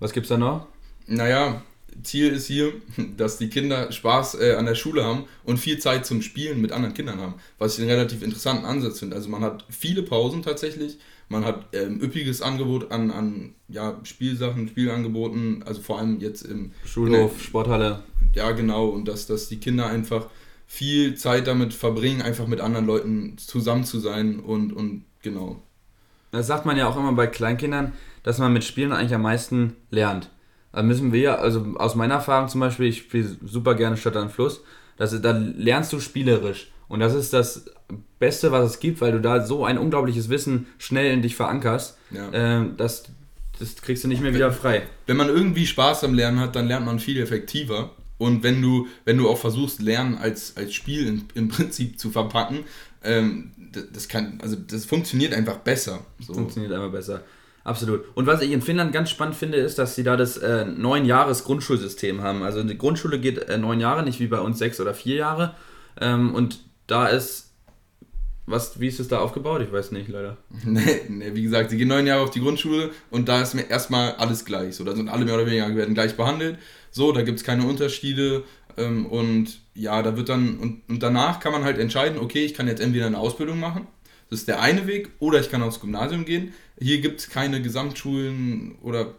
Was 0.00 0.12
gibt 0.12 0.24
es 0.24 0.30
da 0.30 0.38
noch? 0.38 0.66
Naja, 1.06 1.62
Ziel 2.02 2.32
ist 2.32 2.46
hier, 2.46 2.72
dass 3.18 3.36
die 3.36 3.50
Kinder 3.50 3.92
Spaß 3.92 4.40
äh, 4.40 4.54
an 4.54 4.64
der 4.64 4.74
Schule 4.74 5.04
haben 5.04 5.24
und 5.44 5.58
viel 5.58 5.78
Zeit 5.78 6.06
zum 6.06 6.22
Spielen 6.22 6.62
mit 6.62 6.72
anderen 6.72 6.94
Kindern 6.94 7.20
haben, 7.20 7.34
was 7.58 7.74
ich 7.74 7.82
einen 7.82 7.90
relativ 7.90 8.22
interessanten 8.22 8.64
Ansatz 8.64 9.00
finde. 9.00 9.16
Also 9.16 9.28
man 9.28 9.42
hat 9.42 9.66
viele 9.68 10.02
Pausen 10.02 10.42
tatsächlich, 10.42 10.96
man 11.28 11.44
hat 11.44 11.66
ähm, 11.74 12.00
üppiges 12.00 12.40
Angebot 12.40 12.90
an, 12.90 13.10
an 13.10 13.54
ja, 13.68 14.00
Spielsachen, 14.04 14.68
Spielangeboten, 14.68 15.62
also 15.64 15.82
vor 15.82 15.98
allem 15.98 16.20
jetzt 16.20 16.42
im 16.42 16.72
Schulhof, 16.86 17.32
der, 17.32 17.44
Sporthalle. 17.44 18.02
Ja, 18.34 18.52
genau. 18.52 18.88
Und 18.88 19.08
dass, 19.08 19.26
dass 19.26 19.48
die 19.48 19.58
Kinder 19.58 19.86
einfach 19.86 20.28
viel 20.66 21.14
Zeit 21.16 21.46
damit 21.46 21.74
verbringen, 21.74 22.22
einfach 22.22 22.46
mit 22.46 22.60
anderen 22.60 22.86
Leuten 22.86 23.36
zusammen 23.38 23.84
zu 23.84 23.98
sein 23.98 24.40
und, 24.40 24.72
und 24.72 25.04
genau. 25.22 25.62
Das 26.30 26.46
sagt 26.46 26.64
man 26.64 26.78
ja 26.78 26.88
auch 26.88 26.96
immer 26.96 27.12
bei 27.12 27.26
Kleinkindern, 27.26 27.92
dass 28.22 28.38
man 28.38 28.52
mit 28.52 28.64
Spielen 28.64 28.92
eigentlich 28.92 29.14
am 29.14 29.22
meisten 29.22 29.76
lernt. 29.90 30.30
Da 30.72 30.82
müssen 30.82 31.12
wir, 31.12 31.40
also 31.40 31.74
aus 31.76 31.94
meiner 31.94 32.14
Erfahrung 32.14 32.48
zum 32.48 32.60
Beispiel, 32.60 32.86
ich 32.86 32.98
spiele 32.98 33.36
super 33.44 33.74
gerne 33.74 33.98
Stadt 33.98 34.16
an 34.16 34.30
Fluss, 34.30 34.62
das, 34.96 35.20
da 35.20 35.32
lernst 35.32 35.92
du 35.92 36.00
spielerisch. 36.00 36.72
Und 36.88 37.00
das 37.00 37.14
ist 37.14 37.32
das 37.32 37.66
Beste, 38.18 38.52
was 38.52 38.70
es 38.70 38.80
gibt, 38.80 39.00
weil 39.00 39.12
du 39.12 39.20
da 39.20 39.44
so 39.44 39.64
ein 39.64 39.78
unglaubliches 39.78 40.30
Wissen 40.30 40.66
schnell 40.78 41.12
in 41.12 41.22
dich 41.22 41.36
verankerst, 41.36 41.98
ja. 42.10 42.60
äh, 42.60 42.66
dass 42.76 43.04
das 43.58 43.76
kriegst 43.76 44.02
du 44.04 44.08
nicht 44.08 44.22
mehr 44.22 44.34
wieder 44.34 44.52
frei. 44.52 44.82
Wenn 45.06 45.16
man 45.16 45.28
irgendwie 45.28 45.66
Spaß 45.66 46.04
am 46.04 46.14
Lernen 46.14 46.40
hat, 46.40 46.56
dann 46.56 46.66
lernt 46.66 46.86
man 46.86 46.98
viel 46.98 47.20
effektiver. 47.20 47.90
Und 48.22 48.44
wenn 48.44 48.62
du, 48.62 48.86
wenn 49.04 49.18
du 49.18 49.28
auch 49.28 49.38
versuchst, 49.38 49.82
Lernen 49.82 50.16
als, 50.16 50.56
als 50.56 50.72
Spiel 50.72 51.08
in, 51.08 51.24
im 51.34 51.48
Prinzip 51.48 51.98
zu 51.98 52.10
verpacken, 52.10 52.60
ähm, 53.02 53.50
das, 53.72 53.84
das, 53.92 54.08
kann, 54.08 54.38
also 54.40 54.54
das 54.56 54.84
funktioniert 54.84 55.34
einfach 55.34 55.58
besser. 55.58 56.06
So. 56.20 56.34
Funktioniert 56.34 56.72
einfach 56.72 56.92
besser. 56.92 57.22
Absolut. 57.64 58.04
Und 58.14 58.26
was 58.26 58.40
ich 58.40 58.52
in 58.52 58.62
Finnland 58.62 58.92
ganz 58.92 59.10
spannend 59.10 59.34
finde, 59.34 59.58
ist, 59.58 59.76
dass 59.78 59.96
sie 59.96 60.04
da 60.04 60.16
das 60.16 60.36
äh, 60.36 60.64
neun 60.64 61.04
Jahres 61.04 61.42
Grundschulsystem 61.42 62.22
haben. 62.22 62.44
Also 62.44 62.62
die 62.62 62.78
Grundschule 62.78 63.18
geht 63.18 63.38
äh, 63.48 63.58
neun 63.58 63.80
Jahre, 63.80 64.04
nicht 64.04 64.20
wie 64.20 64.28
bei 64.28 64.40
uns 64.40 64.58
sechs 64.58 64.80
oder 64.80 64.94
vier 64.94 65.16
Jahre. 65.16 65.56
Ähm, 66.00 66.32
und 66.34 66.60
da 66.86 67.08
ist. 67.08 67.51
Was, 68.44 68.80
wie 68.80 68.88
ist 68.88 68.98
es 68.98 69.08
da 69.08 69.20
aufgebaut? 69.20 69.62
Ich 69.62 69.72
weiß 69.72 69.92
nicht, 69.92 70.08
leider. 70.08 70.36
Nee, 70.64 71.02
nee, 71.08 71.30
wie 71.34 71.42
gesagt, 71.42 71.70
sie 71.70 71.76
gehen 71.76 71.88
neun 71.88 72.06
Jahre 72.06 72.22
auf 72.22 72.30
die 72.30 72.40
Grundschule 72.40 72.90
und 73.10 73.28
da 73.28 73.40
ist 73.40 73.54
mir 73.54 73.70
erstmal 73.70 74.12
alles 74.12 74.44
gleich. 74.44 74.74
So, 74.74 74.84
da 74.84 74.96
sind 74.96 75.08
alle 75.08 75.24
mehr 75.24 75.34
oder 75.34 75.46
weniger 75.46 75.74
werden 75.76 75.94
gleich 75.94 76.16
behandelt. 76.16 76.58
So, 76.90 77.12
da 77.12 77.22
gibt 77.22 77.38
es 77.38 77.44
keine 77.44 77.64
Unterschiede. 77.66 78.42
Ähm, 78.76 79.06
und 79.06 79.60
ja, 79.74 80.02
da 80.02 80.16
wird 80.16 80.28
dann, 80.28 80.58
und, 80.58 80.82
und 80.88 81.02
danach 81.02 81.40
kann 81.40 81.52
man 81.52 81.64
halt 81.64 81.78
entscheiden, 81.78 82.18
okay, 82.18 82.44
ich 82.44 82.54
kann 82.54 82.66
jetzt 82.66 82.80
entweder 82.80 83.06
eine 83.06 83.18
Ausbildung 83.18 83.60
machen, 83.60 83.86
das 84.30 84.40
ist 84.40 84.48
der 84.48 84.60
eine 84.60 84.86
Weg, 84.86 85.10
oder 85.18 85.40
ich 85.40 85.50
kann 85.50 85.62
aufs 85.62 85.80
Gymnasium 85.80 86.24
gehen. 86.24 86.54
Hier 86.80 87.00
gibt 87.02 87.20
es 87.20 87.28
keine 87.28 87.60
Gesamtschulen 87.60 88.76
oder 88.80 89.14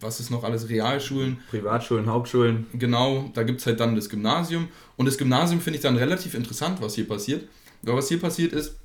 was 0.00 0.20
ist 0.20 0.30
noch 0.30 0.42
alles, 0.42 0.68
Realschulen. 0.68 1.38
Privatschulen, 1.50 2.06
Hauptschulen. 2.06 2.66
Genau, 2.72 3.30
da 3.34 3.42
gibt 3.42 3.60
es 3.60 3.66
halt 3.66 3.78
dann 3.78 3.94
das 3.94 4.08
Gymnasium. 4.08 4.68
Und 4.96 5.06
das 5.06 5.18
Gymnasium 5.18 5.60
finde 5.60 5.76
ich 5.76 5.82
dann 5.82 5.96
relativ 5.96 6.34
interessant, 6.34 6.80
was 6.80 6.94
hier 6.94 7.06
passiert. 7.06 7.44
Aber 7.86 7.98
was 7.98 8.08
hier 8.08 8.20
passiert 8.20 8.52
ist, 8.52 8.76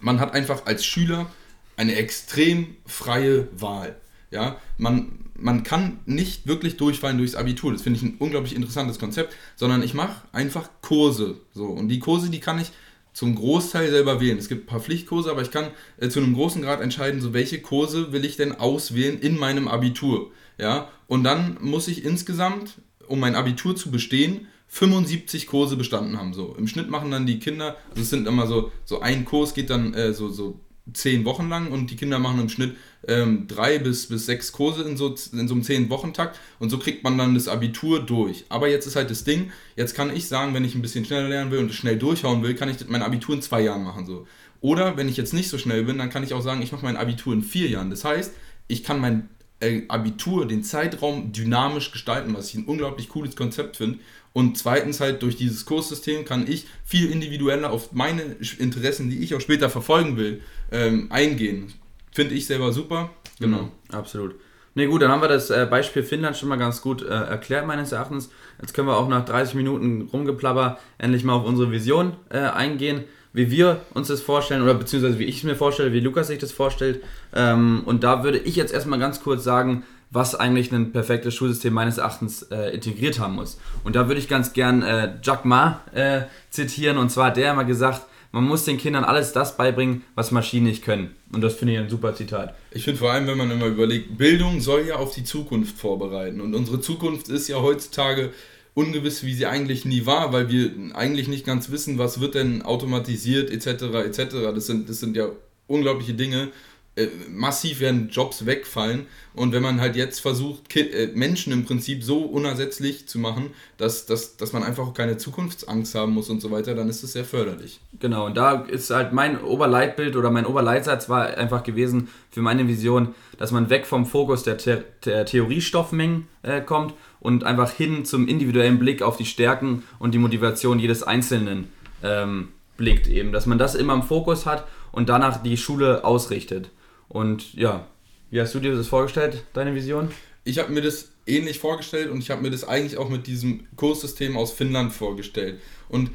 man 0.00 0.20
hat 0.20 0.34
einfach 0.34 0.66
als 0.66 0.84
Schüler 0.84 1.30
eine 1.76 1.94
extrem 1.96 2.76
freie 2.86 3.48
Wahl. 3.58 3.96
Ja, 4.30 4.60
man, 4.78 5.30
man 5.36 5.62
kann 5.62 6.00
nicht 6.06 6.46
wirklich 6.46 6.76
durchfallen 6.76 7.18
durchs 7.18 7.34
Abitur. 7.36 7.72
Das 7.72 7.82
finde 7.82 7.98
ich 7.98 8.04
ein 8.04 8.16
unglaublich 8.18 8.54
interessantes 8.54 8.98
Konzept, 8.98 9.34
sondern 9.56 9.82
ich 9.82 9.94
mache 9.94 10.22
einfach 10.32 10.68
Kurse. 10.82 11.36
So. 11.52 11.66
Und 11.66 11.88
die 11.88 12.00
Kurse, 12.00 12.30
die 12.30 12.40
kann 12.40 12.58
ich 12.58 12.72
zum 13.12 13.36
Großteil 13.36 13.90
selber 13.90 14.20
wählen. 14.20 14.38
Es 14.38 14.48
gibt 14.48 14.64
ein 14.64 14.66
paar 14.66 14.80
Pflichtkurse, 14.80 15.30
aber 15.30 15.42
ich 15.42 15.52
kann 15.52 15.70
äh, 15.98 16.08
zu 16.08 16.20
einem 16.20 16.34
großen 16.34 16.62
Grad 16.62 16.80
entscheiden, 16.80 17.20
so 17.20 17.32
welche 17.32 17.60
Kurse 17.60 18.12
will 18.12 18.24
ich 18.24 18.36
denn 18.36 18.52
auswählen 18.52 19.18
in 19.20 19.38
meinem 19.38 19.68
Abitur. 19.68 20.32
Ja, 20.58 20.90
und 21.06 21.24
dann 21.24 21.56
muss 21.60 21.88
ich 21.88 22.04
insgesamt, 22.04 22.74
um 23.06 23.20
mein 23.20 23.36
Abitur 23.36 23.76
zu 23.76 23.90
bestehen, 23.90 24.48
75 24.74 25.46
Kurse 25.46 25.76
bestanden 25.76 26.18
haben. 26.18 26.34
So 26.34 26.52
im 26.58 26.66
Schnitt 26.66 26.90
machen 26.90 27.12
dann 27.12 27.26
die 27.26 27.38
Kinder, 27.38 27.76
also 27.90 28.02
es 28.02 28.10
sind 28.10 28.26
immer 28.26 28.48
so, 28.48 28.72
so 28.84 29.00
ein 29.00 29.24
Kurs 29.24 29.54
geht 29.54 29.70
dann 29.70 29.94
äh, 29.94 30.12
so, 30.12 30.30
so 30.30 30.58
zehn 30.92 31.24
Wochen 31.24 31.48
lang 31.48 31.70
und 31.70 31.92
die 31.92 31.96
Kinder 31.96 32.18
machen 32.18 32.40
im 32.40 32.48
Schnitt 32.48 32.74
ähm, 33.06 33.46
drei 33.46 33.78
bis, 33.78 34.08
bis 34.08 34.26
sechs 34.26 34.50
Kurse 34.50 34.82
in 34.82 34.96
so, 34.96 35.14
in 35.32 35.46
so 35.46 35.54
einem 35.54 35.62
zehn 35.62 35.88
Wochen-Takt 35.90 36.40
und 36.58 36.70
so 36.70 36.78
kriegt 36.78 37.04
man 37.04 37.16
dann 37.16 37.36
das 37.36 37.46
Abitur 37.46 38.00
durch. 38.00 38.46
Aber 38.48 38.68
jetzt 38.68 38.86
ist 38.86 38.96
halt 38.96 39.10
das 39.10 39.22
Ding, 39.22 39.52
jetzt 39.76 39.94
kann 39.94 40.14
ich 40.14 40.26
sagen, 40.26 40.54
wenn 40.54 40.64
ich 40.64 40.74
ein 40.74 40.82
bisschen 40.82 41.04
schneller 41.04 41.28
lernen 41.28 41.52
will 41.52 41.60
und 41.60 41.72
schnell 41.72 41.96
durchhauen 41.96 42.42
will, 42.42 42.56
kann 42.56 42.68
ich 42.68 42.88
mein 42.88 43.02
Abitur 43.02 43.36
in 43.36 43.42
zwei 43.42 43.60
Jahren 43.60 43.84
machen. 43.84 44.06
So. 44.06 44.26
Oder 44.60 44.96
wenn 44.96 45.08
ich 45.08 45.16
jetzt 45.16 45.34
nicht 45.34 45.50
so 45.50 45.56
schnell 45.56 45.84
bin, 45.84 45.98
dann 45.98 46.10
kann 46.10 46.24
ich 46.24 46.34
auch 46.34 46.42
sagen, 46.42 46.62
ich 46.62 46.72
mache 46.72 46.84
mein 46.84 46.96
Abitur 46.96 47.32
in 47.32 47.42
vier 47.42 47.68
Jahren. 47.68 47.90
Das 47.90 48.04
heißt, 48.04 48.32
ich 48.66 48.82
kann 48.82 49.00
mein 49.00 49.28
äh, 49.60 49.82
Abitur, 49.88 50.46
den 50.46 50.62
Zeitraum 50.62 51.32
dynamisch 51.32 51.92
gestalten, 51.92 52.34
was 52.34 52.48
ich 52.48 52.56
ein 52.56 52.64
unglaublich 52.64 53.08
cooles 53.08 53.36
Konzept 53.36 53.76
finde. 53.76 54.00
Und 54.34 54.58
zweitens 54.58 55.00
halt 55.00 55.22
durch 55.22 55.36
dieses 55.36 55.64
Kurssystem 55.64 56.24
kann 56.24 56.46
ich 56.46 56.66
viel 56.84 57.10
individueller 57.10 57.70
auf 57.70 57.92
meine 57.92 58.36
Interessen, 58.58 59.08
die 59.08 59.22
ich 59.22 59.34
auch 59.34 59.40
später 59.40 59.70
verfolgen 59.70 60.16
will, 60.16 60.42
ähm, 60.72 61.06
eingehen. 61.10 61.72
Finde 62.10 62.34
ich 62.34 62.46
selber 62.46 62.72
super. 62.72 63.10
Genau. 63.38 63.62
Mhm, 63.62 63.70
absolut. 63.96 64.34
Ne, 64.74 64.88
gut, 64.88 65.02
dann 65.02 65.10
haben 65.12 65.22
wir 65.22 65.28
das 65.28 65.50
äh, 65.50 65.66
Beispiel 65.70 66.02
Finnland 66.02 66.36
schon 66.36 66.48
mal 66.48 66.56
ganz 66.56 66.82
gut 66.82 67.02
äh, 67.02 67.06
erklärt, 67.06 67.64
meines 67.64 67.92
Erachtens. 67.92 68.28
Jetzt 68.60 68.74
können 68.74 68.88
wir 68.88 68.96
auch 68.96 69.08
nach 69.08 69.24
30 69.24 69.54
Minuten 69.54 70.08
rumgeplapper 70.12 70.80
endlich 70.98 71.22
mal 71.22 71.34
auf 71.34 71.46
unsere 71.46 71.70
Vision 71.70 72.16
äh, 72.28 72.38
eingehen 72.38 73.04
wie 73.34 73.50
wir 73.50 73.80
uns 73.92 74.08
das 74.08 74.22
vorstellen 74.22 74.62
oder 74.62 74.74
beziehungsweise 74.74 75.18
wie 75.18 75.24
ich 75.24 75.38
es 75.38 75.42
mir 75.42 75.56
vorstelle, 75.56 75.92
wie 75.92 76.00
Lukas 76.00 76.28
sich 76.28 76.38
das 76.38 76.52
vorstellt. 76.52 77.02
Ähm, 77.34 77.82
und 77.84 78.04
da 78.04 78.22
würde 78.22 78.38
ich 78.38 78.54
jetzt 78.54 78.72
erstmal 78.72 79.00
ganz 79.00 79.20
kurz 79.20 79.42
sagen, 79.42 79.82
was 80.14 80.36
eigentlich 80.36 80.70
ein 80.72 80.92
perfektes 80.92 81.34
Schulsystem 81.34 81.72
meines 81.72 81.98
Erachtens 81.98 82.42
äh, 82.44 82.72
integriert 82.72 83.18
haben 83.18 83.34
muss. 83.34 83.58
Und 83.82 83.96
da 83.96 84.06
würde 84.06 84.20
ich 84.20 84.28
ganz 84.28 84.52
gern 84.52 84.82
äh, 84.82 85.14
Jack 85.22 85.44
Ma 85.44 85.80
äh, 85.92 86.22
zitieren. 86.50 86.98
Und 86.98 87.10
zwar 87.10 87.26
hat 87.26 87.36
der 87.36 87.52
immer 87.52 87.64
gesagt, 87.64 88.06
man 88.30 88.44
muss 88.44 88.64
den 88.64 88.78
Kindern 88.78 89.04
alles 89.04 89.32
das 89.32 89.56
beibringen, 89.56 90.04
was 90.14 90.30
Maschinen 90.30 90.66
nicht 90.66 90.84
können. 90.84 91.14
Und 91.32 91.40
das 91.40 91.54
finde 91.54 91.74
ich 91.74 91.80
ein 91.80 91.88
super 91.88 92.14
Zitat. 92.14 92.54
Ich 92.70 92.84
finde 92.84 93.00
vor 93.00 93.10
allem, 93.10 93.26
wenn 93.26 93.38
man 93.38 93.50
immer 93.50 93.66
überlegt, 93.66 94.16
Bildung 94.16 94.60
soll 94.60 94.86
ja 94.86 94.96
auf 94.96 95.14
die 95.14 95.24
Zukunft 95.24 95.76
vorbereiten. 95.76 96.40
Und 96.40 96.54
unsere 96.54 96.80
Zukunft 96.80 97.28
ist 97.28 97.48
ja 97.48 97.60
heutzutage 97.60 98.30
ungewiss, 98.74 99.24
wie 99.24 99.34
sie 99.34 99.46
eigentlich 99.46 99.84
nie 99.84 100.06
war, 100.06 100.32
weil 100.32 100.48
wir 100.48 100.70
eigentlich 100.94 101.26
nicht 101.26 101.44
ganz 101.44 101.70
wissen, 101.70 101.98
was 101.98 102.20
wird 102.20 102.34
denn 102.34 102.62
automatisiert 102.62 103.50
etc. 103.50 103.84
etc. 104.04 104.18
Das 104.54 104.66
sind, 104.66 104.88
das 104.88 105.00
sind 105.00 105.16
ja 105.16 105.28
unglaubliche 105.66 106.14
Dinge. 106.14 106.50
Äh, 106.96 107.08
massiv 107.28 107.80
werden 107.80 108.08
Jobs 108.08 108.46
wegfallen 108.46 109.06
und 109.34 109.52
wenn 109.52 109.62
man 109.64 109.80
halt 109.80 109.96
jetzt 109.96 110.20
versucht, 110.20 110.68
Ki 110.68 110.80
äh, 110.80 111.08
Menschen 111.12 111.52
im 111.52 111.64
Prinzip 111.64 112.04
so 112.04 112.18
unersetzlich 112.18 113.08
zu 113.08 113.18
machen, 113.18 113.50
dass, 113.78 114.06
dass, 114.06 114.36
dass 114.36 114.52
man 114.52 114.62
einfach 114.62 114.94
keine 114.94 115.16
Zukunftsangst 115.16 115.96
haben 115.96 116.12
muss 116.12 116.30
und 116.30 116.40
so 116.40 116.52
weiter, 116.52 116.76
dann 116.76 116.88
ist 116.88 117.02
das 117.02 117.14
sehr 117.14 117.24
förderlich. 117.24 117.80
Genau, 117.98 118.26
und 118.26 118.36
da 118.36 118.60
ist 118.60 118.90
halt 118.90 119.12
mein 119.12 119.42
Oberleitbild 119.42 120.14
oder 120.14 120.30
mein 120.30 120.46
Oberleitsatz 120.46 121.08
war 121.08 121.36
einfach 121.36 121.64
gewesen 121.64 122.08
für 122.30 122.42
meine 122.42 122.68
Vision, 122.68 123.12
dass 123.38 123.50
man 123.50 123.70
weg 123.70 123.86
vom 123.86 124.06
Fokus 124.06 124.44
der, 124.44 124.60
The 124.60 124.76
der 125.04 125.26
Theoriestoffmengen 125.26 126.28
äh, 126.42 126.60
kommt 126.60 126.94
und 127.18 127.42
einfach 127.42 127.72
hin 127.72 128.04
zum 128.04 128.28
individuellen 128.28 128.78
Blick 128.78 129.02
auf 129.02 129.16
die 129.16 129.26
Stärken 129.26 129.82
und 129.98 130.14
die 130.14 130.18
Motivation 130.18 130.78
jedes 130.78 131.02
Einzelnen 131.02 131.72
ähm, 132.04 132.50
blickt 132.76 133.08
eben, 133.08 133.32
dass 133.32 133.46
man 133.46 133.58
das 133.58 133.74
immer 133.74 133.94
im 133.94 134.04
Fokus 134.04 134.46
hat 134.46 134.64
und 134.92 135.08
danach 135.08 135.42
die 135.42 135.56
Schule 135.56 136.04
ausrichtet. 136.04 136.70
Und 137.08 137.54
ja, 137.54 137.86
wie 138.30 138.40
hast 138.40 138.54
du 138.54 138.60
dir 138.60 138.74
das 138.74 138.88
vorgestellt, 138.88 139.44
deine 139.52 139.74
Vision? 139.74 140.10
Ich 140.44 140.58
habe 140.58 140.72
mir 140.72 140.82
das 140.82 141.10
ähnlich 141.26 141.58
vorgestellt 141.58 142.10
und 142.10 142.18
ich 142.18 142.30
habe 142.30 142.42
mir 142.42 142.50
das 142.50 142.64
eigentlich 142.64 142.98
auch 142.98 143.08
mit 143.08 143.26
diesem 143.26 143.66
Kurssystem 143.76 144.36
aus 144.36 144.52
Finnland 144.52 144.92
vorgestellt. 144.92 145.60
Und 145.88 146.10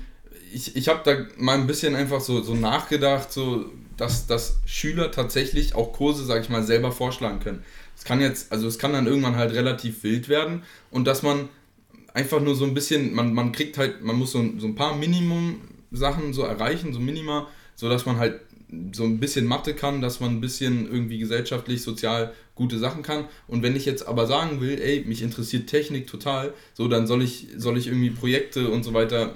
ich, 0.51 0.75
ich 0.75 0.87
habe 0.87 1.01
da 1.03 1.25
mal 1.37 1.57
ein 1.57 1.67
bisschen 1.67 1.95
einfach 1.95 2.21
so, 2.21 2.41
so 2.41 2.55
nachgedacht, 2.55 3.31
so, 3.31 3.65
dass, 3.97 4.27
dass 4.27 4.59
Schüler 4.65 5.11
tatsächlich 5.11 5.75
auch 5.75 5.93
Kurse, 5.93 6.25
sag 6.25 6.41
ich 6.41 6.49
mal, 6.49 6.63
selber 6.63 6.91
vorschlagen 6.91 7.39
können. 7.39 7.63
Es 7.95 8.03
kann 8.03 8.21
jetzt, 8.21 8.51
also 8.51 8.67
es 8.67 8.79
kann 8.79 8.93
dann 8.93 9.07
irgendwann 9.07 9.35
halt 9.35 9.53
relativ 9.53 10.03
wild 10.03 10.29
werden 10.29 10.63
und 10.89 11.05
dass 11.05 11.21
man 11.21 11.49
einfach 12.13 12.39
nur 12.39 12.55
so 12.55 12.65
ein 12.65 12.73
bisschen, 12.73 13.13
man, 13.13 13.33
man 13.33 13.51
kriegt 13.51 13.77
halt, 13.77 14.03
man 14.03 14.15
muss 14.15 14.31
so, 14.31 14.43
so 14.57 14.67
ein 14.67 14.75
paar 14.75 14.95
Minimum-Sachen 14.95 16.33
so 16.33 16.43
erreichen, 16.43 16.93
so 16.93 16.99
Minima, 16.99 17.47
so 17.75 17.89
dass 17.89 18.05
man 18.05 18.17
halt 18.17 18.39
so 18.91 19.03
ein 19.03 19.19
bisschen 19.19 19.45
Mathe 19.45 19.73
kann, 19.73 20.01
dass 20.01 20.19
man 20.19 20.31
ein 20.31 20.41
bisschen 20.41 20.85
irgendwie 20.85 21.17
gesellschaftlich, 21.17 21.81
sozial 21.81 22.33
gute 22.55 22.77
Sachen 22.77 23.03
kann. 23.03 23.25
Und 23.47 23.63
wenn 23.63 23.75
ich 23.75 23.85
jetzt 23.85 24.07
aber 24.07 24.27
sagen 24.27 24.61
will, 24.61 24.79
ey, 24.79 25.03
mich 25.07 25.21
interessiert 25.21 25.67
Technik 25.67 26.07
total, 26.07 26.53
so 26.73 26.87
dann 26.87 27.07
soll 27.07 27.23
ich, 27.23 27.47
soll 27.57 27.77
ich 27.77 27.87
irgendwie 27.87 28.11
Projekte 28.11 28.69
und 28.69 28.83
so 28.83 28.93
weiter 28.93 29.35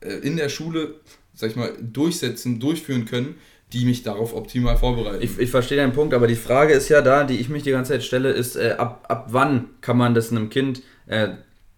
äh, 0.00 0.14
in 0.16 0.36
der 0.36 0.48
Schule, 0.48 0.96
sag 1.34 1.50
ich 1.50 1.56
mal, 1.56 1.72
durchsetzen, 1.80 2.60
durchführen 2.60 3.06
können, 3.06 3.36
die 3.72 3.86
mich 3.86 4.02
darauf 4.02 4.34
optimal 4.34 4.76
vorbereiten. 4.76 5.22
Ich, 5.22 5.38
ich 5.38 5.50
verstehe 5.50 5.78
deinen 5.78 5.94
Punkt, 5.94 6.12
aber 6.12 6.26
die 6.26 6.34
Frage 6.34 6.74
ist 6.74 6.90
ja 6.90 7.00
da, 7.00 7.24
die 7.24 7.38
ich 7.38 7.48
mich 7.48 7.62
die 7.62 7.70
ganze 7.70 7.92
Zeit 7.92 8.04
stelle, 8.04 8.30
ist, 8.30 8.56
äh, 8.56 8.74
ab, 8.76 9.06
ab 9.08 9.28
wann 9.30 9.70
kann 9.80 9.96
man 9.96 10.14
das 10.14 10.30
einem 10.30 10.50
Kind 10.50 10.82
äh, 11.06 11.28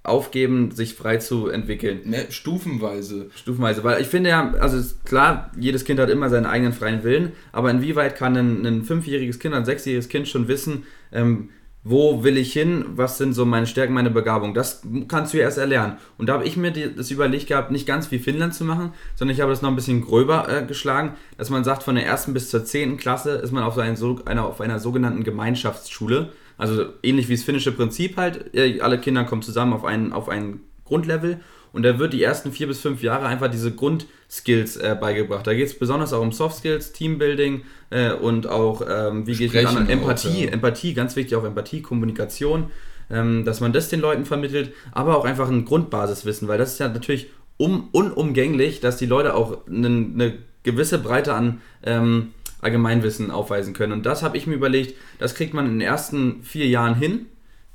aufgeben, 0.05 0.71
sich 0.71 0.95
frei 0.95 1.17
zu 1.17 1.49
entwickeln? 1.49 2.03
Ne, 2.05 2.27
stufenweise. 2.31 3.31
Stufenweise, 3.35 3.83
weil 3.83 4.01
ich 4.01 4.07
finde 4.07 4.31
ja, 4.31 4.53
also 4.61 4.95
klar, 5.05 5.51
jedes 5.59 5.85
Kind 5.85 5.99
hat 5.99 6.11
immer 6.11 6.31
seinen 6.31 6.47
eigenen 6.47 6.73
freien 6.73 7.03
Willen, 7.03 7.33
aber 7.53 7.71
inwieweit 7.71 8.15
kann 8.15 8.37
ein, 8.37 8.65
ein 8.65 8.85
fünfjähriges 8.85 9.39
Kind, 9.39 9.55
ein 9.55 9.65
sechsjähriges 9.65 10.09
Kind 10.09 10.29
schon 10.29 10.47
wissen, 10.47 10.85
ähm, 11.11 11.49
wo 11.87 12.25
will 12.25 12.39
ich 12.39 12.53
hin, 12.53 12.85
was 12.97 13.19
sind 13.19 13.35
so 13.35 13.45
meine 13.45 13.67
Stärken, 13.67 13.93
meine 13.93 14.11
Begabung. 14.11 14.55
Das 14.55 14.83
kannst 15.07 15.35
du 15.35 15.39
ja 15.39 15.45
erst 15.45 15.59
erlernen. 15.59 15.99
Und 16.17 16.29
da 16.29 16.33
habe 16.33 16.47
ich 16.47 16.57
mir 16.57 16.73
das 16.73 17.11
überlegt 17.11 17.47
gehabt, 17.47 17.71
nicht 17.71 17.87
ganz 17.87 18.11
wie 18.11 18.19
Finnland 18.19 18.55
zu 18.55 18.65
machen, 18.65 18.93
sondern 19.15 19.35
ich 19.35 19.43
habe 19.43 19.53
das 19.53 19.61
noch 19.61 19.69
ein 19.69 19.77
bisschen 19.77 20.01
gröber 20.01 20.49
äh, 20.49 20.65
geschlagen, 20.65 21.13
dass 21.37 21.51
man 21.51 21.63
sagt, 21.63 21.83
von 21.83 21.95
der 21.95 22.07
ersten 22.07 22.33
bis 22.33 22.49
zur 22.49 22.65
zehnten 22.65 22.97
Klasse 22.97 23.33
ist 23.33 23.53
man 23.53 23.65
auf, 23.65 23.77
ein, 23.77 23.97
so, 23.97 24.21
einer, 24.25 24.47
auf 24.47 24.63
einer 24.63 24.79
sogenannten 24.79 25.25
Gemeinschaftsschule. 25.25 26.33
Also 26.57 26.87
ähnlich 27.03 27.29
wie 27.29 27.35
das 27.35 27.45
finnische 27.45 27.73
Prinzip 27.73 28.17
halt. 28.17 28.51
Alle 28.81 28.99
Kinder 28.99 29.25
kommen 29.25 29.43
zusammen 29.43 29.73
auf 29.73 29.85
ein, 29.85 30.13
auf 30.13 30.29
ein 30.29 30.61
Grundlevel 30.85 31.41
und 31.75 31.83
da 31.83 31.99
wird 31.99 32.13
die 32.13 32.23
ersten 32.23 32.53
vier 32.53 32.69
bis 32.69 32.81
fünf 32.81 33.03
Jahre 33.03 33.27
einfach 33.27 33.51
diese 33.51 33.73
Grundskills 33.73 34.77
äh, 34.77 34.97
beigebracht. 34.99 35.45
Da 35.45 35.55
geht 35.55 35.67
es 35.67 35.77
besonders 35.77 36.13
auch 36.13 36.23
um 36.23 36.31
Soft 36.31 36.59
Skills, 36.59 36.93
Teambuilding 36.93 37.63
äh, 37.91 38.13
und 38.13 38.47
auch, 38.47 38.83
ähm, 38.89 39.27
wie 39.27 39.35
geht 39.35 39.49
es 39.49 39.55
mit 39.55 39.67
anderen, 39.67 39.89
Empathie, 39.89 40.29
auch, 40.29 40.43
ja. 40.43 40.53
Empathie, 40.53 40.95
ganz 40.95 41.17
wichtig 41.17 41.37
auch 41.37 41.43
Empathie, 41.43 41.83
Kommunikation, 41.83 42.71
ähm, 43.11 43.45
dass 43.45 43.61
man 43.61 43.73
das 43.73 43.89
den 43.89 43.99
Leuten 43.99 44.25
vermittelt, 44.25 44.73
aber 44.93 45.19
auch 45.19 45.25
einfach 45.25 45.49
ein 45.49 45.65
Grundbasiswissen, 45.65 46.47
weil 46.47 46.59
das 46.59 46.75
ist 46.75 46.79
ja 46.79 46.89
natürlich 46.89 47.27
um, 47.57 47.89
unumgänglich, 47.91 48.79
dass 48.79 48.97
die 48.97 49.07
Leute 49.07 49.35
auch 49.35 49.67
eine, 49.67 49.89
eine 49.89 50.35
gewisse 50.63 50.99
Breite 51.01 51.35
an 51.35 51.61
ähm, 51.83 52.31
Allgemeinwissen 52.65 53.31
aufweisen 53.31 53.75
können. 53.75 53.93
Und 53.93 54.07
das 54.07 54.23
habe 54.23 54.37
ich 54.37 54.47
mir 54.47 54.55
überlegt, 54.55 54.95
das 55.19 55.35
kriegt 55.35 55.55
man 55.55 55.67
in 55.67 55.73
den 55.73 55.81
ersten 55.81 56.43
vier 56.43 56.67
Jahren 56.67 56.95
hin 56.95 57.27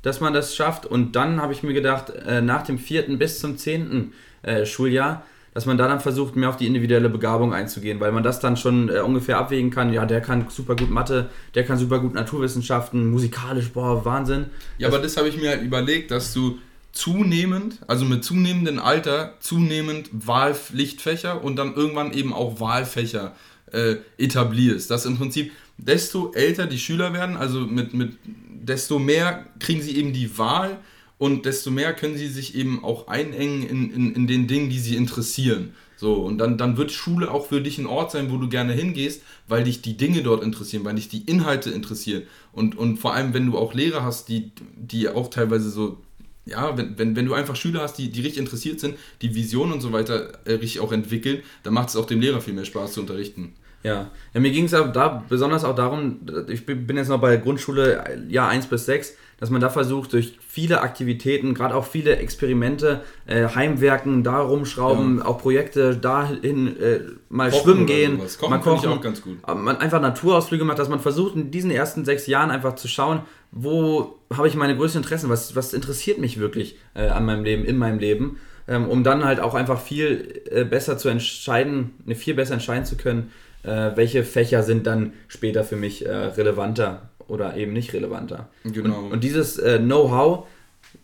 dass 0.02 0.20
man 0.20 0.32
das 0.32 0.54
schafft. 0.54 0.86
Und 0.86 1.16
dann 1.16 1.40
habe 1.40 1.52
ich 1.52 1.62
mir 1.62 1.74
gedacht, 1.74 2.10
äh, 2.10 2.40
nach 2.40 2.62
dem 2.62 2.78
vierten 2.78 3.18
bis 3.18 3.40
zum 3.40 3.58
zehnten 3.58 4.12
äh, 4.42 4.64
Schuljahr, 4.64 5.24
dass 5.52 5.66
man 5.66 5.76
da 5.76 5.88
dann 5.88 6.00
versucht, 6.00 6.36
mehr 6.36 6.48
auf 6.48 6.56
die 6.56 6.66
individuelle 6.66 7.08
Begabung 7.08 7.52
einzugehen, 7.52 7.98
weil 7.98 8.12
man 8.12 8.22
das 8.22 8.38
dann 8.40 8.56
schon 8.56 8.88
äh, 8.88 9.00
ungefähr 9.00 9.38
abwägen 9.38 9.70
kann. 9.70 9.92
Ja, 9.92 10.06
der 10.06 10.20
kann 10.20 10.46
super 10.48 10.76
gut 10.76 10.90
Mathe, 10.90 11.28
der 11.54 11.64
kann 11.64 11.76
super 11.76 11.98
gut 11.98 12.14
Naturwissenschaften, 12.14 13.10
musikalisch, 13.10 13.70
boah, 13.70 14.04
Wahnsinn. 14.04 14.46
Ja, 14.78 14.88
das 14.88 14.94
aber 14.94 15.02
das 15.02 15.16
habe 15.16 15.28
ich 15.28 15.36
mir 15.36 15.50
halt 15.50 15.62
überlegt, 15.62 16.12
dass 16.12 16.32
du 16.32 16.58
zunehmend, 16.92 17.80
also 17.86 18.04
mit 18.04 18.24
zunehmendem 18.24 18.78
Alter, 18.78 19.34
zunehmend 19.40 20.08
Wahlpflichtfächer 20.12 21.42
und 21.42 21.56
dann 21.56 21.74
irgendwann 21.74 22.12
eben 22.12 22.32
auch 22.32 22.60
Wahlfächer 22.60 23.34
äh, 23.72 23.96
etablierst. 24.18 24.90
Dass 24.90 25.06
im 25.06 25.16
Prinzip, 25.16 25.52
desto 25.78 26.32
älter 26.32 26.66
die 26.66 26.78
Schüler 26.78 27.12
werden, 27.12 27.36
also 27.36 27.60
mit, 27.60 27.94
mit 27.94 28.12
desto 28.24 28.98
mehr 28.98 29.46
kriegen 29.58 29.82
sie 29.82 29.96
eben 29.96 30.12
die 30.12 30.36
Wahl 30.38 30.78
und 31.18 31.44
desto 31.46 31.70
mehr 31.70 31.94
können 31.94 32.16
sie 32.16 32.28
sich 32.28 32.54
eben 32.54 32.82
auch 32.84 33.08
einengen 33.08 33.62
in, 33.62 33.90
in, 33.90 34.14
in 34.14 34.26
den 34.26 34.46
Dingen, 34.46 34.70
die 34.70 34.78
sie 34.78 34.96
interessieren. 34.96 35.74
So, 35.96 36.14
und 36.14 36.38
dann, 36.38 36.56
dann 36.56 36.78
wird 36.78 36.92
Schule 36.92 37.30
auch 37.30 37.46
für 37.46 37.60
dich 37.60 37.76
ein 37.76 37.84
Ort 37.84 38.10
sein, 38.10 38.30
wo 38.30 38.38
du 38.38 38.48
gerne 38.48 38.72
hingehst, 38.72 39.22
weil 39.46 39.64
dich 39.64 39.82
die 39.82 39.98
Dinge 39.98 40.22
dort 40.22 40.42
interessieren, 40.42 40.82
weil 40.84 40.94
dich 40.94 41.10
die 41.10 41.24
Inhalte 41.24 41.68
interessieren. 41.70 42.22
Und, 42.52 42.76
und 42.78 42.96
vor 42.96 43.12
allem, 43.12 43.34
wenn 43.34 43.44
du 43.44 43.58
auch 43.58 43.74
Lehrer 43.74 44.02
hast, 44.02 44.30
die, 44.30 44.50
die 44.76 45.10
auch 45.10 45.28
teilweise 45.28 45.68
so, 45.68 45.98
ja, 46.46 46.76
wenn, 46.76 46.98
wenn, 46.98 47.16
wenn 47.16 47.26
du 47.26 47.34
einfach 47.34 47.56
Schüler 47.56 47.82
hast, 47.82 47.94
die, 47.94 48.10
die 48.10 48.22
richtig 48.22 48.40
interessiert 48.40 48.80
sind, 48.80 48.96
die 49.22 49.34
Vision 49.34 49.72
und 49.72 49.80
so 49.80 49.92
weiter 49.92 50.32
äh, 50.44 50.52
richtig 50.52 50.80
auch 50.80 50.92
entwickeln, 50.92 51.42
dann 51.62 51.74
macht 51.74 51.90
es 51.90 51.96
auch 51.96 52.06
dem 52.06 52.20
Lehrer 52.20 52.40
viel 52.40 52.54
mehr 52.54 52.64
Spaß 52.64 52.92
zu 52.94 53.00
unterrichten. 53.00 53.54
Ja, 53.82 54.10
ja 54.34 54.40
mir 54.40 54.50
ging 54.50 54.64
es 54.64 54.72
da 54.72 55.24
besonders 55.28 55.64
auch 55.64 55.74
darum, 55.74 56.20
ich 56.48 56.66
bin 56.66 56.96
jetzt 56.96 57.08
noch 57.08 57.20
bei 57.20 57.36
Grundschule 57.36 58.26
Jahr 58.28 58.48
1 58.48 58.66
bis 58.66 58.86
6, 58.86 59.16
dass 59.38 59.48
man 59.48 59.62
da 59.62 59.70
versucht, 59.70 60.12
durch 60.12 60.38
viele 60.46 60.82
Aktivitäten, 60.82 61.54
gerade 61.54 61.74
auch 61.74 61.86
viele 61.86 62.16
Experimente, 62.16 63.00
äh, 63.26 63.48
Heimwerken, 63.48 64.22
da 64.22 64.38
rumschrauben, 64.38 65.18
ja. 65.18 65.24
auch 65.24 65.38
Projekte 65.38 65.96
dahin 65.96 66.78
äh, 66.78 67.00
mal 67.30 67.50
kochen 67.50 67.62
schwimmen 67.62 67.86
gehen, 67.86 68.18
kochen 68.38 68.50
mal 68.50 68.60
kochen. 68.60 68.88
auch 68.90 69.00
ganz 69.00 69.22
gut. 69.22 69.38
Man 69.46 69.78
einfach 69.78 70.00
Naturausflüge 70.00 70.64
macht, 70.64 70.78
dass 70.78 70.90
man 70.90 71.00
versucht, 71.00 71.36
in 71.36 71.50
diesen 71.50 71.70
ersten 71.70 72.04
sechs 72.04 72.26
Jahren 72.26 72.50
einfach 72.50 72.74
zu 72.74 72.86
schauen, 72.86 73.22
wo 73.52 74.18
habe 74.32 74.48
ich 74.48 74.54
meine 74.54 74.76
größten 74.76 75.02
Interessen, 75.02 75.28
was, 75.28 75.56
was 75.56 75.72
interessiert 75.72 76.18
mich 76.18 76.38
wirklich 76.38 76.76
äh, 76.94 77.08
an 77.08 77.24
meinem 77.24 77.44
Leben, 77.44 77.64
in 77.64 77.78
meinem 77.78 77.98
Leben, 77.98 78.38
ähm, 78.68 78.88
um 78.88 79.02
dann 79.02 79.24
halt 79.24 79.40
auch 79.40 79.54
einfach 79.54 79.80
viel 79.80 80.42
äh, 80.50 80.64
besser 80.64 80.98
zu 80.98 81.08
entscheiden, 81.08 81.94
ne, 82.04 82.14
viel 82.14 82.34
besser 82.34 82.54
entscheiden 82.54 82.84
zu 82.84 82.96
können, 82.96 83.32
äh, 83.62 83.90
welche 83.94 84.24
Fächer 84.24 84.62
sind 84.62 84.86
dann 84.86 85.12
später 85.28 85.64
für 85.64 85.76
mich 85.76 86.06
äh, 86.06 86.12
relevanter 86.12 87.10
oder 87.26 87.56
eben 87.56 87.72
nicht 87.72 87.92
relevanter. 87.92 88.48
Genau. 88.64 88.98
Und, 88.98 89.12
und 89.12 89.24
dieses 89.24 89.58
äh, 89.58 89.78
Know-how 89.78 90.46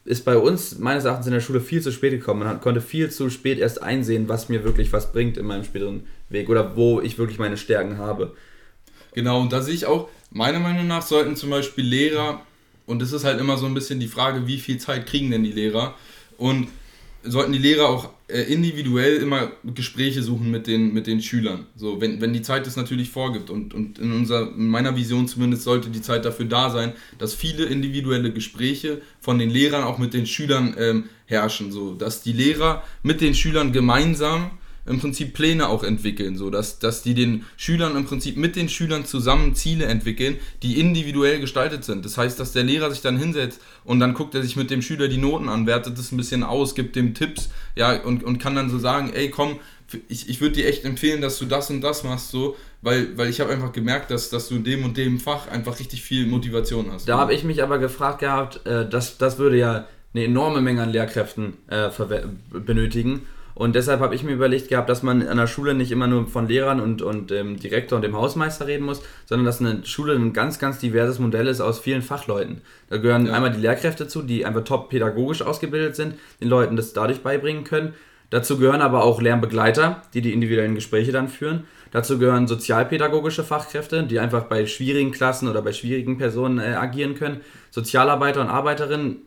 ist 0.05 0.25
bei 0.25 0.37
uns 0.37 0.79
meines 0.79 1.05
Erachtens 1.05 1.27
in 1.27 1.33
der 1.33 1.41
Schule 1.41 1.61
viel 1.61 1.83
zu 1.83 1.91
spät 1.91 2.13
gekommen. 2.13 2.45
Man 2.45 2.61
konnte 2.61 2.81
viel 2.81 3.11
zu 3.11 3.29
spät 3.31 3.59
erst 3.59 3.83
einsehen, 3.83 4.29
was 4.29 4.49
mir 4.49 4.65
wirklich 4.65 4.93
was 4.93 5.13
bringt 5.13 5.37
in 5.37 5.47
meinem 5.47 5.65
späteren 5.65 6.07
Weg 6.29 6.49
oder 6.49 6.77
wo 6.77 7.01
ich 7.01 7.19
wirklich 7.19 7.39
meine 7.39 7.57
Stärken 7.57 7.99
habe. 7.99 8.35
Genau, 9.15 9.41
und 9.41 9.53
da 9.53 9.63
sehe 9.63 9.75
ich 9.75 9.87
auch, 9.87 10.09
meiner 10.37 10.61
Meinung 10.61 10.87
nach 10.87 11.03
sollten 11.03 11.35
zum 11.35 11.51
Beispiel 11.51 11.85
Lehrer, 11.85 12.43
und 12.87 13.01
das 13.01 13.13
ist 13.13 13.25
halt 13.25 13.41
immer 13.41 13.57
so 13.57 13.67
ein 13.67 13.75
bisschen 13.75 13.99
die 13.99 14.07
Frage, 14.07 14.47
wie 14.47 14.59
viel 14.59 14.79
Zeit 14.79 15.07
kriegen 15.07 15.31
denn 15.31 15.43
die 15.43 15.53
Lehrer? 15.53 15.95
Und 16.37 16.69
sollten 17.25 17.53
die 17.53 17.59
Lehrer 17.59 17.89
auch 17.89 18.11
äh, 18.29 18.43
individuell 18.43 19.17
immer 19.17 19.51
Gespräche 19.65 20.23
suchen 20.23 20.51
mit 20.51 20.67
den, 20.67 20.93
mit 20.93 21.07
den 21.07 21.21
Schülern. 21.23 21.67
So, 21.75 22.01
wenn, 22.01 22.21
wenn 22.21 22.33
die 22.33 22.43
Zeit 22.43 22.67
das 22.67 22.77
natürlich 22.77 23.11
vorgibt. 23.11 23.51
Und, 23.51 23.75
und 23.75 23.99
in, 23.99 24.13
unserer, 24.13 24.53
in 24.55 24.69
meiner 24.69 24.95
Vision 24.95 25.27
zumindest 25.27 25.65
sollte 25.65 25.89
die 25.89 26.03
Zeit 26.03 26.25
dafür 26.25 26.47
da 26.47 26.71
sein, 26.71 26.93
dass 27.19 27.35
viele 27.35 27.65
individuelle 27.65 28.33
Gespräche 28.33 29.01
von 29.21 29.39
den 29.39 29.51
Lehrern 29.51 29.85
auch 29.85 29.99
mit 29.99 30.15
den 30.15 30.27
Schülern 30.27 30.77
ähm, 30.79 31.05
herrschen. 31.25 31.73
So, 31.73 31.95
dass 31.95 32.23
die 32.23 32.33
Lehrer 32.33 32.85
mit 33.03 33.21
den 33.21 33.35
Schülern 33.35 33.73
gemeinsam 33.73 34.51
im 34.87 35.01
Prinzip 35.01 35.35
Pläne 35.35 35.69
auch 35.69 35.83
entwickeln, 35.83 36.37
so 36.37 36.51
dass, 36.51 36.79
dass 36.79 37.03
die 37.03 37.15
den 37.15 37.45
Schülern 37.57 37.97
im 37.97 38.05
Prinzip 38.05 38.37
mit 38.37 38.57
den 38.57 38.69
Schülern 38.69 39.05
zusammen 39.05 39.55
Ziele 39.55 39.87
entwickeln, 39.87 40.37
die 40.63 40.81
individuell 40.81 41.41
gestaltet 41.41 41.85
sind. 41.85 42.05
Das 42.05 42.17
heißt, 42.17 42.39
dass 42.39 42.53
der 42.53 42.65
Lehrer 42.65 42.91
sich 42.91 43.03
dann 43.03 43.19
hinsetzt 43.19 43.61
und 43.85 44.01
dann 44.01 44.15
guckt 44.15 44.35
er 44.35 44.43
sich 44.43 44.57
mit 44.57 44.71
dem 44.71 44.83
Schüler 44.83 45.09
die 45.09 45.19
Noten 45.19 45.49
an, 45.49 45.67
wertet 45.67 45.99
das 45.99 46.13
ein 46.13 46.17
bisschen 46.17 46.43
aus, 46.43 46.75
gibt 46.75 46.97
dem 46.97 47.15
Tipps, 47.15 47.51
ja, 47.75 48.03
und, 48.03 48.23
und 48.23 48.39
kann 48.39 48.55
dann 48.55 48.71
so 48.71 48.79
sagen, 48.79 49.13
ey, 49.13 49.31
komm, 49.31 49.59
ich, 50.09 50.29
ich 50.29 50.41
würde 50.41 50.57
dir 50.57 50.67
echt 50.67 50.85
empfehlen, 50.85 51.21
dass 51.21 51.39
du 51.39 51.47
das 51.47 51.71
und 51.71 51.81
das 51.81 52.03
machst, 52.05 52.31
so, 52.31 52.57
weil, 52.83 53.17
weil 53.17 53.29
ich 53.29 53.41
habe 53.41 53.53
einfach 53.53 53.73
gemerkt, 53.73 54.11
dass, 54.11 54.31
dass 54.31 54.49
du 54.49 54.57
in 54.57 54.65
dem 54.65 54.85
und 54.85 54.97
dem 54.97 55.21
Fach 55.21 55.49
einfach 55.49 55.79
richtig 55.79 56.03
viel 56.03 56.27
Motivation 56.27 56.91
hast. 56.91 57.09
Da 57.09 57.19
habe 57.19 57.35
ich 57.35 57.45
mich 57.45 57.63
aber 57.63 57.79
gefragt 57.79 58.21
gehabt, 58.21 58.67
äh, 58.67 58.89
das, 58.89 59.19
das 59.19 59.39
würde 59.39 59.59
ja 59.59 59.87
eine 60.15 60.25
enorme 60.25 60.61
Menge 60.61 60.83
an 60.83 60.91
Lehrkräften 60.91 61.55
äh, 61.69 61.91
benötigen. 62.53 63.27
Und 63.57 63.75
deshalb 63.75 64.01
habe 64.01 64.15
ich 64.15 64.23
mir 64.23 64.35
überlegt 64.35 64.69
gehabt, 64.69 64.91
dass 64.91 65.03
man 65.03 65.27
an 65.27 65.39
der 65.39 65.47
Schule 65.47 65.73
nicht 65.73 65.91
immer 65.91 66.07
nur 66.07 66.27
von 66.27 66.47
Lehrern 66.47 66.79
und, 66.79 67.01
und 67.01 67.31
dem 67.31 67.59
Direktor 67.59 67.97
und 67.97 68.03
dem 68.03 68.15
Hausmeister 68.15 68.67
reden 68.67 68.85
muss, 68.85 69.01
sondern 69.25 69.47
dass 69.47 69.63
eine 69.63 69.83
Schule 69.87 70.15
ein 70.15 70.35
ganz, 70.35 70.59
ganz 70.59 70.79
diverses 70.79 71.19
Modell 71.19 71.47
ist 71.47 71.63
aus 71.63 71.81
vielen 71.81 72.03
Fachleuten. 72.03 72.61
Da 72.91 72.99
gehören 72.99 73.25
ja. 73.25 73.33
einmal 73.33 73.51
die 73.53 73.61
Lehrkräfte 73.61 74.09
zu, 74.09 74.21
die 74.21 74.45
einfach 74.45 74.65
top 74.65 74.91
pädagogisch 74.91 75.41
ausgebildet 75.41 75.97
sind, 75.97 76.17
den 76.43 76.51
Leuten 76.51 76.77
das 76.77 76.93
dadurch 76.93 77.23
beibringen 77.23 77.65
können. 77.65 77.95
Dazu 78.29 78.59
gehören 78.59 78.83
aber 78.83 79.03
auch 79.03 79.23
Lernbegleiter, 79.23 80.03
die 80.13 80.21
die 80.21 80.35
individuellen 80.35 80.75
Gespräche 80.75 81.13
dann 81.13 81.29
führen. 81.29 81.65
Dazu 81.93 82.19
gehören 82.19 82.49
sozialpädagogische 82.49 83.43
Fachkräfte, 83.43 84.03
die 84.03 84.21
einfach 84.21 84.45
bei 84.45 84.67
schwierigen 84.67 85.13
Klassen 85.13 85.49
oder 85.49 85.63
bei 85.63 85.73
schwierigen 85.73 86.19
Personen 86.19 86.59
äh, 86.59 86.75
agieren 86.75 87.15
können. 87.15 87.41
Sozialarbeiter 87.71 88.43
und 88.43 88.49
Arbeiterinnen, 88.49 89.23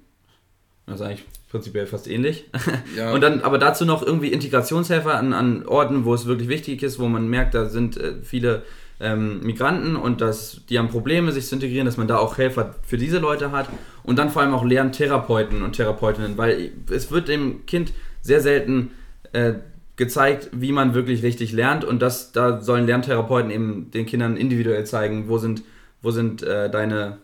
das 0.85 0.99
ist 0.99 1.01
eigentlich 1.01 1.25
prinzipiell 1.49 1.87
fast 1.87 2.07
ähnlich. 2.07 2.45
Ja. 2.95 3.13
Und 3.13 3.21
dann 3.21 3.41
aber 3.41 3.59
dazu 3.59 3.85
noch 3.85 4.01
irgendwie 4.01 4.29
Integrationshelfer 4.29 5.15
an, 5.15 5.31
an 5.31 5.65
Orten, 5.65 6.05
wo 6.05 6.13
es 6.13 6.25
wirklich 6.25 6.49
wichtig 6.49 6.81
ist, 6.81 6.99
wo 6.99 7.07
man 7.07 7.27
merkt, 7.27 7.53
da 7.53 7.65
sind 7.65 7.97
äh, 7.97 8.15
viele 8.23 8.63
ähm, 8.99 9.41
Migranten 9.41 9.95
und 9.95 10.21
dass 10.21 10.61
die 10.69 10.77
haben 10.77 10.89
Probleme, 10.89 11.31
sich 11.31 11.47
zu 11.47 11.55
integrieren, 11.55 11.85
dass 11.85 11.97
man 11.97 12.07
da 12.07 12.17
auch 12.17 12.37
Helfer 12.37 12.75
für 12.85 12.97
diese 12.97 13.19
Leute 13.19 13.51
hat 13.51 13.69
und 14.03 14.17
dann 14.17 14.29
vor 14.29 14.41
allem 14.41 14.53
auch 14.53 14.65
Lerntherapeuten 14.65 15.61
und 15.61 15.73
Therapeutinnen, 15.73 16.37
weil 16.37 16.71
es 16.89 17.11
wird 17.11 17.27
dem 17.27 17.65
Kind 17.65 17.93
sehr 18.21 18.41
selten 18.41 18.91
äh, 19.31 19.53
gezeigt, 19.95 20.49
wie 20.51 20.71
man 20.71 20.93
wirklich 20.93 21.23
richtig 21.23 21.51
lernt 21.53 21.85
und 21.85 22.01
das, 22.01 22.31
da 22.31 22.61
sollen 22.61 22.85
Lerntherapeuten 22.85 23.51
eben 23.51 23.91
den 23.91 24.05
Kindern 24.05 24.35
individuell 24.35 24.85
zeigen, 24.85 25.29
wo 25.29 25.37
sind, 25.37 25.63
wo 26.01 26.11
sind 26.11 26.43
äh, 26.43 26.69
deine 26.69 27.19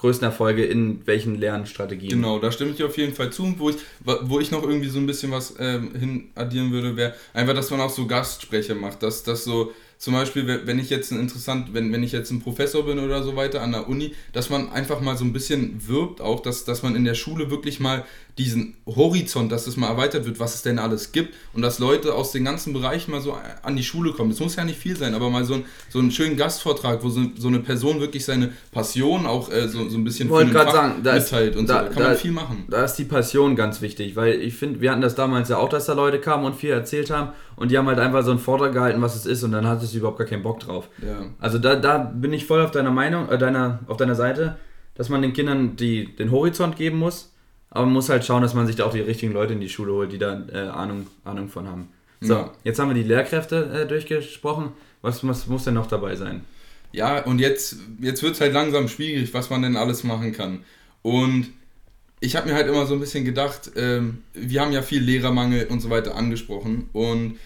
größten 0.00 0.26
Erfolge 0.26 0.64
in 0.64 1.06
welchen 1.06 1.38
Lernstrategien. 1.38 2.10
Genau, 2.10 2.38
da 2.38 2.50
stimme 2.50 2.72
ich 2.72 2.82
auf 2.82 2.96
jeden 2.96 3.14
Fall 3.14 3.30
zu. 3.30 3.54
Wo 3.58 3.70
ich, 3.70 3.76
wo 4.22 4.40
ich 4.40 4.50
noch 4.50 4.62
irgendwie 4.62 4.88
so 4.88 4.98
ein 4.98 5.06
bisschen 5.06 5.30
was 5.30 5.54
ähm, 5.58 5.94
hin 5.94 6.30
addieren 6.34 6.72
würde, 6.72 6.96
wäre 6.96 7.14
einfach, 7.34 7.54
dass 7.54 7.70
man 7.70 7.80
auch 7.80 7.90
so 7.90 8.06
Gastsprecher 8.06 8.74
macht, 8.74 9.02
dass 9.02 9.22
das 9.22 9.44
so 9.44 9.72
zum 9.98 10.14
Beispiel, 10.14 10.62
wenn 10.64 10.78
ich 10.78 10.88
jetzt 10.88 11.12
ein 11.12 11.20
interessant, 11.20 11.74
wenn, 11.74 11.92
wenn 11.92 12.02
ich 12.02 12.12
jetzt 12.12 12.30
ein 12.30 12.40
Professor 12.40 12.86
bin 12.86 12.98
oder 12.98 13.22
so 13.22 13.36
weiter 13.36 13.60
an 13.60 13.72
der 13.72 13.86
Uni, 13.86 14.14
dass 14.32 14.48
man 14.48 14.70
einfach 14.70 15.02
mal 15.02 15.14
so 15.14 15.26
ein 15.26 15.34
bisschen 15.34 15.86
wirbt, 15.86 16.22
auch, 16.22 16.40
dass, 16.40 16.64
dass 16.64 16.82
man 16.82 16.96
in 16.96 17.04
der 17.04 17.14
Schule 17.14 17.50
wirklich 17.50 17.80
mal 17.80 18.06
diesen 18.40 18.74
Horizont, 18.86 19.52
dass 19.52 19.66
es 19.66 19.76
mal 19.76 19.88
erweitert 19.88 20.24
wird, 20.24 20.40
was 20.40 20.54
es 20.54 20.62
denn 20.62 20.78
alles 20.78 21.12
gibt 21.12 21.34
und 21.52 21.60
dass 21.60 21.78
Leute 21.78 22.14
aus 22.14 22.32
den 22.32 22.42
ganzen 22.42 22.72
Bereichen 22.72 23.10
mal 23.10 23.20
so 23.20 23.36
an 23.62 23.76
die 23.76 23.82
Schule 23.82 24.12
kommen. 24.12 24.30
Es 24.30 24.40
muss 24.40 24.56
ja 24.56 24.64
nicht 24.64 24.78
viel 24.78 24.96
sein, 24.96 25.14
aber 25.14 25.28
mal 25.28 25.44
so, 25.44 25.54
ein, 25.54 25.64
so 25.90 25.98
einen 25.98 26.10
schönen 26.10 26.38
Gastvortrag, 26.38 27.04
wo 27.04 27.10
so, 27.10 27.20
so 27.36 27.48
eine 27.48 27.58
Person 27.60 28.00
wirklich 28.00 28.24
seine 28.24 28.52
Passion 28.72 29.26
auch 29.26 29.52
äh, 29.52 29.68
so, 29.68 29.86
so 29.90 29.98
ein 29.98 30.04
bisschen 30.04 30.30
den 30.30 30.52
Fach 30.52 30.72
sagen, 30.72 31.02
da 31.02 31.14
mitteilt 31.16 31.54
und 31.54 31.68
da, 31.68 31.84
so. 31.84 31.90
Kann 31.90 32.02
da, 32.02 32.08
man 32.08 32.16
viel 32.16 32.32
machen. 32.32 32.64
Da 32.70 32.82
ist 32.82 32.94
die 32.94 33.04
Passion 33.04 33.56
ganz 33.56 33.82
wichtig, 33.82 34.16
weil 34.16 34.40
ich 34.40 34.54
finde, 34.54 34.80
wir 34.80 34.90
hatten 34.90 35.02
das 35.02 35.14
damals 35.14 35.50
ja 35.50 35.58
auch, 35.58 35.68
dass 35.68 35.84
da 35.84 35.92
Leute 35.92 36.18
kamen 36.18 36.46
und 36.46 36.56
viel 36.56 36.70
erzählt 36.70 37.10
haben 37.10 37.32
und 37.56 37.70
die 37.70 37.76
haben 37.76 37.88
halt 37.88 37.98
einfach 37.98 38.24
so 38.24 38.30
einen 38.30 38.40
Vortrag 38.40 38.72
gehalten, 38.72 39.02
was 39.02 39.16
es 39.16 39.26
ist 39.26 39.42
und 39.42 39.52
dann 39.52 39.66
hattest 39.66 39.92
du 39.92 39.98
überhaupt 39.98 40.16
gar 40.16 40.26
keinen 40.26 40.42
Bock 40.42 40.60
drauf. 40.60 40.88
Ja. 41.06 41.26
Also 41.40 41.58
da, 41.58 41.76
da 41.76 41.98
bin 41.98 42.32
ich 42.32 42.46
voll 42.46 42.62
auf 42.62 42.70
deiner 42.70 42.90
Meinung, 42.90 43.28
äh, 43.28 43.36
deiner, 43.36 43.80
auf 43.86 43.98
deiner 43.98 44.14
Seite, 44.14 44.56
dass 44.94 45.10
man 45.10 45.20
den 45.20 45.34
Kindern 45.34 45.76
die, 45.76 46.16
den 46.16 46.30
Horizont 46.30 46.76
geben 46.76 46.98
muss, 46.98 47.29
aber 47.70 47.86
man 47.86 47.94
muss 47.94 48.08
halt 48.08 48.24
schauen, 48.24 48.42
dass 48.42 48.54
man 48.54 48.66
sich 48.66 48.76
da 48.76 48.84
auch 48.84 48.92
die 48.92 49.00
richtigen 49.00 49.32
Leute 49.32 49.52
in 49.52 49.60
die 49.60 49.68
Schule 49.68 49.92
holt, 49.92 50.12
die 50.12 50.18
da 50.18 50.44
äh, 50.52 50.68
Ahnung, 50.68 51.06
Ahnung 51.24 51.48
von 51.48 51.68
haben. 51.68 51.88
So, 52.20 52.34
ja. 52.34 52.52
jetzt 52.64 52.78
haben 52.78 52.88
wir 52.88 52.94
die 52.94 53.08
Lehrkräfte 53.08 53.82
äh, 53.82 53.86
durchgesprochen. 53.86 54.72
Was, 55.02 55.26
was 55.26 55.46
muss 55.46 55.64
denn 55.64 55.74
noch 55.74 55.86
dabei 55.86 56.16
sein? 56.16 56.44
Ja, 56.92 57.22
und 57.24 57.38
jetzt, 57.38 57.76
jetzt 58.00 58.22
wird 58.22 58.34
es 58.34 58.40
halt 58.40 58.52
langsam 58.52 58.88
schwierig, 58.88 59.32
was 59.32 59.48
man 59.48 59.62
denn 59.62 59.76
alles 59.76 60.04
machen 60.04 60.32
kann. 60.32 60.64
Und 61.02 61.50
ich 62.20 62.36
habe 62.36 62.48
mir 62.48 62.54
halt 62.54 62.66
immer 62.66 62.86
so 62.86 62.94
ein 62.94 63.00
bisschen 63.00 63.24
gedacht, 63.24 63.70
ähm, 63.76 64.18
wir 64.34 64.60
haben 64.60 64.72
ja 64.72 64.82
viel 64.82 65.02
Lehrermangel 65.02 65.68
und 65.68 65.80
so 65.80 65.88
weiter 65.88 66.16
angesprochen 66.16 66.90
und 66.92 67.38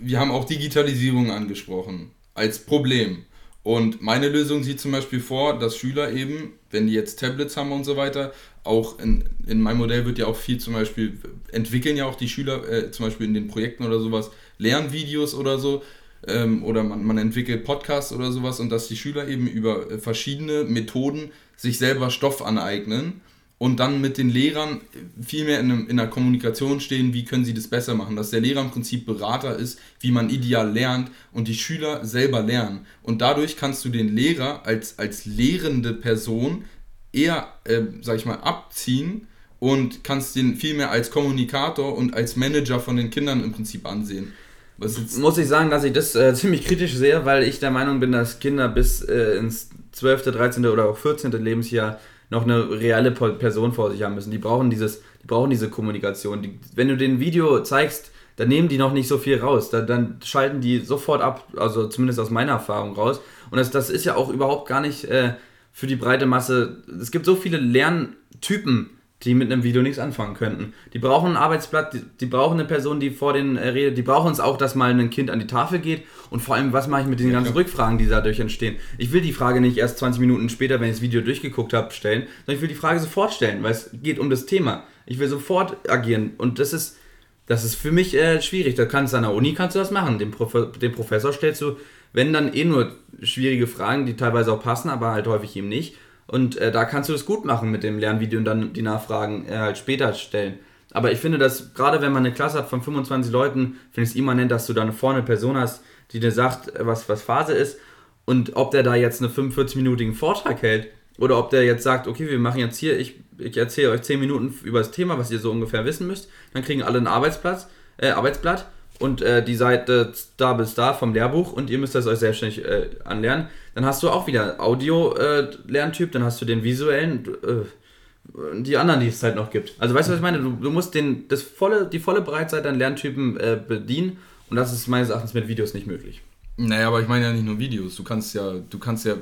wir 0.00 0.20
haben 0.20 0.30
auch 0.30 0.44
Digitalisierung 0.44 1.30
angesprochen 1.30 2.10
als 2.34 2.60
Problem. 2.60 3.24
Und 3.62 4.02
meine 4.02 4.28
Lösung 4.28 4.64
sieht 4.64 4.80
zum 4.80 4.92
Beispiel 4.92 5.20
vor, 5.20 5.58
dass 5.58 5.76
Schüler 5.76 6.12
eben, 6.12 6.54
wenn 6.70 6.88
die 6.88 6.94
jetzt 6.94 7.20
Tablets 7.20 7.56
haben 7.56 7.70
und 7.70 7.84
so 7.84 7.96
weiter, 7.96 8.32
auch 8.64 8.98
in, 8.98 9.24
in 9.46 9.60
meinem 9.60 9.78
Modell 9.78 10.04
wird 10.04 10.18
ja 10.18 10.26
auch 10.26 10.36
viel 10.36 10.58
zum 10.58 10.72
Beispiel, 10.74 11.18
entwickeln 11.52 11.96
ja 11.96 12.06
auch 12.06 12.16
die 12.16 12.28
Schüler, 12.28 12.68
äh, 12.68 12.90
zum 12.90 13.06
Beispiel 13.06 13.26
in 13.26 13.34
den 13.34 13.48
Projekten 13.48 13.84
oder 13.84 14.00
sowas, 14.00 14.30
Lernvideos 14.58 15.34
oder 15.34 15.58
so, 15.58 15.82
ähm, 16.26 16.64
oder 16.64 16.82
man, 16.82 17.04
man 17.04 17.18
entwickelt 17.18 17.64
Podcasts 17.64 18.12
oder 18.12 18.32
sowas 18.32 18.60
und 18.60 18.70
dass 18.70 18.88
die 18.88 18.96
Schüler 18.96 19.28
eben 19.28 19.46
über 19.46 19.90
äh, 19.90 19.98
verschiedene 19.98 20.64
Methoden 20.64 21.30
sich 21.56 21.78
selber 21.78 22.10
Stoff 22.10 22.42
aneignen 22.42 23.20
und 23.62 23.78
dann 23.78 24.00
mit 24.00 24.18
den 24.18 24.28
Lehrern 24.28 24.80
viel 25.24 25.44
mehr 25.44 25.60
in, 25.60 25.70
einem, 25.70 25.86
in 25.88 26.00
einer 26.00 26.10
Kommunikation 26.10 26.80
stehen, 26.80 27.14
wie 27.14 27.24
können 27.24 27.44
sie 27.44 27.54
das 27.54 27.68
besser 27.68 27.94
machen. 27.94 28.16
Dass 28.16 28.30
der 28.30 28.40
Lehrer 28.40 28.60
im 28.60 28.72
Prinzip 28.72 29.06
Berater 29.06 29.54
ist, 29.54 29.78
wie 30.00 30.10
man 30.10 30.30
ideal 30.30 30.72
lernt 30.72 31.12
und 31.30 31.46
die 31.46 31.54
Schüler 31.54 32.04
selber 32.04 32.42
lernen. 32.42 32.86
Und 33.04 33.20
dadurch 33.20 33.56
kannst 33.56 33.84
du 33.84 33.90
den 33.90 34.16
Lehrer 34.16 34.66
als, 34.66 34.98
als 34.98 35.26
lehrende 35.26 35.94
Person 35.94 36.64
eher, 37.12 37.52
äh, 37.62 37.82
sag 38.00 38.16
ich 38.16 38.26
mal, 38.26 38.40
abziehen 38.40 39.28
und 39.60 40.02
kannst 40.02 40.34
den 40.34 40.56
viel 40.56 40.74
mehr 40.74 40.90
als 40.90 41.12
Kommunikator 41.12 41.96
und 41.96 42.14
als 42.14 42.34
Manager 42.34 42.80
von 42.80 42.96
den 42.96 43.10
Kindern 43.10 43.44
im 43.44 43.52
Prinzip 43.52 43.86
ansehen. 43.86 44.32
Muss 44.76 45.38
ich 45.38 45.46
sagen, 45.46 45.70
dass 45.70 45.84
ich 45.84 45.92
das 45.92 46.16
äh, 46.16 46.34
ziemlich 46.34 46.64
kritisch 46.64 46.94
sehe, 46.94 47.24
weil 47.24 47.44
ich 47.44 47.60
der 47.60 47.70
Meinung 47.70 48.00
bin, 48.00 48.10
dass 48.10 48.40
Kinder 48.40 48.68
bis 48.68 49.02
äh, 49.02 49.36
ins 49.36 49.70
12., 49.92 50.32
13. 50.32 50.66
oder 50.66 50.88
auch 50.88 50.98
14. 50.98 51.30
Lebensjahr 51.30 52.00
noch 52.32 52.44
eine 52.44 52.80
reale 52.80 53.10
Person 53.10 53.72
vor 53.72 53.90
sich 53.90 54.02
haben 54.02 54.14
müssen. 54.14 54.30
Die 54.30 54.38
brauchen 54.38 54.70
dieses, 54.70 55.02
die 55.22 55.26
brauchen 55.26 55.50
diese 55.50 55.68
Kommunikation. 55.68 56.42
Die, 56.42 56.58
wenn 56.74 56.88
du 56.88 56.96
den 56.96 57.20
Video 57.20 57.62
zeigst, 57.62 58.10
dann 58.36 58.48
nehmen 58.48 58.68
die 58.68 58.78
noch 58.78 58.94
nicht 58.94 59.06
so 59.06 59.18
viel 59.18 59.38
raus. 59.38 59.68
Da, 59.68 59.82
dann 59.82 60.18
schalten 60.24 60.62
die 60.62 60.78
sofort 60.78 61.20
ab, 61.20 61.46
also 61.56 61.88
zumindest 61.88 62.18
aus 62.18 62.30
meiner 62.30 62.52
Erfahrung 62.52 62.94
raus. 62.94 63.20
Und 63.50 63.58
das, 63.58 63.70
das 63.70 63.90
ist 63.90 64.06
ja 64.06 64.16
auch 64.16 64.30
überhaupt 64.30 64.66
gar 64.66 64.80
nicht 64.80 65.04
äh, 65.04 65.34
für 65.72 65.86
die 65.86 65.96
breite 65.96 66.24
Masse. 66.24 66.82
Es 67.00 67.10
gibt 67.10 67.26
so 67.26 67.36
viele 67.36 67.58
Lerntypen, 67.58 68.90
die 69.24 69.34
mit 69.34 69.52
einem 69.52 69.62
Video 69.62 69.82
nichts 69.82 69.98
anfangen 69.98 70.34
könnten. 70.34 70.72
Die 70.92 70.98
brauchen 70.98 71.32
ein 71.32 71.36
Arbeitsblatt, 71.36 71.94
die, 71.94 72.02
die 72.20 72.26
brauchen 72.26 72.58
eine 72.58 72.66
Person, 72.66 72.98
die 72.98 73.10
vor 73.10 73.32
denen 73.32 73.56
äh, 73.56 73.68
redet, 73.68 73.96
die 73.96 74.02
brauchen 74.02 74.32
es 74.32 74.40
auch, 74.40 74.56
dass 74.56 74.74
mal 74.74 74.90
ein 74.90 75.10
Kind 75.10 75.30
an 75.30 75.38
die 75.38 75.46
Tafel 75.46 75.78
geht 75.78 76.02
und 76.30 76.40
vor 76.40 76.56
allem, 76.56 76.72
was 76.72 76.88
mache 76.88 77.02
ich 77.02 77.06
mit 77.06 77.20
den 77.20 77.28
ja, 77.28 77.34
ganzen 77.34 77.52
klar. 77.52 77.64
Rückfragen, 77.64 77.98
die 77.98 78.08
dadurch 78.08 78.40
entstehen. 78.40 78.76
Ich 78.98 79.12
will 79.12 79.20
die 79.20 79.32
Frage 79.32 79.60
nicht 79.60 79.78
erst 79.78 79.98
20 79.98 80.20
Minuten 80.20 80.48
später, 80.48 80.80
wenn 80.80 80.88
ich 80.88 80.96
das 80.96 81.02
Video 81.02 81.20
durchgeguckt 81.20 81.72
habe, 81.72 81.92
stellen, 81.92 82.26
sondern 82.44 82.56
ich 82.56 82.62
will 82.62 82.68
die 82.68 82.74
Frage 82.74 82.98
sofort 82.98 83.32
stellen, 83.32 83.62
weil 83.62 83.72
es 83.72 83.90
geht 84.02 84.18
um 84.18 84.30
das 84.30 84.46
Thema. 84.46 84.84
Ich 85.06 85.18
will 85.18 85.28
sofort 85.28 85.88
agieren 85.88 86.32
und 86.38 86.58
das 86.58 86.72
ist, 86.72 86.98
das 87.46 87.64
ist 87.64 87.76
für 87.76 87.92
mich 87.92 88.16
äh, 88.16 88.40
schwierig. 88.42 88.74
Da 88.74 88.86
kannst 88.86 89.12
du 89.12 89.16
an 89.18 89.24
der 89.24 89.34
Uni 89.34 89.54
kannst 89.54 89.76
du 89.76 89.80
das 89.80 89.90
machen. 89.90 90.18
Dem, 90.18 90.30
Prof 90.30 90.72
dem 90.80 90.92
Professor 90.92 91.32
stellst 91.32 91.60
du, 91.60 91.76
wenn 92.12 92.32
dann 92.32 92.52
eh 92.52 92.64
nur 92.64 92.96
schwierige 93.22 93.66
Fragen, 93.66 94.06
die 94.06 94.16
teilweise 94.16 94.52
auch 94.52 94.62
passen, 94.62 94.90
aber 94.90 95.12
halt 95.12 95.26
häufig 95.26 95.56
eben 95.56 95.68
nicht 95.68 95.96
und 96.26 96.56
äh, 96.56 96.72
da 96.72 96.84
kannst 96.84 97.08
du 97.08 97.12
das 97.12 97.26
gut 97.26 97.44
machen 97.44 97.70
mit 97.70 97.82
dem 97.82 97.98
Lernvideo 97.98 98.38
und 98.38 98.44
dann 98.44 98.72
die 98.72 98.82
Nachfragen 98.82 99.46
äh, 99.48 99.56
halt 99.58 99.78
später 99.78 100.14
stellen. 100.14 100.58
Aber 100.92 101.10
ich 101.10 101.18
finde, 101.18 101.38
dass 101.38 101.74
gerade 101.74 102.02
wenn 102.02 102.12
man 102.12 102.24
eine 102.24 102.34
Klasse 102.34 102.58
hat 102.58 102.68
von 102.68 102.82
25 102.82 103.32
Leuten, 103.32 103.78
finde 103.90 104.04
ich 104.04 104.10
es 104.10 104.16
immanent, 104.16 104.50
dass 104.50 104.66
du 104.66 104.72
dann 104.72 104.92
vorne 104.92 105.18
eine 105.18 105.26
Person 105.26 105.56
hast, 105.56 105.82
die 106.12 106.20
dir 106.20 106.32
sagt, 106.32 106.72
was, 106.78 107.08
was 107.08 107.22
Phase 107.22 107.54
ist. 107.54 107.78
Und 108.24 108.56
ob 108.56 108.70
der 108.70 108.82
da 108.82 108.94
jetzt 108.94 109.22
einen 109.22 109.32
45-minütigen 109.32 110.14
Vortrag 110.14 110.62
hält 110.62 110.88
oder 111.18 111.38
ob 111.38 111.50
der 111.50 111.64
jetzt 111.64 111.82
sagt, 111.82 112.06
okay, 112.06 112.28
wir 112.28 112.38
machen 112.38 112.60
jetzt 112.60 112.76
hier, 112.78 112.98
ich, 112.98 113.20
ich 113.38 113.56
erzähle 113.56 113.90
euch 113.90 114.02
10 114.02 114.20
Minuten 114.20 114.54
über 114.64 114.78
das 114.78 114.90
Thema, 114.90 115.18
was 115.18 115.30
ihr 115.30 115.38
so 115.38 115.50
ungefähr 115.50 115.84
wissen 115.84 116.06
müsst, 116.06 116.28
dann 116.52 116.62
kriegen 116.62 116.82
alle 116.82 116.98
ein 116.98 117.06
Arbeitsplatz, 117.06 117.68
äh, 117.96 118.10
Arbeitsblatt 118.10 118.66
und 119.02 119.20
äh, 119.20 119.44
die 119.44 119.56
Seite 119.56 120.12
da 120.36 120.52
bis 120.52 120.74
da 120.74 120.94
vom 120.94 121.12
Lehrbuch 121.12 121.52
und 121.52 121.70
ihr 121.70 121.78
müsst 121.78 121.94
das 121.96 122.06
euch 122.06 122.20
selbstständig 122.20 122.64
äh, 122.64 122.88
anlernen. 123.04 123.48
Dann 123.74 123.84
hast 123.84 124.02
du 124.02 124.10
auch 124.10 124.28
wieder 124.28 124.60
Audio-Lerntyp, 124.60 126.08
äh, 126.08 126.12
dann 126.12 126.22
hast 126.22 126.40
du 126.40 126.44
den 126.44 126.62
visuellen, 126.62 127.26
äh, 127.42 128.60
die 128.62 128.76
anderen, 128.76 129.00
die 129.00 129.08
es 129.08 129.22
halt 129.22 129.34
noch 129.34 129.50
gibt. 129.50 129.74
Also 129.78 129.94
weißt 129.94 130.08
du, 130.08 130.12
was 130.12 130.18
ich 130.18 130.22
meine? 130.22 130.38
Du, 130.38 130.52
du 130.52 130.70
musst 130.70 130.94
den, 130.94 131.26
das 131.26 131.42
volle, 131.42 131.86
die 131.86 131.98
volle 131.98 132.20
Breitseite 132.20 132.68
an 132.68 132.78
Lerntypen 132.78 133.36
äh, 133.38 133.58
bedienen 133.66 134.18
und 134.48 134.56
das 134.56 134.72
ist 134.72 134.86
meines 134.86 135.10
Erachtens 135.10 135.34
mit 135.34 135.48
Videos 135.48 135.74
nicht 135.74 135.88
möglich. 135.88 136.22
Naja, 136.56 136.86
aber 136.86 137.00
ich 137.00 137.08
meine 137.08 137.24
ja 137.24 137.32
nicht 137.32 137.44
nur 137.44 137.58
Videos. 137.58 137.96
Du 137.96 138.04
kannst 138.04 138.34
ja, 138.34 138.54
du 138.70 138.78
kannst 138.78 139.04
ja, 139.04 139.16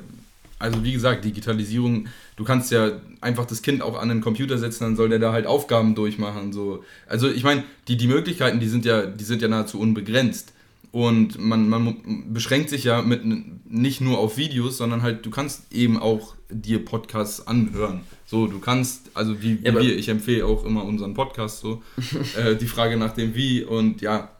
also 0.59 0.83
wie 0.83 0.93
gesagt, 0.93 1.25
Digitalisierung, 1.25 2.07
du 2.41 2.45
kannst 2.45 2.71
ja 2.71 2.93
einfach 3.21 3.45
das 3.45 3.61
Kind 3.61 3.83
auch 3.83 4.01
an 4.01 4.09
den 4.09 4.19
Computer 4.19 4.57
setzen, 4.57 4.83
dann 4.83 4.95
soll 4.95 5.09
der 5.09 5.19
da 5.19 5.31
halt 5.31 5.45
Aufgaben 5.45 5.93
durchmachen. 5.93 6.51
So. 6.51 6.83
Also 7.05 7.29
ich 7.29 7.43
meine, 7.43 7.63
die, 7.87 7.97
die 7.97 8.07
Möglichkeiten, 8.07 8.59
die 8.59 8.67
sind 8.67 8.83
ja, 8.83 9.05
die 9.05 9.23
sind 9.23 9.43
ja 9.43 9.47
nahezu 9.47 9.79
unbegrenzt. 9.79 10.53
Und 10.91 11.39
man, 11.39 11.69
man 11.69 12.33
beschränkt 12.33 12.71
sich 12.71 12.83
ja 12.83 13.03
mit 13.03 13.21
nicht 13.23 14.01
nur 14.01 14.17
auf 14.17 14.37
Videos, 14.37 14.77
sondern 14.77 15.03
halt, 15.03 15.23
du 15.23 15.29
kannst 15.29 15.71
eben 15.71 15.99
auch 15.99 16.35
dir 16.49 16.83
Podcasts 16.83 17.45
anhören. 17.45 18.01
So, 18.25 18.47
du 18.47 18.59
kannst, 18.59 19.11
also 19.13 19.39
wie, 19.41 19.61
wie 19.61 19.67
ja, 19.67 19.79
wir, 19.79 19.95
ich 19.95 20.09
empfehle 20.09 20.45
auch 20.45 20.65
immer 20.65 20.83
unseren 20.83 21.13
Podcast 21.13 21.59
so. 21.59 21.83
äh, 22.37 22.55
die 22.55 22.65
Frage 22.65 22.97
nach 22.97 23.13
dem 23.13 23.35
Wie 23.35 23.63
und 23.63 24.01
ja. 24.01 24.31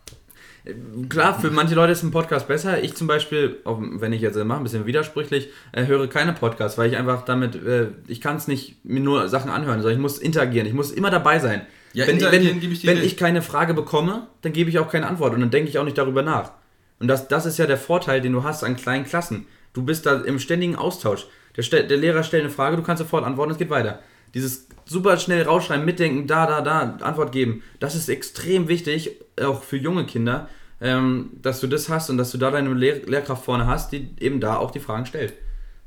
Klar, 1.09 1.39
für 1.39 1.49
manche 1.49 1.73
Leute 1.73 1.91
ist 1.91 2.03
ein 2.03 2.11
Podcast 2.11 2.47
besser. 2.47 2.83
Ich 2.83 2.93
zum 2.95 3.07
Beispiel, 3.07 3.57
auch 3.63 3.79
wenn 3.81 4.13
ich 4.13 4.21
jetzt 4.21 4.37
mache, 4.37 4.59
ein 4.59 4.63
bisschen 4.63 4.85
widersprüchlich, 4.85 5.49
äh, 5.71 5.87
höre 5.87 6.07
keine 6.07 6.33
Podcasts, 6.33 6.77
weil 6.77 6.91
ich 6.91 6.97
einfach 6.97 7.25
damit, 7.25 7.55
äh, 7.55 7.87
ich 8.07 8.21
kann 8.21 8.35
es 8.35 8.47
nicht 8.47 8.85
mir 8.85 8.99
nur 8.99 9.27
Sachen 9.27 9.49
anhören, 9.49 9.81
sondern 9.81 9.97
ich 9.97 10.01
muss 10.01 10.19
interagieren, 10.19 10.67
ich 10.67 10.73
muss 10.73 10.91
immer 10.91 11.09
dabei 11.09 11.39
sein. 11.39 11.61
Ja, 11.93 12.05
wenn, 12.05 12.21
wenn, 12.21 12.71
ich, 12.71 12.85
wenn 12.85 13.01
ich 13.01 13.17
keine 13.17 13.41
Frage 13.41 13.73
bekomme, 13.73 14.27
dann 14.43 14.53
gebe 14.53 14.69
ich 14.69 14.77
auch 14.77 14.89
keine 14.89 15.07
Antwort 15.07 15.33
und 15.33 15.41
dann 15.41 15.49
denke 15.49 15.69
ich 15.69 15.79
auch 15.79 15.83
nicht 15.83 15.97
darüber 15.97 16.21
nach. 16.21 16.51
Und 16.99 17.07
das, 17.07 17.27
das 17.27 17.47
ist 17.47 17.57
ja 17.57 17.65
der 17.65 17.77
Vorteil, 17.77 18.21
den 18.21 18.31
du 18.31 18.43
hast 18.43 18.63
an 18.63 18.75
kleinen 18.75 19.05
Klassen. 19.05 19.47
Du 19.73 19.83
bist 19.83 20.05
da 20.05 20.21
im 20.21 20.37
ständigen 20.37 20.75
Austausch. 20.75 21.25
Der, 21.57 21.83
der 21.83 21.97
Lehrer 21.97 22.23
stellt 22.23 22.43
eine 22.43 22.51
Frage, 22.51 22.77
du 22.77 22.83
kannst 22.83 23.01
sofort 23.01 23.25
antworten, 23.25 23.51
es 23.51 23.57
geht 23.57 23.71
weiter. 23.71 23.99
Dieses 24.33 24.67
super 24.85 25.17
schnell 25.17 25.43
rausschreiben, 25.43 25.85
mitdenken, 25.85 26.27
da, 26.27 26.45
da, 26.45 26.61
da, 26.61 27.05
Antwort 27.05 27.31
geben, 27.31 27.63
das 27.79 27.95
ist 27.95 28.09
extrem 28.09 28.67
wichtig, 28.67 29.19
auch 29.41 29.63
für 29.63 29.77
junge 29.77 30.05
Kinder, 30.05 30.49
ähm, 30.79 31.31
dass 31.41 31.59
du 31.59 31.67
das 31.67 31.89
hast 31.89 32.09
und 32.09 32.17
dass 32.17 32.31
du 32.31 32.37
da 32.37 32.51
deine 32.51 32.73
Lehr 32.73 33.05
Lehrkraft 33.05 33.45
vorne 33.45 33.67
hast, 33.67 33.91
die 33.91 34.15
eben 34.19 34.39
da 34.39 34.57
auch 34.57 34.71
die 34.71 34.79
Fragen 34.79 35.05
stellt. 35.05 35.33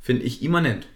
Finde 0.01 0.24
ich 0.24 0.42
immanent. 0.42 0.86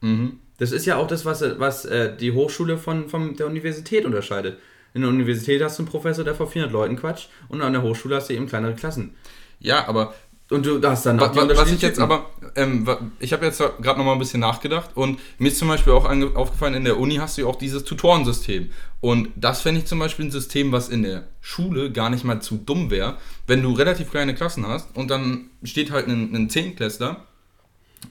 Mhm. 0.00 0.38
Das 0.58 0.72
ist 0.72 0.86
ja 0.86 0.96
auch 0.96 1.08
das, 1.08 1.24
was, 1.24 1.42
was 1.58 1.84
äh, 1.84 2.16
die 2.16 2.32
Hochschule 2.32 2.78
von, 2.78 3.08
von 3.08 3.36
der 3.36 3.46
Universität 3.46 4.04
unterscheidet. 4.04 4.58
In 4.94 5.00
der 5.00 5.10
Universität 5.10 5.60
hast 5.62 5.78
du 5.78 5.82
einen 5.82 5.90
Professor, 5.90 6.24
der 6.24 6.36
vor 6.36 6.46
400 6.46 6.72
Leuten 6.72 6.96
quatscht 6.96 7.28
und 7.48 7.60
an 7.60 7.72
der 7.72 7.82
Hochschule 7.82 8.16
hast 8.16 8.30
du 8.30 8.34
eben 8.34 8.46
kleinere 8.46 8.74
Klassen. 8.74 9.16
Ja, 9.58 9.88
aber 9.88 10.14
und 10.54 10.64
du 10.64 10.80
hast 10.88 11.04
dann 11.06 11.18
auch 11.20 11.34
was, 11.34 11.56
was 11.56 11.72
ich 11.72 11.82
jetzt 11.82 11.98
aber, 11.98 12.30
ähm, 12.54 12.86
ich 13.18 13.32
habe 13.32 13.44
jetzt 13.44 13.58
gerade 13.58 13.98
noch 13.98 14.04
mal 14.04 14.12
ein 14.12 14.18
bisschen 14.18 14.40
nachgedacht 14.40 14.90
und 14.94 15.18
mir 15.38 15.48
ist 15.48 15.58
zum 15.58 15.68
Beispiel 15.68 15.92
auch 15.92 16.04
aufgefallen, 16.34 16.74
in 16.74 16.84
der 16.84 16.98
Uni 16.98 17.16
hast 17.16 17.36
du 17.36 17.42
ja 17.42 17.46
auch 17.48 17.56
dieses 17.56 17.84
Tutorensystem. 17.84 18.70
Und 19.00 19.28
das 19.36 19.62
fände 19.62 19.80
ich 19.80 19.86
zum 19.86 19.98
Beispiel 19.98 20.26
ein 20.26 20.30
System, 20.30 20.72
was 20.72 20.88
in 20.88 21.02
der 21.02 21.24
Schule 21.40 21.90
gar 21.90 22.08
nicht 22.08 22.24
mal 22.24 22.40
zu 22.40 22.56
dumm 22.56 22.90
wäre, 22.90 23.18
wenn 23.46 23.62
du 23.62 23.72
relativ 23.72 24.10
kleine 24.10 24.34
Klassen 24.34 24.66
hast 24.66 24.96
und 24.96 25.10
dann 25.10 25.50
steht 25.62 25.90
halt 25.90 26.06
ein, 26.06 26.34
ein 26.34 26.48
Zehnklässler, 26.48 27.24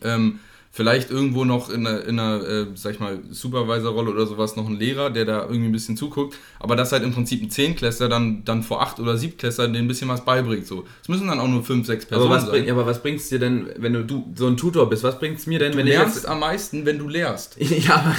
ähm, 0.03 0.39
vielleicht 0.75 1.11
irgendwo 1.11 1.45
noch 1.45 1.69
in 1.69 1.85
einer, 1.85 2.03
in 2.03 2.19
einer 2.19 2.43
äh, 2.43 2.65
sag 2.73 2.93
ich 2.93 2.99
mal, 2.99 3.19
Supervisor-Rolle 3.29 4.09
oder 4.09 4.25
sowas 4.25 4.55
noch 4.55 4.67
ein 4.67 4.75
Lehrer, 4.75 5.11
der 5.11 5.23
da 5.23 5.43
irgendwie 5.43 5.67
ein 5.67 5.71
bisschen 5.71 5.95
zuguckt, 5.95 6.35
aber 6.59 6.75
das 6.75 6.91
halt 6.91 7.03
im 7.03 7.13
Prinzip 7.13 7.43
ein 7.43 7.51
Zehnklässler 7.51 8.09
dann, 8.09 8.43
dann 8.43 8.63
vor 8.63 8.81
acht 8.81 8.99
oder 8.99 9.15
Siebtklässler 9.15 9.67
denen 9.67 9.85
ein 9.85 9.87
bisschen 9.87 10.09
was 10.09 10.25
beibringt. 10.25 10.65
So. 10.65 10.85
Es 11.03 11.09
müssen 11.09 11.27
dann 11.27 11.39
auch 11.39 11.47
nur 11.47 11.63
fünf, 11.63 11.85
sechs 11.85 12.07
Personen 12.07 12.31
aber 12.31 12.37
was 12.37 12.49
sein. 12.49 12.63
Bring, 12.63 12.71
aber 12.71 12.87
was 12.87 13.03
bringt 13.03 13.19
es 13.19 13.29
dir 13.29 13.37
denn, 13.37 13.67
wenn 13.77 13.93
du, 13.93 14.03
du 14.03 14.33
so 14.35 14.47
ein 14.47 14.57
Tutor 14.57 14.89
bist, 14.89 15.03
was 15.03 15.19
bringt 15.19 15.37
es 15.37 15.45
mir 15.45 15.59
denn, 15.59 15.73
du 15.73 15.77
wenn 15.77 15.85
ich 15.85 15.93
lernst 15.93 16.27
am 16.27 16.39
meisten, 16.39 16.87
wenn 16.87 16.97
du 16.97 17.07
lehrst. 17.07 17.55
ja, 17.59 17.95
aber 17.95 18.15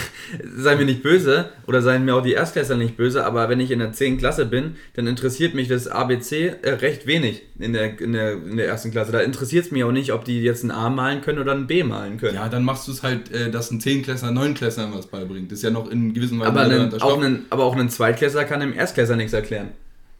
sei 0.57 0.77
mir 0.77 0.85
nicht 0.85 1.03
böse 1.03 1.47
oder 1.67 1.83
seien 1.83 2.05
mir 2.05 2.15
auch 2.15 2.23
die 2.23 2.35
Erstklässler 2.35 2.77
nicht 2.77 2.97
böse, 2.97 3.27
aber 3.27 3.49
wenn 3.49 3.59
ich 3.59 3.73
in 3.73 3.81
der 3.81 3.93
10. 3.93 4.19
Klasse 4.19 4.47
bin, 4.47 4.77
dann 4.95 5.09
interessiert 5.09 5.57
mich 5.57 5.67
das 5.67 5.89
ABC 5.89 6.55
äh, 6.63 6.71
recht 6.75 7.09
wenig 7.09 7.43
in 7.59 7.73
der, 7.73 7.99
in, 7.99 8.13
der, 8.13 8.35
in 8.35 8.57
der 8.57 8.69
ersten 8.69 8.93
Klasse. 8.93 9.11
Da 9.11 9.21
interessiert 9.21 9.67
es 9.67 9.71
mich 9.73 9.83
auch 9.83 9.93
nicht, 9.93 10.13
ob 10.13 10.25
die 10.25 10.41
jetzt 10.41 10.63
ein 10.63 10.71
A 10.71 10.89
malen 10.89 11.21
können 11.21 11.41
oder 11.41 11.53
ein 11.53 11.67
B 11.67 11.83
malen 11.83 12.19
können. 12.19 12.37
Ja, 12.37 12.44
dann 12.49 12.65
machst 12.65 12.89
du 12.89 12.93
es 12.93 13.03
halt 13.03 13.31
äh, 13.31 13.51
dass 13.51 13.71
ein 13.71 13.81
Zehnklässler 13.81 14.31
Neunklässler 14.31 14.89
was 14.93 15.07
beibringt. 15.07 15.51
Das 15.51 15.59
ist 15.59 15.63
ja 15.63 15.71
noch 15.71 15.91
in 15.91 16.15
gewissen 16.15 16.39
Weise 16.41 16.51
aber, 16.51 16.61
einen, 16.63 17.03
auch 17.03 17.17
einen, 17.17 17.47
aber 17.51 17.65
auch 17.65 17.77
ein 17.77 17.89
Zweitklässler 17.89 18.45
kann 18.45 18.61
dem 18.61 18.73
Erstklässler 18.73 19.17
nichts 19.17 19.33
erklären. 19.33 19.71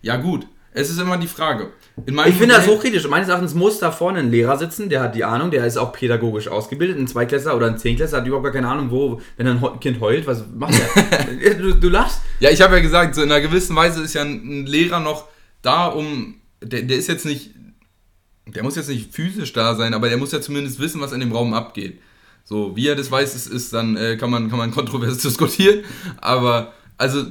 Ja, 0.03 0.17
gut. 0.17 0.47
Es 0.77 0.91
ist 0.91 1.01
immer 1.01 1.17
die 1.17 1.29
Frage. 1.29 1.71
ich 1.97 2.35
finde 2.35 2.57
das 2.57 2.67
hochkritisch. 2.67 3.07
Meines 3.07 3.29
Erachtens 3.29 3.55
muss 3.55 3.79
da 3.79 3.93
vorne 3.93 4.19
ein 4.19 4.33
Lehrer 4.33 4.59
sitzen, 4.59 4.89
der 4.89 5.03
hat 5.03 5.15
die 5.15 5.23
Ahnung, 5.23 5.53
der 5.53 5.65
ist 5.65 5.77
auch 5.77 5.93
pädagogisch 5.93 6.49
ausgebildet. 6.49 6.99
Ein 6.99 7.07
Zweitklässler 7.07 7.57
oder 7.57 7.69
ein 7.69 7.79
Zehnklässler 7.79 8.19
hat 8.19 8.27
überhaupt 8.27 8.45
gar 8.45 8.53
keine 8.53 8.67
Ahnung, 8.67 8.91
wo, 8.91 9.21
wenn 9.37 9.47
ein 9.47 9.63
Kind 9.79 10.01
heult, 10.01 10.27
was 10.27 10.45
macht 10.53 10.75
er? 10.75 11.55
du, 11.55 11.75
du 11.75 11.89
lachst. 11.89 12.23
Ja, 12.41 12.51
ich 12.51 12.61
habe 12.61 12.75
ja 12.75 12.83
gesagt, 12.83 13.15
so 13.15 13.23
in 13.23 13.31
einer 13.31 13.41
gewissen 13.41 13.77
Weise 13.77 14.03
ist 14.03 14.15
ja 14.15 14.23
ein 14.23 14.67
Lehrer 14.67 14.99
noch 14.99 15.29
da, 15.63 15.87
um. 15.87 16.41
Der, 16.61 16.83
der 16.83 16.97
ist 16.97 17.07
jetzt 17.07 17.25
nicht. 17.25 17.53
Der 18.47 18.65
muss 18.65 18.75
jetzt 18.75 18.89
nicht 18.89 19.15
physisch 19.15 19.53
da 19.53 19.77
sein, 19.77 19.95
aber 19.95 20.09
der 20.09 20.19
muss 20.19 20.33
ja 20.33 20.41
zumindest 20.41 20.81
wissen, 20.81 21.01
was 21.01 21.13
in 21.13 21.21
dem 21.21 21.33
Raum 21.33 21.55
abgeht. 21.55 22.01
So, 22.45 22.77
wie 22.77 22.89
er 22.89 22.95
das 22.95 23.11
weiß, 23.11 23.35
ist, 23.35 23.47
ist 23.47 23.73
dann, 23.73 23.97
äh, 23.97 24.17
kann, 24.17 24.31
man, 24.31 24.51
kann 24.51 24.59
man 24.59 24.71
kontrovers 24.71 25.19
diskutieren. 25.23 25.85
Aber, 26.21 26.73
also. 26.99 27.25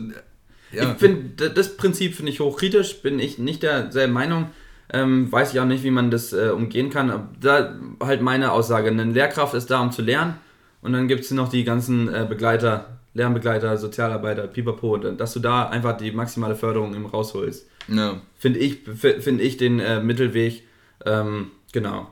Ja. 0.71 0.91
Ich 0.91 0.97
finde, 0.97 1.51
das 1.51 1.77
Prinzip 1.77 2.15
finde 2.15 2.31
ich 2.31 2.39
hochkritisch, 2.39 3.01
bin 3.03 3.19
ich 3.19 3.37
nicht 3.37 3.61
derselben 3.61 4.13
Meinung. 4.13 4.49
Ähm, 4.91 5.31
weiß 5.31 5.53
ich 5.53 5.59
auch 5.59 5.65
nicht, 5.65 5.83
wie 5.83 5.91
man 5.91 6.09
das 6.09 6.33
äh, 6.33 6.49
umgehen 6.49 6.89
kann. 6.89 7.29
Da 7.39 7.79
halt 8.01 8.21
meine 8.21 8.51
Aussage: 8.51 8.89
Eine 8.89 9.05
Lehrkraft 9.05 9.53
ist 9.53 9.69
da, 9.69 9.81
um 9.81 9.91
zu 9.91 10.01
lernen. 10.01 10.35
Und 10.81 10.93
dann 10.93 11.07
gibt 11.07 11.23
es 11.23 11.31
noch 11.31 11.49
die 11.49 11.63
ganzen 11.63 12.13
äh, 12.13 12.25
Begleiter, 12.27 12.99
Lernbegleiter, 13.13 13.77
Sozialarbeiter, 13.77 14.47
Pipapo, 14.47 14.97
dass 14.97 15.33
du 15.33 15.39
da 15.39 15.69
einfach 15.69 15.95
die 15.95 16.11
maximale 16.11 16.55
Förderung 16.55 16.93
eben 16.93 17.05
rausholst. 17.05 17.67
Ja. 17.87 18.19
Finde 18.37 18.59
ich, 18.59 18.79
find 18.83 19.39
ich 19.39 19.57
den 19.57 19.79
äh, 19.79 20.01
Mittelweg. 20.01 20.63
Ähm, 21.05 21.51
genau. 21.71 22.11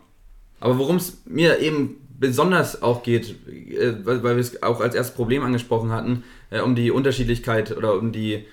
Aber 0.60 0.78
worum 0.78 0.98
es 0.98 1.24
mir 1.26 1.60
eben 1.60 2.01
besonders 2.22 2.82
auch 2.82 3.04
geht, 3.04 3.36
äh, 3.50 3.94
weil, 4.06 4.24
wir 4.24 4.38
es 4.38 4.64
auch 4.64 4.80
als 4.80 4.96
erstes 4.96 5.16
Problem 5.16 5.44
angesprochen 5.44 5.92
hatten, 5.92 6.24
äh, 6.52 6.62
um 6.62 6.76
die 6.76 6.92
Unterschiedlichkeit 6.92 7.76
oder 7.76 7.96
um 7.96 8.14
die 8.14 8.46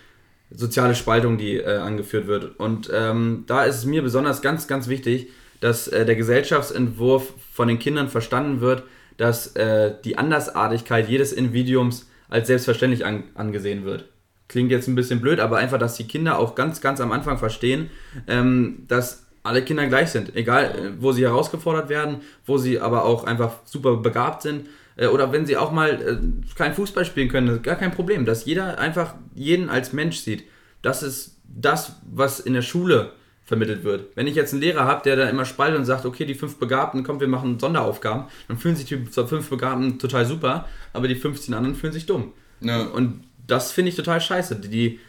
soziale 0.50 0.94
Spaltung, 0.94 1.36
die 1.36 1.58
äh, 1.58 1.76
angeführt 1.76 2.26
wird. 2.26 2.58
Und 2.58 2.90
ähm, 2.92 3.44
da 3.46 3.64
ist 3.64 3.76
es 3.76 3.84
mir 3.84 4.02
besonders 4.02 4.42
ganz, 4.42 4.66
ganz 4.66 4.88
wichtig, 4.88 5.28
dass 5.60 5.86
äh, 5.86 6.06
der 6.06 6.16
Gesellschaftsentwurf 6.16 7.34
von 7.52 7.68
den 7.68 7.78
Kindern 7.78 8.08
verstanden 8.08 8.60
wird, 8.60 8.84
dass 9.18 9.54
äh, 9.56 9.94
die 10.04 10.16
Andersartigkeit 10.16 11.08
jedes 11.08 11.32
Individuums 11.32 12.08
als 12.30 12.46
selbstverständlich 12.46 13.04
an, 13.04 13.24
angesehen 13.34 13.84
wird. 13.84 14.06
Klingt 14.48 14.70
jetzt 14.70 14.88
ein 14.88 14.94
bisschen 14.94 15.20
blöd, 15.20 15.40
aber 15.40 15.58
einfach, 15.58 15.78
dass 15.78 15.96
die 15.96 16.06
Kinder 16.06 16.38
auch 16.38 16.54
ganz, 16.54 16.80
ganz 16.80 17.02
am 17.02 17.12
Anfang 17.12 17.36
verstehen, 17.36 17.90
ähm, 18.26 18.84
dass 18.88 19.27
alle 19.48 19.62
Kinder 19.62 19.86
gleich 19.86 20.10
sind. 20.10 20.36
Egal, 20.36 20.64
äh, 20.64 21.02
wo 21.02 21.12
sie 21.12 21.22
herausgefordert 21.22 21.88
werden, 21.88 22.18
wo 22.46 22.58
sie 22.58 22.80
aber 22.80 23.04
auch 23.04 23.24
einfach 23.24 23.56
super 23.64 23.96
begabt 23.96 24.42
sind. 24.42 24.68
Äh, 24.96 25.06
oder 25.06 25.32
wenn 25.32 25.46
sie 25.46 25.56
auch 25.56 25.72
mal 25.72 25.90
äh, 25.90 26.54
kein 26.54 26.74
Fußball 26.74 27.04
spielen 27.04 27.28
können, 27.28 27.48
ist 27.48 27.62
gar 27.62 27.76
kein 27.76 27.92
Problem. 27.92 28.24
Dass 28.24 28.44
jeder 28.44 28.78
einfach 28.78 29.14
jeden 29.34 29.70
als 29.70 29.92
Mensch 29.92 30.18
sieht. 30.18 30.44
Das 30.82 31.02
ist 31.02 31.38
das, 31.44 31.96
was 32.10 32.40
in 32.40 32.54
der 32.54 32.62
Schule 32.62 33.12
vermittelt 33.44 33.82
wird. 33.82 34.14
Wenn 34.14 34.26
ich 34.26 34.34
jetzt 34.34 34.52
einen 34.52 34.60
Lehrer 34.60 34.84
habe, 34.84 35.02
der 35.02 35.16
da 35.16 35.28
immer 35.28 35.46
spaltet 35.46 35.78
und 35.78 35.86
sagt, 35.86 36.04
okay, 36.04 36.26
die 36.26 36.34
fünf 36.34 36.58
Begabten, 36.58 37.02
komm, 37.02 37.18
wir 37.18 37.28
machen 37.28 37.58
Sonderaufgaben, 37.58 38.24
dann 38.46 38.58
fühlen 38.58 38.76
sich 38.76 38.84
die 38.84 38.98
fünf 39.06 39.48
Begabten 39.48 39.98
total 39.98 40.26
super, 40.26 40.68
aber 40.92 41.08
die 41.08 41.14
15 41.14 41.54
anderen 41.54 41.74
fühlen 41.74 41.94
sich 41.94 42.04
dumm. 42.04 42.34
Ja. 42.60 42.82
Und 42.82 43.24
das 43.46 43.72
finde 43.72 43.88
ich 43.88 43.96
total 43.96 44.20
scheiße. 44.20 44.56
Die, 44.56 45.00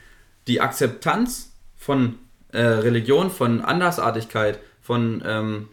die 0.48 0.62
Akzeptanz 0.62 1.52
von 1.76 2.16
äh, 2.52 2.62
Religion, 2.62 3.30
von 3.30 3.62
Andersartigkeit, 3.62 4.60
von 4.82 5.24
ähm, 5.26 5.68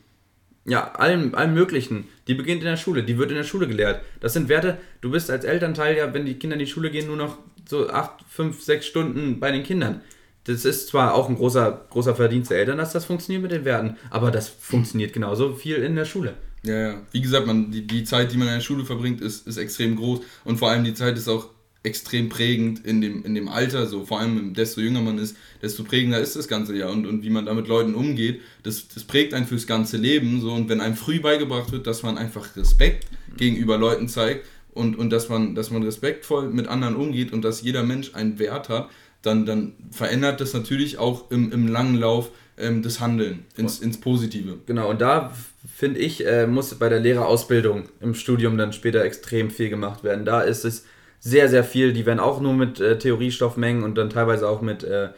ja, 0.66 0.92
allem, 0.92 1.34
allem 1.34 1.54
Möglichen, 1.54 2.08
die 2.26 2.34
beginnt 2.34 2.62
in 2.62 2.68
der 2.68 2.76
Schule, 2.76 3.04
die 3.04 3.18
wird 3.18 3.30
in 3.30 3.36
der 3.36 3.44
Schule 3.44 3.68
gelehrt. 3.68 4.02
Das 4.20 4.32
sind 4.32 4.48
Werte, 4.48 4.78
du 5.00 5.10
bist 5.10 5.30
als 5.30 5.44
Elternteil 5.44 5.96
ja, 5.96 6.12
wenn 6.12 6.26
die 6.26 6.38
Kinder 6.38 6.54
in 6.54 6.60
die 6.60 6.66
Schule 6.66 6.90
gehen, 6.90 7.06
nur 7.06 7.16
noch 7.16 7.38
so 7.68 7.88
acht, 7.88 8.24
fünf, 8.28 8.62
sechs 8.62 8.86
Stunden 8.86 9.40
bei 9.40 9.52
den 9.52 9.62
Kindern. 9.62 10.00
Das 10.44 10.64
ist 10.64 10.88
zwar 10.88 11.14
auch 11.14 11.28
ein 11.28 11.36
großer, 11.36 11.86
großer 11.90 12.14
Verdienst 12.14 12.50
der 12.50 12.58
Eltern, 12.58 12.78
dass 12.78 12.92
das 12.92 13.04
funktioniert 13.04 13.42
mit 13.42 13.52
den 13.52 13.64
Werten, 13.64 13.96
aber 14.10 14.30
das 14.30 14.48
funktioniert 14.48 15.12
genauso 15.12 15.54
viel 15.54 15.76
in 15.76 15.96
der 15.96 16.04
Schule. 16.04 16.34
Ja, 16.62 16.74
ja. 16.74 17.02
Wie 17.12 17.20
gesagt, 17.20 17.46
man, 17.46 17.70
die, 17.70 17.86
die 17.86 18.04
Zeit, 18.04 18.32
die 18.32 18.36
man 18.36 18.48
in 18.48 18.54
der 18.54 18.60
Schule 18.60 18.84
verbringt, 18.84 19.20
ist, 19.20 19.46
ist 19.46 19.56
extrem 19.56 19.96
groß 19.96 20.20
und 20.44 20.58
vor 20.58 20.70
allem 20.70 20.84
die 20.84 20.94
Zeit 20.94 21.16
ist 21.16 21.28
auch 21.28 21.48
extrem 21.86 22.28
prägend 22.28 22.84
in 22.84 23.00
dem, 23.00 23.24
in 23.24 23.34
dem 23.34 23.48
Alter, 23.48 23.86
so 23.86 24.04
vor 24.04 24.20
allem 24.20 24.52
desto 24.54 24.80
jünger 24.80 25.00
man 25.00 25.18
ist, 25.18 25.36
desto 25.62 25.84
prägender 25.84 26.20
ist 26.20 26.34
das 26.36 26.48
ganze 26.48 26.76
ja 26.76 26.88
und, 26.88 27.06
und 27.06 27.22
wie 27.22 27.30
man 27.30 27.46
da 27.46 27.54
mit 27.54 27.68
Leuten 27.68 27.94
umgeht, 27.94 28.40
das, 28.64 28.88
das 28.88 29.04
prägt 29.04 29.32
einen 29.32 29.46
fürs 29.46 29.66
ganze 29.66 29.96
Leben 29.96 30.40
so 30.40 30.52
und 30.52 30.68
wenn 30.68 30.80
einem 30.80 30.96
früh 30.96 31.20
beigebracht 31.20 31.70
wird, 31.72 31.86
dass 31.86 32.02
man 32.02 32.18
einfach 32.18 32.56
Respekt 32.56 33.06
gegenüber 33.36 33.78
Leuten 33.78 34.08
zeigt 34.08 34.46
und, 34.74 34.98
und 34.98 35.10
dass, 35.10 35.28
man, 35.28 35.54
dass 35.54 35.70
man 35.70 35.84
respektvoll 35.84 36.50
mit 36.50 36.66
anderen 36.66 36.96
umgeht 36.96 37.32
und 37.32 37.42
dass 37.42 37.62
jeder 37.62 37.84
Mensch 37.84 38.14
einen 38.14 38.38
Wert 38.38 38.68
hat, 38.68 38.90
dann, 39.22 39.46
dann 39.46 39.72
verändert 39.90 40.40
das 40.40 40.52
natürlich 40.52 40.98
auch 40.98 41.30
im, 41.30 41.52
im 41.52 41.68
langen 41.68 41.96
Lauf 41.96 42.30
ähm, 42.58 42.82
das 42.82 43.00
Handeln 43.00 43.44
ins, 43.56 43.78
ins 43.78 43.98
Positive. 44.00 44.58
Genau, 44.66 44.90
und 44.90 45.00
da 45.00 45.32
finde 45.72 46.00
ich, 46.00 46.26
äh, 46.26 46.46
muss 46.46 46.74
bei 46.74 46.88
der 46.88 47.00
Lehrerausbildung 47.00 47.84
im 48.00 48.14
Studium 48.14 48.58
dann 48.58 48.72
später 48.72 49.04
extrem 49.04 49.50
viel 49.50 49.68
gemacht 49.68 50.04
werden. 50.04 50.24
Da 50.24 50.42
ist 50.42 50.64
es 50.64 50.84
sehr, 51.26 51.48
sehr 51.48 51.64
viel. 51.64 51.92
Die 51.92 52.06
werden 52.06 52.20
auch 52.20 52.40
nur 52.40 52.54
mit 52.54 52.78
äh, 52.78 52.98
Theoriestoffmengen 52.98 53.82
und 53.82 53.98
dann 53.98 54.10
teilweise 54.10 54.48
auch 54.48 54.60
mit 54.60 54.84
äh, 54.84 55.08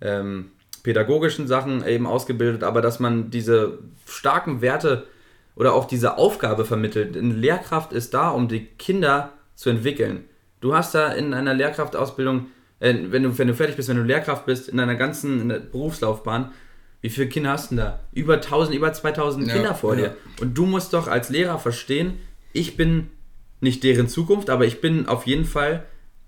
ähm, 0.00 0.52
pädagogischen 0.82 1.46
Sachen 1.46 1.86
eben 1.86 2.06
ausgebildet, 2.06 2.64
aber 2.64 2.80
dass 2.80 3.00
man 3.00 3.30
diese 3.30 3.78
starken 4.06 4.62
Werte 4.62 5.06
oder 5.56 5.74
auch 5.74 5.84
diese 5.84 6.16
Aufgabe 6.16 6.64
vermittelt. 6.64 7.18
Eine 7.18 7.34
Lehrkraft 7.34 7.92
ist 7.92 8.14
da, 8.14 8.30
um 8.30 8.48
die 8.48 8.64
Kinder 8.64 9.34
zu 9.56 9.68
entwickeln. 9.68 10.24
Du 10.60 10.74
hast 10.74 10.94
da 10.94 11.12
in 11.12 11.34
einer 11.34 11.52
Lehrkraftausbildung, 11.52 12.46
äh, 12.80 12.94
wenn, 13.10 13.24
du, 13.24 13.36
wenn 13.36 13.48
du 13.48 13.54
fertig 13.54 13.76
bist, 13.76 13.90
wenn 13.90 13.98
du 13.98 14.04
Lehrkraft 14.04 14.46
bist, 14.46 14.70
in 14.70 14.78
deiner 14.78 14.94
ganzen 14.94 15.48
Berufslaufbahn, 15.70 16.50
wie 17.02 17.10
viele 17.10 17.28
Kinder 17.28 17.50
hast 17.50 17.70
du 17.70 17.76
denn 17.76 17.84
da? 17.84 18.00
Über 18.12 18.34
1000, 18.36 18.74
über 18.74 18.90
2000 18.90 19.46
ja, 19.46 19.52
Kinder 19.52 19.74
vor 19.74 19.96
ja. 19.96 20.08
dir. 20.08 20.16
Und 20.40 20.56
du 20.56 20.64
musst 20.64 20.94
doch 20.94 21.08
als 21.08 21.28
Lehrer 21.28 21.58
verstehen, 21.58 22.18
ich 22.54 22.78
bin 22.78 23.10
nicht 23.60 23.82
deren 23.84 24.08
Zukunft, 24.08 24.50
aber 24.50 24.66
ich 24.66 24.80
bin 24.80 25.06
auf 25.06 25.26
jeden 25.26 25.44
Fall 25.44 25.84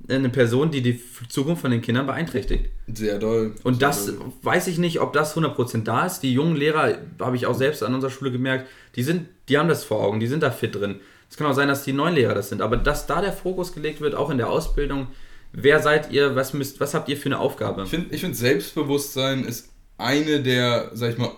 eine 0.09 0.31
Person, 0.31 0.70
die 0.70 0.83
die 0.83 1.01
Zukunft 1.28 1.62
von 1.62 1.70
den 1.70 1.83
Kindern 1.83 2.07
beeinträchtigt. 2.07 2.70
Sehr 2.93 3.18
doll. 3.18 3.55
Und 3.62 3.74
sehr 3.74 3.89
das 3.89 4.07
doll. 4.07 4.33
weiß 4.43 4.66
ich 4.66 4.78
nicht, 4.78 5.01
ob 5.01 5.12
das 5.12 5.37
100% 5.37 5.85
da 5.85 6.07
ist. 6.07 6.20
Die 6.20 6.33
jungen 6.33 6.57
Lehrer, 6.57 6.99
habe 7.20 7.37
ich 7.37 7.47
auch 7.47 7.55
selbst 7.55 7.83
an 7.83 7.95
unserer 7.95 8.11
Schule 8.11 8.33
gemerkt, 8.33 8.66
die, 8.97 9.03
sind, 9.03 9.28
die 9.49 9.59
haben 9.59 9.68
das 9.68 9.85
vor 9.85 10.01
Augen, 10.01 10.20
die 10.20 10.26
sind 10.26 10.43
da 10.43 10.51
fit 10.51 10.74
drin. 10.74 11.01
Es 11.28 11.37
kann 11.37 11.47
auch 11.47 11.55
sein, 11.55 11.68
dass 11.68 11.85
die 11.85 11.93
neuen 11.93 12.14
Lehrer 12.14 12.35
das 12.35 12.49
sind, 12.49 12.61
aber 12.61 12.76
dass 12.76 13.07
da 13.07 13.20
der 13.20 13.33
Fokus 13.33 13.72
gelegt 13.72 14.01
wird, 14.01 14.14
auch 14.14 14.31
in 14.31 14.39
der 14.39 14.51
Ausbildung, 14.51 15.09
wer 15.53 15.81
seid 15.81 16.11
ihr, 16.11 16.35
was, 16.35 16.55
müsst, 16.55 16.81
was 16.81 16.95
habt 16.95 17.09
ihr 17.09 17.16
für 17.16 17.26
eine 17.26 17.39
Aufgabe? 17.39 17.83
Ich 17.85 17.91
finde, 17.91 18.14
ich 18.14 18.20
find, 18.20 18.37
Selbstbewusstsein 18.37 19.45
ist 19.45 19.68
eine 19.97 20.41
der, 20.41 20.91
sag 20.95 21.12
ich 21.12 21.18
mal, 21.18 21.31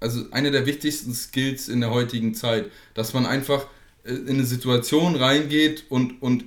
also 0.00 0.24
eine 0.32 0.50
der 0.50 0.66
wichtigsten 0.66 1.14
Skills 1.14 1.68
in 1.68 1.80
der 1.80 1.90
heutigen 1.90 2.34
Zeit, 2.34 2.66
dass 2.94 3.14
man 3.14 3.26
einfach 3.26 3.66
in 4.04 4.28
eine 4.28 4.44
Situation 4.44 5.16
reingeht 5.16 5.84
und, 5.88 6.20
und 6.22 6.44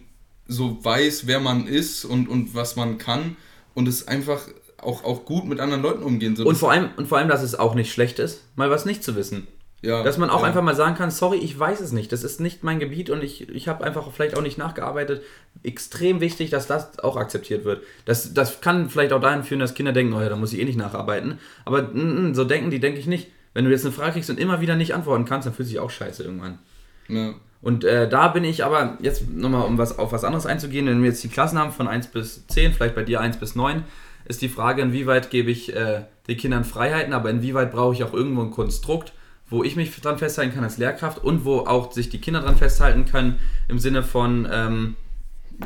so 0.48 0.84
weiß, 0.84 1.28
wer 1.28 1.40
man 1.40 1.68
ist 1.68 2.06
und, 2.06 2.28
und 2.28 2.54
was 2.54 2.76
man 2.76 2.98
kann 2.98 3.38
und 3.74 3.88
es 3.88 4.08
einfach 4.08 4.48
auch, 4.78 5.04
auch 5.04 5.26
gut 5.26 5.46
mit 5.46 5.60
anderen 5.60 5.82
Leuten 5.82 6.04
umgehen. 6.04 6.36
So 6.36 6.46
und, 6.46 6.58
vor 6.58 6.72
allem, 6.72 6.90
und 6.98 7.08
vor 7.08 7.18
allem, 7.18 7.30
dass 7.30 7.42
es 7.42 7.56
auch 7.56 7.76
nicht 7.76 7.92
schlecht 7.92 8.20
ist, 8.20 8.44
mal 8.56 8.70
was 8.70 8.86
nicht 8.86 9.04
zu 9.04 9.16
wissen. 9.16 9.48
Ja, 9.82 10.02
dass 10.02 10.18
man 10.18 10.32
auch 10.32 10.42
ja. 10.42 10.48
einfach 10.48 10.64
mal 10.64 10.76
sagen 10.76 10.96
kann, 10.96 11.12
sorry, 11.12 11.38
ich 11.38 11.60
weiß 11.60 11.80
es 11.80 11.92
nicht, 11.92 12.12
das 12.12 12.24
ist 12.24 12.40
nicht 12.40 12.64
mein 12.64 12.80
Gebiet 12.80 13.12
und 13.12 13.24
ich, 13.24 13.48
ich 13.50 13.68
habe 13.68 13.84
einfach 13.84 14.12
vielleicht 14.12 14.36
auch 14.36 14.42
nicht 14.42 14.58
nachgearbeitet. 14.58 15.22
Extrem 15.64 16.22
wichtig, 16.22 16.50
dass 16.50 16.66
das 16.66 16.98
auch 17.00 17.18
akzeptiert 17.18 17.66
wird. 17.66 17.84
Das, 18.06 18.34
das 18.34 18.62
kann 18.62 18.90
vielleicht 18.90 19.14
auch 19.14 19.22
dahin 19.22 19.44
führen, 19.44 19.60
dass 19.60 19.76
Kinder 19.76 19.92
denken, 19.92 20.14
oh 20.14 20.22
ja, 20.22 20.30
da 20.30 20.38
muss 20.38 20.54
ich 20.54 20.60
eh 20.60 20.66
nicht 20.66 20.78
nacharbeiten. 20.78 21.40
Aber 21.66 21.84
mm, 21.84 22.30
mm 22.30 22.34
so 22.34 22.46
denken 22.46 22.72
die, 22.72 22.80
denke 22.80 23.00
ich 23.00 23.06
nicht. 23.06 23.32
Wenn 23.54 23.66
du 23.66 23.72
jetzt 23.72 23.86
eine 23.86 23.94
Frage 23.94 24.14
kriegst 24.14 24.30
und 24.30 24.40
immer 24.40 24.60
wieder 24.60 24.76
nicht 24.76 24.96
antworten 24.96 25.26
kannst, 25.26 25.46
dann 25.46 25.54
fühlt 25.54 25.68
sich 25.68 25.80
auch 25.80 25.92
scheiße 25.92 26.24
irgendwann. 26.24 26.60
Ja. 27.08 27.34
Und 27.62 27.84
äh, 27.84 28.08
da 28.08 28.28
bin 28.28 28.44
ich 28.44 28.64
aber, 28.64 28.98
jetzt 29.02 29.28
nochmal 29.28 29.66
um 29.66 29.78
was, 29.78 29.98
auf 29.98 30.12
was 30.12 30.24
anderes 30.24 30.46
einzugehen, 30.46 30.86
wenn 30.86 31.02
wir 31.02 31.10
jetzt 31.10 31.24
die 31.24 31.30
Klassen 31.30 31.58
haben 31.58 31.72
von 31.72 31.88
1 31.88 32.08
bis 32.08 32.46
10, 32.48 32.74
vielleicht 32.74 32.94
bei 32.94 33.04
dir 33.04 33.22
1 33.22 33.38
bis 33.38 33.56
9, 33.56 33.84
ist 34.26 34.42
die 34.42 34.50
Frage, 34.50 34.82
inwieweit 34.82 35.30
gebe 35.30 35.50
ich 35.50 35.76
äh, 35.76 36.04
den 36.28 36.38
Kindern 36.38 36.64
Freiheiten, 36.64 37.14
aber 37.14 37.30
inwieweit 37.30 37.72
brauche 37.72 37.96
ich 37.96 38.04
auch 38.04 38.14
irgendwo 38.14 38.42
ein 38.42 38.52
Konstrukt, 38.52 39.14
wo 39.50 39.64
ich 39.64 39.76
mich 39.76 40.00
dran 40.00 40.18
festhalten 40.18 40.54
kann 40.54 40.64
als 40.64 40.78
Lehrkraft 40.78 41.24
und 41.24 41.46
wo 41.46 41.60
auch 41.60 41.92
sich 41.92 42.10
die 42.10 42.20
Kinder 42.20 42.42
dran 42.42 42.56
festhalten 42.56 43.06
können 43.06 43.40
im 43.68 43.80
Sinne 43.80 44.04
von 44.04 44.48
ähm, 44.52 44.96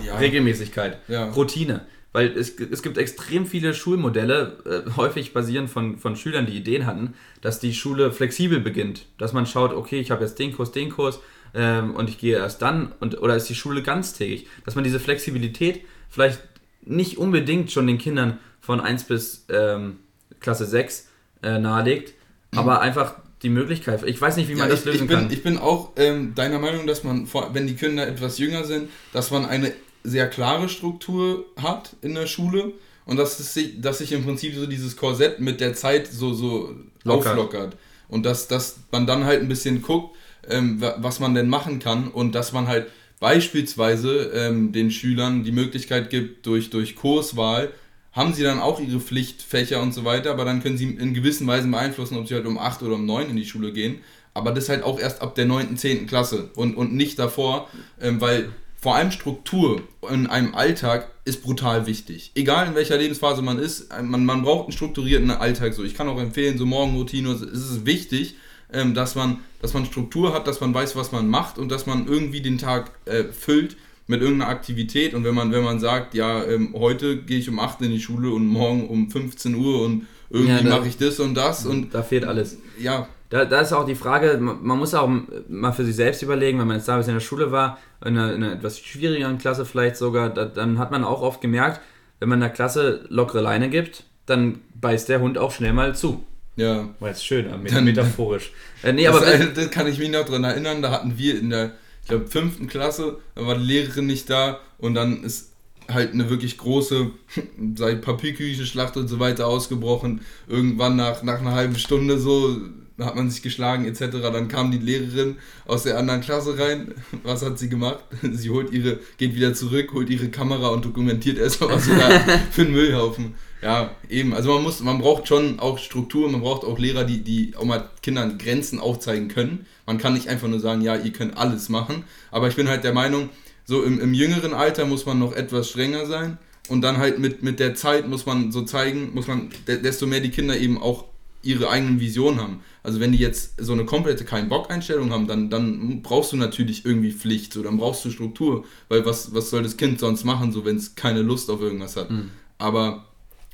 ja. 0.01 0.15
Regelmäßigkeit, 0.17 0.99
ja. 1.07 1.29
Routine. 1.31 1.81
Weil 2.11 2.35
es, 2.35 2.59
es 2.59 2.81
gibt 2.81 2.97
extrem 2.97 3.45
viele 3.45 3.73
Schulmodelle, 3.73 4.85
äh, 4.87 4.91
häufig 4.97 5.33
basierend 5.33 5.69
von, 5.69 5.97
von 5.97 6.15
Schülern, 6.15 6.47
die 6.47 6.57
Ideen 6.57 6.85
hatten, 6.85 7.13
dass 7.41 7.59
die 7.59 7.73
Schule 7.73 8.11
flexibel 8.11 8.59
beginnt. 8.59 9.05
Dass 9.17 9.33
man 9.33 9.45
schaut, 9.45 9.73
okay, 9.73 9.99
ich 9.99 10.09
habe 10.09 10.23
jetzt 10.23 10.39
den 10.39 10.55
Kurs, 10.55 10.71
den 10.71 10.89
Kurs, 10.89 11.19
ähm, 11.53 11.95
und 11.95 12.09
ich 12.09 12.17
gehe 12.17 12.37
erst 12.37 12.61
dann 12.61 12.91
und 12.99 13.21
oder 13.21 13.35
ist 13.35 13.49
die 13.49 13.55
Schule 13.55 13.81
ganztägig, 13.81 14.47
dass 14.65 14.75
man 14.75 14.83
diese 14.83 14.99
Flexibilität 14.99 15.81
vielleicht 16.09 16.41
nicht 16.81 17.17
unbedingt 17.17 17.71
schon 17.71 17.87
den 17.87 17.97
Kindern 17.97 18.39
von 18.61 18.79
1 18.79 19.05
bis 19.05 19.45
ähm, 19.49 19.97
Klasse 20.39 20.65
6 20.65 21.07
äh, 21.41 21.59
nahelegt, 21.59 22.13
aber 22.55 22.81
einfach 22.81 23.15
die 23.41 23.49
Möglichkeit. 23.49 24.03
Ich 24.03 24.19
weiß 24.19 24.37
nicht, 24.37 24.49
wie 24.49 24.55
man 24.55 24.67
ja, 24.67 24.75
das 24.75 24.85
lösen 24.85 25.03
ich 25.03 25.07
bin, 25.07 25.17
kann. 25.17 25.31
Ich 25.31 25.43
bin 25.43 25.57
auch 25.57 25.93
ähm, 25.95 26.35
deiner 26.35 26.59
Meinung, 26.59 26.87
dass 26.87 27.03
man, 27.03 27.27
wenn 27.53 27.67
die 27.67 27.75
Kinder 27.75 28.07
etwas 28.07 28.37
jünger 28.37 28.63
sind, 28.63 28.89
dass 29.13 29.31
man 29.31 29.45
eine 29.45 29.71
sehr 30.03 30.27
klare 30.27 30.69
Struktur 30.69 31.45
hat 31.61 31.95
in 32.01 32.15
der 32.15 32.27
Schule 32.27 32.73
und 33.05 33.17
dass, 33.17 33.39
es 33.39 33.53
sich, 33.53 33.81
dass 33.81 33.97
sich 33.99 34.11
im 34.11 34.23
Prinzip 34.23 34.55
so 34.55 34.65
dieses 34.65 34.95
Korsett 34.95 35.39
mit 35.39 35.61
der 35.61 35.73
Zeit 35.73 36.07
so, 36.07 36.33
so 36.33 36.75
auflockert. 37.05 37.75
Und 38.07 38.25
dass, 38.25 38.47
dass 38.47 38.79
man 38.91 39.05
dann 39.05 39.25
halt 39.25 39.41
ein 39.41 39.47
bisschen 39.47 39.81
guckt, 39.81 40.15
ähm, 40.47 40.81
was 40.97 41.19
man 41.19 41.35
denn 41.35 41.49
machen 41.49 41.79
kann 41.79 42.07
und 42.07 42.33
dass 42.33 42.53
man 42.53 42.67
halt 42.67 42.87
beispielsweise 43.19 44.31
ähm, 44.33 44.71
den 44.71 44.91
Schülern 44.91 45.43
die 45.43 45.51
Möglichkeit 45.51 46.09
gibt, 46.09 46.45
durch, 46.45 46.69
durch 46.69 46.95
Kurswahl 46.95 47.71
haben 48.11 48.33
sie 48.33 48.43
dann 48.43 48.59
auch 48.59 48.79
ihre 48.79 48.99
Pflichtfächer 48.99 49.81
und 49.81 49.93
so 49.93 50.03
weiter, 50.05 50.31
aber 50.31 50.45
dann 50.45 50.63
können 50.63 50.77
sie 50.77 50.89
in 50.89 51.13
gewissen 51.13 51.45
Weisen 51.47 51.71
beeinflussen, 51.71 52.17
ob 52.17 52.27
sie 52.27 52.35
halt 52.35 52.45
um 52.45 52.57
8 52.57 52.81
oder 52.83 52.95
um 52.95 53.05
9 53.05 53.29
in 53.29 53.35
die 53.35 53.45
Schule 53.45 53.71
gehen. 53.71 54.01
Aber 54.33 54.51
das 54.51 54.69
halt 54.69 54.83
auch 54.83 54.99
erst 54.99 55.21
ab 55.21 55.35
der 55.35 55.45
9., 55.45 55.77
10. 55.77 56.07
Klasse 56.07 56.49
und, 56.55 56.75
und 56.75 56.93
nicht 56.93 57.19
davor, 57.19 57.67
ähm, 58.01 58.21
weil 58.21 58.49
vor 58.81 58.95
allem 58.95 59.11
Struktur 59.11 59.81
in 60.09 60.27
einem 60.27 60.55
Alltag 60.55 61.09
ist 61.25 61.43
brutal 61.43 61.85
wichtig. 61.85 62.31
Egal 62.35 62.67
in 62.67 62.75
welcher 62.75 62.97
Lebensphase 62.97 63.41
man 63.41 63.59
ist, 63.59 63.89
man, 64.01 64.25
man 64.25 64.43
braucht 64.43 64.65
einen 64.65 64.71
strukturierten 64.71 65.31
Alltag. 65.31 65.73
So, 65.73 65.83
ich 65.83 65.95
kann 65.95 66.07
auch 66.07 66.19
empfehlen, 66.19 66.57
so 66.57 66.65
Morgenroutine, 66.65 67.31
es 67.31 67.41
ist 67.41 67.85
wichtig, 67.85 68.35
ähm, 68.71 68.93
dass, 68.93 69.15
man, 69.15 69.39
dass 69.61 69.73
man 69.73 69.85
Struktur 69.85 70.33
hat, 70.33 70.47
dass 70.47 70.61
man 70.61 70.73
weiß, 70.73 70.95
was 70.95 71.11
man 71.11 71.27
macht 71.27 71.57
und 71.57 71.69
dass 71.69 71.87
man 71.87 72.07
irgendwie 72.07 72.41
den 72.41 72.57
Tag 72.57 72.91
äh, 73.05 73.25
füllt 73.25 73.75
mit 74.07 74.21
irgendeiner 74.21 74.49
Aktivität. 74.49 75.13
Und 75.13 75.23
wenn 75.23 75.35
man, 75.35 75.51
wenn 75.51 75.63
man 75.63 75.79
sagt, 75.79 76.13
ja, 76.13 76.43
ähm, 76.45 76.73
heute 76.73 77.17
gehe 77.17 77.39
ich 77.39 77.49
um 77.49 77.59
8 77.59 77.81
in 77.81 77.91
die 77.91 77.99
Schule 77.99 78.31
und 78.31 78.47
morgen 78.47 78.87
um 78.87 79.11
15 79.11 79.55
Uhr 79.55 79.83
und 79.83 80.07
irgendwie 80.29 80.67
ja, 80.67 80.77
mache 80.77 80.87
ich 80.87 80.97
das 80.97 81.19
und 81.19 81.35
das 81.35 81.65
und. 81.65 81.93
Da 81.93 82.01
fehlt 82.01 82.23
alles. 82.23 82.57
Ja. 82.79 83.07
Da, 83.29 83.45
da 83.45 83.61
ist 83.61 83.73
auch 83.73 83.85
die 83.85 83.95
Frage, 83.95 84.39
man 84.39 84.77
muss 84.77 84.95
auch 84.95 85.09
mal 85.47 85.71
für 85.71 85.85
sich 85.85 85.95
selbst 85.95 86.23
überlegen, 86.23 86.57
wenn 86.59 86.67
man 86.67 86.77
jetzt 86.77 86.87
damals 86.87 87.07
in 87.07 87.13
der 87.13 87.21
Schule 87.21 87.51
war, 87.51 87.77
in 88.03 88.17
einer, 88.17 88.33
in 88.33 88.43
einer 88.43 88.53
etwas 88.53 88.79
schwierigeren 88.79 89.37
Klasse 89.37 89.65
vielleicht 89.65 89.97
sogar, 89.97 90.29
da, 90.29 90.45
dann 90.45 90.79
hat 90.79 90.89
man 90.89 91.03
auch 91.03 91.21
oft 91.21 91.39
gemerkt, 91.39 91.79
wenn 92.19 92.29
man 92.29 92.39
der 92.39 92.49
Klasse 92.49 93.05
lockere 93.09 93.41
Leine 93.41 93.69
gibt, 93.69 94.03
dann 94.25 94.61
beißt 94.73 95.09
der 95.09 95.21
Hund 95.21 95.37
auch 95.37 95.51
schnell 95.51 95.73
mal 95.73 95.95
zu. 95.95 96.23
Ja. 96.55 96.89
War 96.99 97.09
jetzt 97.09 97.25
schön, 97.25 97.47
dann, 97.49 97.85
metaphorisch. 97.85 98.51
Äh, 98.81 98.93
nee, 98.93 99.07
aber 99.07 99.19
das, 99.19 99.53
das 99.55 99.71
kann 99.71 99.87
ich 99.87 99.99
mich 99.99 100.09
noch 100.09 100.25
daran 100.25 100.45
erinnern, 100.45 100.81
da 100.81 100.91
hatten 100.91 101.17
wir 101.17 101.37
in 101.37 101.49
der, 101.49 101.73
ich 102.01 102.07
glaube, 102.07 102.27
fünften 102.27 102.67
Klasse, 102.67 103.17
da 103.35 103.45
war 103.45 103.55
die 103.55 103.63
Lehrerin 103.63 104.07
nicht 104.07 104.29
da 104.29 104.59
und 104.77 104.95
dann 104.95 105.23
ist 105.23 105.51
halt 105.89 106.13
eine 106.13 106.29
wirklich 106.29 106.57
große 106.57 107.11
Papierküchenschlacht 108.01 108.95
und 108.97 109.07
so 109.07 109.19
weiter 109.19 109.47
ausgebrochen. 109.47 110.21
Irgendwann 110.47 110.95
nach, 110.95 111.23
nach 111.23 111.41
einer 111.41 111.53
halben 111.53 111.75
Stunde 111.75 112.19
so 112.19 112.57
hat 112.99 113.15
man 113.15 113.29
sich 113.29 113.41
geschlagen 113.41 113.85
etc. 113.85 114.17
Dann 114.21 114.47
kam 114.47 114.71
die 114.71 114.77
Lehrerin 114.77 115.37
aus 115.65 115.83
der 115.83 115.97
anderen 115.97 116.21
Klasse 116.21 116.57
rein. 116.57 116.93
Was 117.23 117.43
hat 117.43 117.59
sie 117.59 117.69
gemacht? 117.69 117.99
Sie 118.21 118.49
holt 118.49 118.71
ihre, 118.71 118.99
geht 119.17 119.35
wieder 119.35 119.53
zurück, 119.53 119.93
holt 119.93 120.09
ihre 120.09 120.29
Kamera 120.29 120.69
und 120.69 120.85
dokumentiert 120.85 121.37
erstmal, 121.37 121.71
was 121.71 121.85
sie 121.85 121.95
da 121.95 122.09
für 122.51 122.61
einen 122.61 122.71
Müllhaufen 122.71 123.35
ja, 123.61 123.91
eben. 124.09 124.33
Also 124.33 124.53
man 124.53 124.63
muss, 124.63 124.79
man 124.81 124.99
braucht 124.99 125.27
schon 125.27 125.59
auch 125.59 125.77
Struktur, 125.79 126.29
man 126.29 126.41
braucht 126.41 126.63
auch 126.63 126.79
Lehrer, 126.79 127.03
die, 127.03 127.21
die 127.21 127.53
auch 127.57 127.65
mal 127.65 127.89
Kindern 128.01 128.37
Grenzen 128.37 128.79
aufzeigen 128.79 129.27
können. 129.27 129.65
Man 129.85 129.97
kann 129.97 130.13
nicht 130.13 130.29
einfach 130.29 130.47
nur 130.47 130.59
sagen, 130.59 130.81
ja, 130.81 130.95
ihr 130.95 131.11
könnt 131.11 131.37
alles 131.37 131.69
machen. 131.69 132.03
Aber 132.31 132.47
ich 132.47 132.55
bin 132.55 132.69
halt 132.69 132.83
der 132.83 132.93
Meinung, 132.93 133.29
so 133.65 133.83
im, 133.83 133.99
im 133.99 134.13
jüngeren 134.13 134.53
Alter 134.53 134.85
muss 134.85 135.05
man 135.05 135.19
noch 135.19 135.33
etwas 135.33 135.69
strenger 135.69 136.05
sein. 136.05 136.37
und 136.69 136.81
dann 136.81 136.97
halt 136.97 137.19
mit, 137.19 137.43
mit 137.43 137.59
der 137.59 137.75
Zeit 137.75 138.07
muss 138.07 138.25
man 138.25 138.51
so 138.51 138.61
zeigen, 138.61 139.13
muss 139.13 139.27
man, 139.27 139.49
desto 139.67 140.05
mehr 140.07 140.21
die 140.21 140.29
Kinder 140.29 140.57
eben 140.57 140.77
auch 140.77 141.05
ihre 141.41 141.69
eigenen 141.69 141.99
Visionen 141.99 142.39
haben. 142.39 142.59
Also 142.83 142.99
wenn 142.99 143.11
die 143.11 143.17
jetzt 143.17 143.63
so 143.63 143.73
eine 143.73 143.85
komplette 143.85 144.25
kein 144.25 144.49
Bock 144.49 144.69
Einstellung 144.69 145.11
haben, 145.11 145.27
dann, 145.27 145.49
dann 145.49 146.01
brauchst 146.01 146.31
du 146.33 146.37
natürlich 146.37 146.85
irgendwie 146.85 147.11
Pflicht, 147.11 147.53
so 147.53 147.63
dann 147.63 147.77
brauchst 147.77 148.03
du 148.03 148.09
Struktur, 148.09 148.65
weil 148.89 149.05
was, 149.05 149.33
was 149.33 149.49
soll 149.49 149.63
das 149.63 149.77
Kind 149.77 149.99
sonst 149.99 150.25
machen, 150.25 150.51
so 150.51 150.65
wenn 150.65 150.75
es 150.75 150.95
keine 150.95 151.21
Lust 151.21 151.49
auf 151.49 151.61
irgendwas 151.61 151.95
hat. 151.95 152.09
Mhm. 152.09 152.31
Aber 152.57 153.05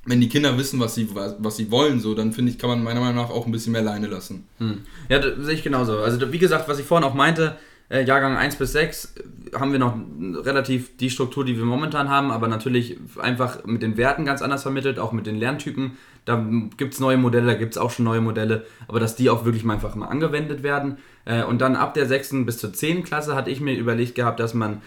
wenn 0.06 0.22
die 0.22 0.30
Kinder 0.30 0.58
wissen, 0.58 0.80
was 0.80 0.96
sie, 0.96 1.14
was, 1.14 1.36
was 1.40 1.58
sie 1.58 1.70
wollen, 1.72 2.00
so, 2.00 2.14
dann 2.14 2.32
finde 2.32 2.52
ich, 2.52 2.60
kann 2.60 2.70
man 2.70 2.84
meiner 2.84 3.00
Meinung 3.00 3.16
nach 3.16 3.30
auch 3.30 3.46
ein 3.46 3.52
bisschen 3.52 3.74
mehr 3.74 3.82
Leine 3.82 4.08
lassen. 4.08 4.48
Mhm. 4.60 4.82
Ja, 5.10 5.22
sehe 5.22 5.54
ich 5.54 5.64
genauso. 5.64 5.98
Also 6.00 6.32
wie 6.32 6.40
gesagt, 6.40 6.68
was 6.68 6.80
ich 6.80 6.86
vorhin 6.86 7.08
auch 7.08 7.14
meinte, 7.16 7.58
äh, 7.90 8.04
Jahrgang 8.04 8.36
1 8.36 8.56
bis 8.56 8.72
6 8.72 9.16
äh, 9.16 9.58
haben 9.58 9.72
wir 9.72 9.80
noch 9.80 9.96
relativ 10.44 10.98
die 10.98 11.10
Struktur, 11.10 11.46
die 11.46 11.58
wir 11.58 11.66
momentan 11.66 12.10
haben, 12.10 12.32
aber 12.32 12.48
natürlich 12.48 12.98
einfach 13.20 13.64
mit 13.66 13.84
den 13.84 13.98
Werten 13.98 14.26
ganz 14.26 14.42
anders 14.42 14.64
vermittelt, 14.64 15.00
auch 15.00 15.12
mit 15.12 15.28
den 15.28 15.36
Lerntypen. 15.36 15.98
Da 16.26 16.44
gibt 16.78 16.96
es 16.96 17.00
neue 17.00 17.18
Modelle, 17.18 17.46
da 17.46 17.54
gibt 17.54 17.74
es 17.74 17.78
auch 17.78 17.92
schon 17.92 18.06
neue 18.06 18.22
Modelle, 18.22 18.66
aber 18.88 19.00
dass 19.00 19.16
die 19.16 19.30
auch 19.30 19.46
wirklich 19.46 19.64
mal 19.64 19.76
einfach 19.76 19.94
mal 19.94 20.08
angewendet 20.08 20.64
werden. 20.64 20.98
Äh, 21.26 21.44
und 21.44 21.62
dann 21.62 21.76
ab 21.76 21.94
der 21.94 22.08
6. 22.08 22.46
bis 22.46 22.58
zur 22.58 22.74
10. 22.74 23.04
Klasse 23.04 23.36
hatte 23.36 23.52
ich 23.52 23.62
mir 23.62 23.76
überlegt 23.76 24.16
gehabt, 24.16 24.40
dass 24.40 24.54
man 24.54 24.82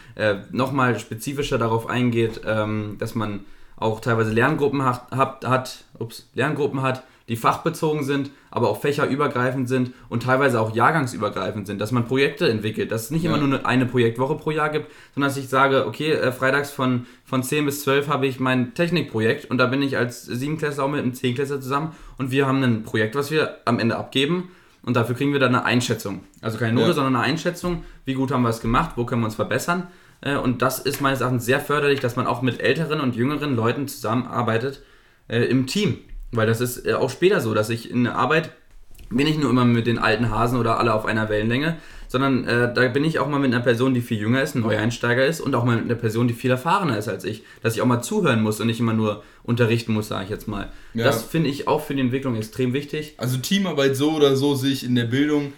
nochmal 0.50 0.98
spezifischer 0.98 1.58
darauf 1.58 1.88
eingeht, 1.88 2.40
ähm, 2.44 2.96
dass 2.98 3.14
man 3.14 3.40
auch 3.76 4.00
teilweise 4.00 4.32
Lerngruppen 4.32 4.84
hat, 4.84 5.10
hat, 5.12 5.84
ups, 5.98 6.28
Lerngruppen 6.34 6.82
hat 6.82 7.04
die 7.28 7.36
fachbezogen 7.36 8.04
sind, 8.04 8.30
aber 8.50 8.70
auch 8.70 8.80
fächerübergreifend 8.80 9.68
sind 9.68 9.92
und 10.08 10.22
teilweise 10.22 10.60
auch 10.60 10.74
jahrgangsübergreifend 10.74 11.66
sind, 11.66 11.80
dass 11.80 11.92
man 11.92 12.06
Projekte 12.06 12.48
entwickelt, 12.48 12.90
dass 12.90 13.04
es 13.04 13.10
nicht 13.10 13.24
ja. 13.24 13.34
immer 13.34 13.44
nur 13.44 13.66
eine 13.66 13.86
Projektwoche 13.86 14.36
pro 14.36 14.50
Jahr 14.50 14.70
gibt, 14.70 14.90
sondern 15.14 15.30
dass 15.30 15.36
ich 15.36 15.48
sage, 15.48 15.86
okay, 15.86 16.12
äh, 16.12 16.32
freitags 16.32 16.70
von, 16.70 17.06
von 17.24 17.42
10 17.42 17.66
bis 17.66 17.82
12 17.82 18.08
habe 18.08 18.26
ich 18.26 18.40
mein 18.40 18.74
Technikprojekt 18.74 19.50
und 19.50 19.58
da 19.58 19.66
bin 19.66 19.82
ich 19.82 19.96
als 19.96 20.24
7 20.24 20.58
auch 20.78 20.88
mit 20.88 21.00
einem 21.00 21.14
10 21.14 21.36
zusammen 21.36 21.92
und 22.16 22.30
wir 22.30 22.46
haben 22.46 22.62
ein 22.62 22.82
Projekt, 22.82 23.14
was 23.14 23.30
wir 23.30 23.58
am 23.64 23.78
Ende 23.78 23.96
abgeben 23.96 24.50
und 24.82 24.96
dafür 24.96 25.14
kriegen 25.14 25.32
wir 25.32 25.40
dann 25.40 25.54
eine 25.54 25.64
Einschätzung. 25.64 26.24
Also 26.40 26.56
keine 26.56 26.72
Note, 26.72 26.88
ja. 26.88 26.92
sondern 26.94 27.16
eine 27.16 27.24
Einschätzung, 27.24 27.84
wie 28.04 28.14
gut 28.14 28.30
haben 28.30 28.42
wir 28.42 28.48
es 28.48 28.60
gemacht, 28.60 28.92
wo 28.96 29.04
können 29.04 29.20
wir 29.20 29.26
uns 29.26 29.34
verbessern. 29.34 29.88
Äh, 30.20 30.36
und 30.36 30.62
das 30.62 30.78
ist 30.78 31.00
meines 31.00 31.20
Erachtens 31.20 31.44
sehr 31.44 31.60
förderlich, 31.60 32.00
dass 32.00 32.16
man 32.16 32.26
auch 32.26 32.42
mit 32.42 32.60
älteren 32.60 33.00
und 33.00 33.14
jüngeren 33.14 33.54
Leuten 33.54 33.86
zusammenarbeitet 33.86 34.82
äh, 35.28 35.42
im 35.44 35.66
Team. 35.66 35.98
Weil 36.32 36.46
das 36.46 36.60
ist 36.60 36.86
äh, 36.86 36.94
auch 36.94 37.10
später 37.10 37.40
so, 37.40 37.54
dass 37.54 37.70
ich 37.70 37.90
in 37.90 38.04
der 38.04 38.16
Arbeit 38.16 38.50
bin 39.10 39.26
ich 39.26 39.38
nur 39.38 39.50
immer 39.50 39.64
mit 39.64 39.86
den 39.86 39.98
alten 39.98 40.30
Hasen 40.30 40.58
oder 40.58 40.78
alle 40.78 40.92
auf 40.92 41.06
einer 41.06 41.28
Wellenlänge, 41.28 41.78
sondern 42.08 42.44
äh, 42.44 42.72
da 42.72 42.88
bin 42.88 43.04
ich 43.04 43.18
auch 43.18 43.28
mal 43.28 43.38
mit 43.38 43.52
einer 43.52 43.62
Person, 43.62 43.94
die 43.94 44.00
viel 44.00 44.18
jünger 44.18 44.42
ist, 44.42 44.54
ein 44.54 44.62
Neueinsteiger 44.62 45.24
ist 45.24 45.40
und 45.40 45.54
auch 45.54 45.64
mal 45.64 45.76
mit 45.76 45.84
einer 45.84 45.94
Person, 45.94 46.28
die 46.28 46.34
viel 46.34 46.50
erfahrener 46.50 46.98
ist 46.98 47.08
als 47.08 47.24
ich, 47.24 47.42
dass 47.62 47.74
ich 47.74 47.82
auch 47.82 47.86
mal 47.86 48.02
zuhören 48.02 48.42
muss 48.42 48.60
und 48.60 48.66
nicht 48.66 48.80
immer 48.80 48.94
nur 48.94 49.22
unterrichten 49.44 49.92
muss, 49.92 50.08
sage 50.08 50.24
ich 50.24 50.30
jetzt 50.30 50.48
mal. 50.48 50.70
Ja. 50.94 51.04
Das 51.04 51.22
finde 51.22 51.50
ich 51.50 51.68
auch 51.68 51.82
für 51.82 51.94
die 51.94 52.00
Entwicklung 52.00 52.36
extrem 52.36 52.72
wichtig. 52.72 53.14
Also 53.18 53.38
Teamarbeit 53.38 53.96
so 53.96 54.12
oder 54.12 54.36
so 54.36 54.54
sehe 54.54 54.72
ich 54.72 54.84
in 54.84 54.94
der 54.94 55.04
Bildung 55.04 55.52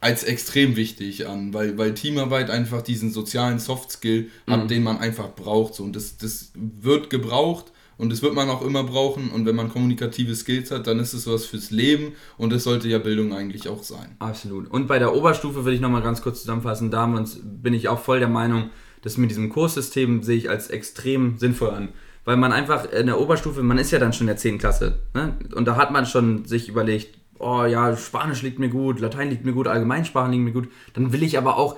als 0.00 0.24
extrem 0.24 0.76
wichtig 0.76 1.26
an, 1.26 1.52
weil, 1.52 1.76
weil 1.76 1.92
Teamarbeit 1.92 2.48
einfach 2.48 2.80
diesen 2.80 3.10
sozialen 3.10 3.58
Soft-Skill 3.58 4.30
hat, 4.46 4.64
mhm. 4.64 4.68
den 4.68 4.82
man 4.82 4.98
einfach 4.98 5.34
braucht. 5.34 5.74
So. 5.74 5.84
Und 5.84 5.94
das, 5.94 6.16
das 6.16 6.52
wird 6.54 7.10
gebraucht 7.10 7.66
und 8.00 8.10
das 8.10 8.22
wird 8.22 8.34
man 8.34 8.48
auch 8.48 8.62
immer 8.62 8.82
brauchen. 8.82 9.30
Und 9.30 9.44
wenn 9.44 9.54
man 9.54 9.68
kommunikative 9.68 10.34
Skills 10.34 10.70
hat, 10.70 10.86
dann 10.86 10.98
ist 10.98 11.12
es 11.12 11.26
was 11.26 11.44
fürs 11.44 11.70
Leben 11.70 12.12
und 12.38 12.50
das 12.50 12.64
sollte 12.64 12.88
ja 12.88 12.98
Bildung 12.98 13.34
eigentlich 13.34 13.68
auch 13.68 13.82
sein. 13.82 14.16
Absolut. 14.20 14.70
Und 14.70 14.86
bei 14.86 14.98
der 14.98 15.14
Oberstufe 15.14 15.64
würde 15.64 15.74
ich 15.74 15.82
nochmal 15.82 16.02
ganz 16.02 16.22
kurz 16.22 16.40
zusammenfassen, 16.40 16.90
da 16.90 17.06
bin 17.44 17.74
ich 17.74 17.88
auch 17.88 18.00
voll 18.00 18.18
der 18.18 18.28
Meinung, 18.28 18.70
dass 19.02 19.18
mit 19.18 19.30
diesem 19.30 19.50
Kurssystem 19.50 20.22
sehe 20.22 20.38
ich 20.38 20.48
als 20.48 20.68
extrem 20.68 21.36
sinnvoll 21.36 21.70
an. 21.70 21.88
Weil 22.24 22.38
man 22.38 22.52
einfach 22.52 22.90
in 22.90 23.06
der 23.06 23.20
Oberstufe, 23.20 23.62
man 23.62 23.76
ist 23.76 23.90
ja 23.90 23.98
dann 23.98 24.14
schon 24.14 24.24
in 24.26 24.28
der 24.28 24.36
10. 24.38 24.58
Klasse. 24.58 25.00
Ne? 25.14 25.36
Und 25.54 25.66
da 25.66 25.76
hat 25.76 25.90
man 25.90 26.06
schon 26.06 26.46
sich 26.46 26.68
überlegt, 26.70 27.18
oh 27.38 27.64
ja, 27.64 27.96
Spanisch 27.96 28.40
liegt 28.42 28.58
mir 28.58 28.68
gut, 28.70 29.00
Latein 29.00 29.28
liegt 29.28 29.44
mir 29.44 29.52
gut, 29.52 29.68
Allgemeinsprachen 29.68 30.32
liegen 30.32 30.44
mir 30.44 30.52
gut. 30.52 30.68
Dann 30.94 31.12
will 31.12 31.22
ich 31.22 31.36
aber 31.36 31.58
auch 31.58 31.76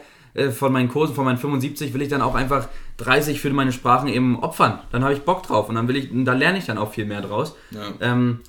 von 0.50 0.72
meinen 0.72 0.88
Kursen, 0.88 1.14
von 1.14 1.24
meinen 1.24 1.38
75, 1.38 1.92
will 1.92 2.02
ich 2.02 2.08
dann 2.08 2.22
auch 2.22 2.34
einfach 2.34 2.68
30 2.98 3.40
für 3.40 3.50
meine 3.50 3.72
Sprachen 3.72 4.08
eben 4.08 4.38
opfern. 4.40 4.78
Dann 4.90 5.04
habe 5.04 5.12
ich 5.12 5.22
Bock 5.22 5.42
drauf 5.42 5.68
und 5.68 5.74
dann 5.74 5.88
will 5.88 5.96
ich, 5.96 6.08
da 6.12 6.32
lerne 6.32 6.58
ich 6.58 6.66
dann 6.66 6.78
auch 6.78 6.92
viel 6.92 7.04
mehr 7.04 7.20
draus. 7.20 7.54
Ja. 7.70 7.92
Ähm, 8.00 8.40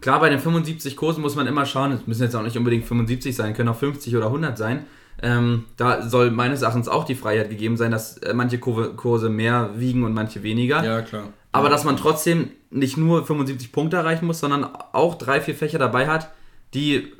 klar, 0.00 0.20
bei 0.20 0.28
den 0.28 0.38
75 0.38 0.96
Kursen 0.96 1.20
muss 1.20 1.34
man 1.34 1.46
immer 1.46 1.66
schauen, 1.66 1.92
es 1.92 2.06
müssen 2.06 2.22
jetzt 2.22 2.36
auch 2.36 2.42
nicht 2.42 2.56
unbedingt 2.56 2.84
75 2.84 3.34
sein, 3.34 3.54
können 3.54 3.68
auch 3.68 3.76
50 3.76 4.16
oder 4.16 4.26
100 4.26 4.56
sein. 4.56 4.86
Ähm, 5.20 5.64
da 5.76 6.08
soll 6.08 6.30
meines 6.30 6.62
Erachtens 6.62 6.88
auch 6.88 7.04
die 7.04 7.14
Freiheit 7.14 7.50
gegeben 7.50 7.76
sein, 7.76 7.90
dass 7.90 8.18
äh, 8.18 8.34
manche 8.34 8.58
Kurse 8.58 9.28
mehr 9.28 9.70
wiegen 9.76 10.04
und 10.04 10.14
manche 10.14 10.42
weniger. 10.42 10.82
Ja, 10.84 11.02
klar. 11.02 11.24
Aber 11.52 11.68
dass 11.68 11.84
man 11.84 11.96
trotzdem 11.96 12.50
nicht 12.70 12.96
nur 12.96 13.26
75 13.26 13.72
Punkte 13.72 13.96
erreichen 13.98 14.26
muss, 14.26 14.40
sondern 14.40 14.64
auch 14.64 15.16
drei, 15.16 15.40
vier 15.40 15.54
Fächer 15.54 15.78
dabei 15.78 16.08
hat, 16.08 16.30
die 16.72 17.12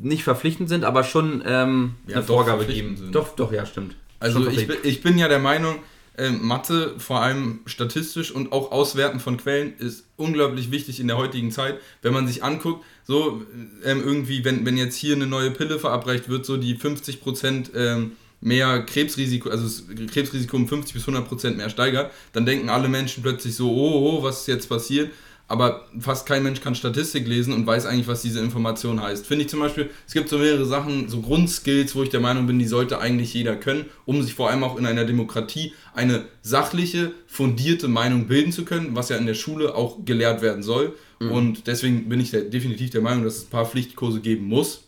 nicht 0.00 0.22
verpflichtend 0.22 0.68
sind, 0.68 0.84
aber 0.84 1.04
schon 1.04 1.42
ähm, 1.46 1.94
ja, 2.06 2.16
eine 2.16 2.24
Vorgabe 2.24 2.66
geben. 2.66 2.96
Sind. 2.96 3.14
Doch, 3.14 3.34
doch, 3.34 3.52
ja, 3.52 3.64
stimmt. 3.64 3.96
Also 4.20 4.46
ich 4.48 4.66
bin, 4.66 4.76
ich 4.82 5.02
bin 5.02 5.18
ja 5.18 5.28
der 5.28 5.38
Meinung, 5.38 5.76
äh, 6.16 6.30
Mathe, 6.30 6.94
vor 6.98 7.20
allem 7.20 7.60
statistisch 7.66 8.30
und 8.30 8.52
auch 8.52 8.72
Auswerten 8.72 9.20
von 9.20 9.36
Quellen, 9.36 9.74
ist 9.78 10.04
unglaublich 10.16 10.70
wichtig 10.70 11.00
in 11.00 11.08
der 11.08 11.16
heutigen 11.16 11.50
Zeit. 11.50 11.78
Wenn 12.02 12.12
man 12.12 12.26
sich 12.26 12.42
anguckt, 12.42 12.84
so 13.04 13.42
ähm, 13.84 14.02
irgendwie, 14.04 14.44
wenn, 14.44 14.64
wenn 14.64 14.76
jetzt 14.76 14.96
hier 14.96 15.14
eine 15.14 15.26
neue 15.26 15.50
Pille 15.50 15.78
verabreicht 15.78 16.28
wird, 16.28 16.46
so 16.46 16.56
die 16.56 16.76
50% 16.76 17.74
ähm, 17.74 18.12
mehr 18.40 18.82
Krebsrisiko, 18.82 19.50
also 19.50 19.64
das 19.64 19.84
Krebsrisiko 20.10 20.56
um 20.56 20.68
50 20.68 20.94
bis 20.94 21.06
100% 21.06 21.56
mehr 21.56 21.70
steigert, 21.70 22.12
dann 22.32 22.46
denken 22.46 22.68
alle 22.68 22.88
Menschen 22.88 23.22
plötzlich 23.22 23.54
so, 23.54 23.70
oh, 23.70 24.18
oh, 24.18 24.22
was 24.22 24.42
ist 24.42 24.48
jetzt 24.48 24.68
passiert? 24.68 25.10
Aber 25.48 25.86
fast 26.00 26.26
kein 26.26 26.42
Mensch 26.42 26.60
kann 26.60 26.74
Statistik 26.74 27.26
lesen 27.26 27.54
und 27.54 27.66
weiß 27.66 27.86
eigentlich, 27.86 28.08
was 28.08 28.22
diese 28.22 28.40
Information 28.40 29.00
heißt. 29.00 29.26
Finde 29.26 29.44
ich 29.44 29.50
zum 29.50 29.60
Beispiel, 29.60 29.90
es 30.06 30.12
gibt 30.12 30.28
so 30.28 30.38
mehrere 30.38 30.66
Sachen, 30.66 31.08
so 31.08 31.20
Grundskills, 31.20 31.94
wo 31.94 32.02
ich 32.02 32.08
der 32.08 32.20
Meinung 32.20 32.46
bin, 32.46 32.58
die 32.58 32.66
sollte 32.66 32.98
eigentlich 32.98 33.32
jeder 33.32 33.54
können, 33.54 33.86
um 34.04 34.22
sich 34.22 34.34
vor 34.34 34.50
allem 34.50 34.64
auch 34.64 34.76
in 34.76 34.86
einer 34.86 35.04
Demokratie 35.04 35.72
eine 35.94 36.24
sachliche, 36.42 37.12
fundierte 37.26 37.86
Meinung 37.86 38.26
bilden 38.26 38.52
zu 38.52 38.64
können, 38.64 38.96
was 38.96 39.08
ja 39.08 39.16
in 39.16 39.26
der 39.26 39.34
Schule 39.34 39.74
auch 39.74 40.04
gelehrt 40.04 40.42
werden 40.42 40.64
soll. 40.64 40.96
Mhm. 41.20 41.30
Und 41.30 41.66
deswegen 41.68 42.08
bin 42.08 42.20
ich 42.20 42.32
definitiv 42.32 42.90
der 42.90 43.00
Meinung, 43.00 43.24
dass 43.24 43.36
es 43.36 43.44
ein 43.44 43.50
paar 43.50 43.66
Pflichtkurse 43.66 44.20
geben 44.20 44.46
muss, 44.46 44.82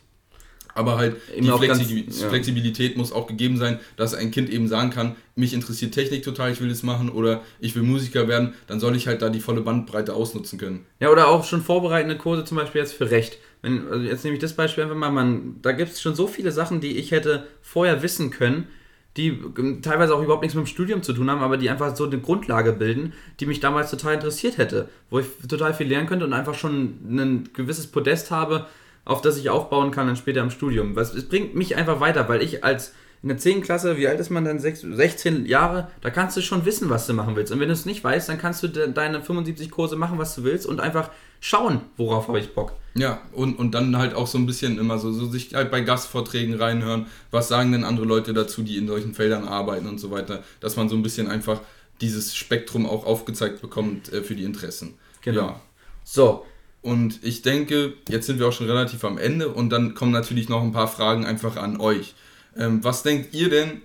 aber 0.78 0.96
halt 0.96 1.16
eben 1.34 1.46
die 1.46 1.52
Flexi 1.52 2.04
ganz, 2.04 2.20
ja. 2.20 2.28
Flexibilität 2.28 2.96
muss 2.96 3.12
auch 3.12 3.26
gegeben 3.26 3.56
sein, 3.56 3.80
dass 3.96 4.14
ein 4.14 4.30
Kind 4.30 4.48
eben 4.48 4.68
sagen 4.68 4.90
kann, 4.90 5.16
mich 5.34 5.52
interessiert 5.52 5.92
Technik 5.92 6.22
total, 6.22 6.52
ich 6.52 6.60
will 6.60 6.68
das 6.68 6.82
machen 6.82 7.10
oder 7.10 7.42
ich 7.60 7.74
will 7.74 7.82
Musiker 7.82 8.28
werden, 8.28 8.54
dann 8.66 8.80
soll 8.80 8.96
ich 8.96 9.06
halt 9.06 9.20
da 9.20 9.28
die 9.28 9.40
volle 9.40 9.60
Bandbreite 9.60 10.14
ausnutzen 10.14 10.58
können. 10.58 10.86
Ja, 11.00 11.10
oder 11.10 11.28
auch 11.28 11.44
schon 11.44 11.62
vorbereitende 11.62 12.16
Kurse 12.16 12.44
zum 12.44 12.56
Beispiel 12.56 12.80
jetzt 12.80 12.94
für 12.94 13.10
Recht. 13.10 13.38
Wenn, 13.60 13.88
also 13.88 14.04
jetzt 14.04 14.24
nehme 14.24 14.36
ich 14.36 14.40
das 14.40 14.54
Beispiel 14.54 14.84
einfach 14.84 14.96
mal, 14.96 15.10
man, 15.10 15.56
da 15.62 15.72
gibt 15.72 15.92
es 15.92 16.00
schon 16.00 16.14
so 16.14 16.28
viele 16.28 16.52
Sachen, 16.52 16.80
die 16.80 16.96
ich 16.96 17.10
hätte 17.10 17.46
vorher 17.60 18.02
wissen 18.02 18.30
können, 18.30 18.68
die 19.16 19.36
teilweise 19.82 20.14
auch 20.14 20.22
überhaupt 20.22 20.42
nichts 20.42 20.54
mit 20.54 20.64
dem 20.64 20.68
Studium 20.68 21.02
zu 21.02 21.12
tun 21.12 21.28
haben, 21.28 21.42
aber 21.42 21.56
die 21.56 21.68
einfach 21.68 21.96
so 21.96 22.04
eine 22.04 22.20
Grundlage 22.20 22.72
bilden, 22.72 23.14
die 23.40 23.46
mich 23.46 23.58
damals 23.58 23.90
total 23.90 24.14
interessiert 24.14 24.58
hätte, 24.58 24.88
wo 25.10 25.18
ich 25.18 25.26
total 25.48 25.74
viel 25.74 25.88
lernen 25.88 26.06
könnte 26.06 26.24
und 26.24 26.32
einfach 26.32 26.54
schon 26.54 26.98
ein 27.08 27.48
gewisses 27.52 27.88
Podest 27.88 28.30
habe, 28.30 28.66
auf 29.08 29.22
das 29.22 29.38
ich 29.38 29.50
aufbauen 29.50 29.90
kann 29.90 30.06
dann 30.06 30.16
später 30.16 30.40
im 30.42 30.50
Studium. 30.50 30.94
Was, 30.94 31.14
es 31.14 31.28
bringt 31.28 31.54
mich 31.54 31.76
einfach 31.76 31.98
weiter, 31.98 32.28
weil 32.28 32.42
ich 32.42 32.62
als 32.62 32.92
in 33.22 33.30
der 33.30 33.38
10. 33.38 33.62
Klasse, 33.62 33.96
wie 33.96 34.06
alt 34.06 34.20
ist 34.20 34.30
man 34.30 34.44
dann? 34.44 34.60
16 34.60 35.46
Jahre, 35.46 35.88
da 36.02 36.10
kannst 36.10 36.36
du 36.36 36.40
schon 36.40 36.64
wissen, 36.64 36.88
was 36.88 37.06
du 37.06 37.14
machen 37.14 37.34
willst. 37.34 37.50
Und 37.50 37.58
wenn 37.58 37.68
du 37.68 37.74
es 37.74 37.84
nicht 37.84 38.04
weißt, 38.04 38.28
dann 38.28 38.38
kannst 38.38 38.62
du 38.62 38.68
deine 38.68 39.22
75 39.22 39.70
Kurse 39.70 39.96
machen, 39.96 40.18
was 40.18 40.36
du 40.36 40.44
willst 40.44 40.66
und 40.66 40.78
einfach 40.78 41.10
schauen, 41.40 41.80
worauf 41.96 42.28
habe 42.28 42.38
ich 42.38 42.54
Bock. 42.54 42.74
Ja, 42.94 43.20
und, 43.32 43.58
und 43.58 43.72
dann 43.72 43.96
halt 43.96 44.14
auch 44.14 44.26
so 44.26 44.38
ein 44.38 44.46
bisschen 44.46 44.78
immer 44.78 44.98
so, 44.98 45.10
so 45.10 45.26
sich 45.26 45.54
halt 45.54 45.70
bei 45.70 45.80
Gastvorträgen 45.80 46.54
reinhören, 46.54 47.06
was 47.30 47.48
sagen 47.48 47.72
denn 47.72 47.82
andere 47.82 48.06
Leute 48.06 48.34
dazu, 48.34 48.62
die 48.62 48.76
in 48.76 48.86
solchen 48.86 49.14
Feldern 49.14 49.48
arbeiten 49.48 49.88
und 49.88 49.98
so 49.98 50.10
weiter, 50.10 50.44
dass 50.60 50.76
man 50.76 50.88
so 50.88 50.94
ein 50.94 51.02
bisschen 51.02 51.28
einfach 51.28 51.60
dieses 52.00 52.36
Spektrum 52.36 52.86
auch 52.86 53.04
aufgezeigt 53.04 53.60
bekommt 53.62 54.12
äh, 54.12 54.22
für 54.22 54.36
die 54.36 54.44
Interessen. 54.44 54.94
Genau. 55.22 55.46
Ja. 55.46 55.60
So, 56.04 56.44
und 56.82 57.20
ich 57.22 57.42
denke, 57.42 57.94
jetzt 58.08 58.26
sind 58.26 58.38
wir 58.38 58.48
auch 58.48 58.52
schon 58.52 58.68
relativ 58.68 59.04
am 59.04 59.18
Ende 59.18 59.48
und 59.48 59.70
dann 59.70 59.94
kommen 59.94 60.12
natürlich 60.12 60.48
noch 60.48 60.62
ein 60.62 60.72
paar 60.72 60.88
Fragen 60.88 61.26
einfach 61.26 61.56
an 61.56 61.80
euch. 61.80 62.14
Ähm, 62.56 62.82
was 62.82 63.02
denkt 63.02 63.34
ihr 63.34 63.50
denn? 63.50 63.82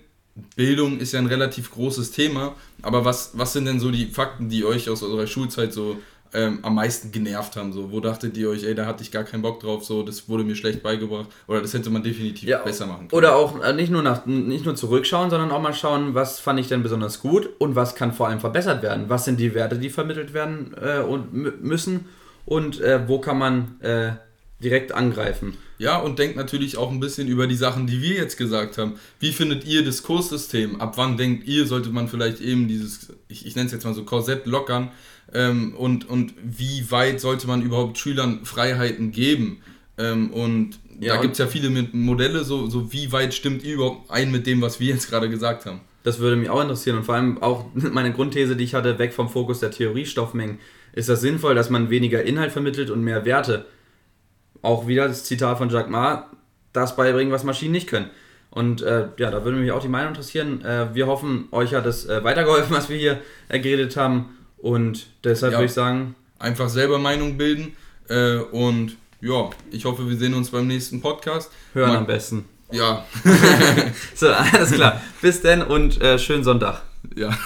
Bildung 0.56 0.98
ist 0.98 1.12
ja 1.12 1.20
ein 1.20 1.26
relativ 1.26 1.70
großes 1.70 2.10
Thema, 2.10 2.54
aber 2.82 3.04
was, 3.04 3.32
was 3.34 3.52
sind 3.52 3.66
denn 3.66 3.78
so 3.78 3.90
die 3.90 4.06
Fakten, 4.06 4.48
die 4.48 4.64
euch 4.64 4.90
aus 4.90 5.02
eurer 5.04 5.28
Schulzeit 5.28 5.72
so 5.72 5.98
ähm, 6.32 6.58
am 6.62 6.74
meisten 6.74 7.12
genervt 7.12 7.54
haben? 7.54 7.72
So, 7.72 7.92
wo 7.92 8.00
dachtet 8.00 8.36
ihr 8.36 8.48
euch, 8.48 8.64
ey, 8.64 8.74
da 8.74 8.86
hatte 8.86 9.02
ich 9.02 9.12
gar 9.12 9.22
keinen 9.22 9.42
Bock 9.42 9.60
drauf, 9.60 9.84
so, 9.84 10.02
das 10.02 10.28
wurde 10.28 10.42
mir 10.42 10.56
schlecht 10.56 10.82
beigebracht 10.82 11.28
oder 11.46 11.60
das 11.60 11.72
hätte 11.72 11.88
man 11.90 12.02
definitiv 12.02 12.48
ja, 12.48 12.58
besser 12.58 12.86
machen 12.86 13.08
können? 13.08 13.18
Oder 13.18 13.36
auch 13.36 13.62
äh, 13.62 13.72
nicht, 13.72 13.92
nur 13.92 14.02
nach, 14.02 14.26
nicht 14.26 14.64
nur 14.64 14.74
zurückschauen, 14.74 15.30
sondern 15.30 15.52
auch 15.52 15.62
mal 15.62 15.74
schauen, 15.74 16.14
was 16.14 16.40
fand 16.40 16.58
ich 16.58 16.66
denn 16.66 16.82
besonders 16.82 17.20
gut 17.20 17.48
und 17.58 17.76
was 17.76 17.94
kann 17.94 18.12
vor 18.12 18.26
allem 18.26 18.40
verbessert 18.40 18.82
werden? 18.82 19.04
Was 19.08 19.24
sind 19.24 19.38
die 19.38 19.54
Werte, 19.54 19.78
die 19.78 19.90
vermittelt 19.90 20.34
werden 20.34 20.74
äh, 20.80 20.98
und 21.00 21.32
müssen? 21.62 22.06
Und 22.44 22.80
äh, 22.80 23.08
wo 23.08 23.18
kann 23.18 23.38
man 23.38 23.80
äh, 23.80 24.12
direkt 24.62 24.92
angreifen. 24.92 25.56
Ja, 25.78 25.98
und 25.98 26.18
denkt 26.18 26.36
natürlich 26.36 26.76
auch 26.76 26.90
ein 26.90 27.00
bisschen 27.00 27.28
über 27.28 27.46
die 27.46 27.56
Sachen, 27.56 27.86
die 27.86 28.00
wir 28.00 28.14
jetzt 28.14 28.36
gesagt 28.36 28.78
haben. 28.78 28.94
Wie 29.18 29.32
findet 29.32 29.66
ihr 29.66 29.84
das 29.84 30.02
Kurssystem? 30.02 30.80
Ab 30.80 30.94
wann 30.96 31.16
denkt 31.16 31.46
ihr, 31.46 31.66
sollte 31.66 31.90
man 31.90 32.08
vielleicht 32.08 32.40
eben 32.40 32.68
dieses, 32.68 33.12
ich, 33.28 33.44
ich 33.46 33.56
nenne 33.56 33.66
es 33.66 33.72
jetzt 33.72 33.84
mal 33.84 33.94
so, 33.94 34.04
Korsett 34.04 34.46
lockern 34.46 34.90
ähm, 35.32 35.74
und, 35.74 36.08
und 36.08 36.34
wie 36.42 36.90
weit 36.90 37.20
sollte 37.20 37.46
man 37.46 37.62
überhaupt 37.62 37.98
Schülern 37.98 38.44
Freiheiten 38.44 39.10
geben. 39.10 39.58
Ähm, 39.98 40.30
und 40.30 40.78
ja, 41.00 41.16
da 41.16 41.20
gibt 41.20 41.32
es 41.32 41.38
ja 41.38 41.48
viele 41.48 41.70
Modelle, 41.92 42.44
so, 42.44 42.68
so 42.68 42.92
wie 42.92 43.10
weit 43.10 43.34
stimmt 43.34 43.64
ihr 43.64 43.74
überhaupt 43.74 44.10
ein 44.10 44.30
mit 44.30 44.46
dem, 44.46 44.62
was 44.62 44.78
wir 44.78 44.88
jetzt 44.88 45.10
gerade 45.10 45.28
gesagt 45.28 45.66
haben? 45.66 45.80
Das 46.04 46.18
würde 46.18 46.36
mich 46.36 46.50
auch 46.50 46.60
interessieren 46.60 46.98
und 46.98 47.04
vor 47.04 47.16
allem 47.16 47.42
auch 47.42 47.66
meine 47.74 48.12
Grundthese, 48.12 48.54
die 48.54 48.64
ich 48.64 48.74
hatte, 48.74 48.98
weg 48.98 49.12
vom 49.12 49.28
Fokus 49.28 49.60
der 49.60 49.72
Theoriestoffmengen. 49.72 50.58
Ist 50.94 51.08
das 51.08 51.20
sinnvoll, 51.20 51.54
dass 51.54 51.70
man 51.70 51.90
weniger 51.90 52.22
Inhalt 52.22 52.52
vermittelt 52.52 52.90
und 52.90 53.02
mehr 53.02 53.24
Werte? 53.24 53.66
Auch 54.62 54.86
wieder 54.86 55.08
das 55.08 55.24
Zitat 55.24 55.58
von 55.58 55.68
Jacques 55.68 55.90
Ma, 55.90 56.30
das 56.72 56.96
beibringen, 56.96 57.32
was 57.32 57.44
Maschinen 57.44 57.72
nicht 57.72 57.88
können. 57.88 58.10
Und 58.50 58.82
äh, 58.82 59.08
ja, 59.18 59.32
da 59.32 59.44
würde 59.44 59.58
mich 59.58 59.72
auch 59.72 59.82
die 59.82 59.88
Meinung 59.88 60.10
interessieren. 60.10 60.64
Äh, 60.64 60.94
wir 60.94 61.08
hoffen, 61.08 61.48
euch 61.50 61.74
hat 61.74 61.86
es 61.86 62.06
äh, 62.06 62.22
weitergeholfen, 62.22 62.74
was 62.76 62.88
wir 62.88 62.96
hier 62.96 63.20
äh, 63.48 63.58
geredet 63.58 63.96
haben. 63.96 64.36
Und 64.56 65.08
deshalb 65.24 65.52
ja, 65.52 65.58
würde 65.58 65.66
ich 65.66 65.72
sagen. 65.72 66.14
Einfach 66.38 66.68
selber 66.68 67.00
Meinung 67.00 67.36
bilden. 67.36 67.76
Äh, 68.08 68.36
und 68.36 68.96
ja, 69.20 69.50
ich 69.72 69.84
hoffe, 69.84 70.08
wir 70.08 70.16
sehen 70.16 70.34
uns 70.34 70.50
beim 70.50 70.68
nächsten 70.68 71.00
Podcast. 71.00 71.50
Hören 71.72 71.88
Man, 71.88 71.98
am 71.98 72.06
besten. 72.06 72.44
Ja. 72.70 73.04
so, 74.14 74.28
alles 74.28 74.70
klar. 74.70 75.02
Bis 75.20 75.40
denn 75.42 75.62
und 75.62 76.00
äh, 76.00 76.18
schönen 76.20 76.44
Sonntag. 76.44 76.82
Ja. 77.16 77.36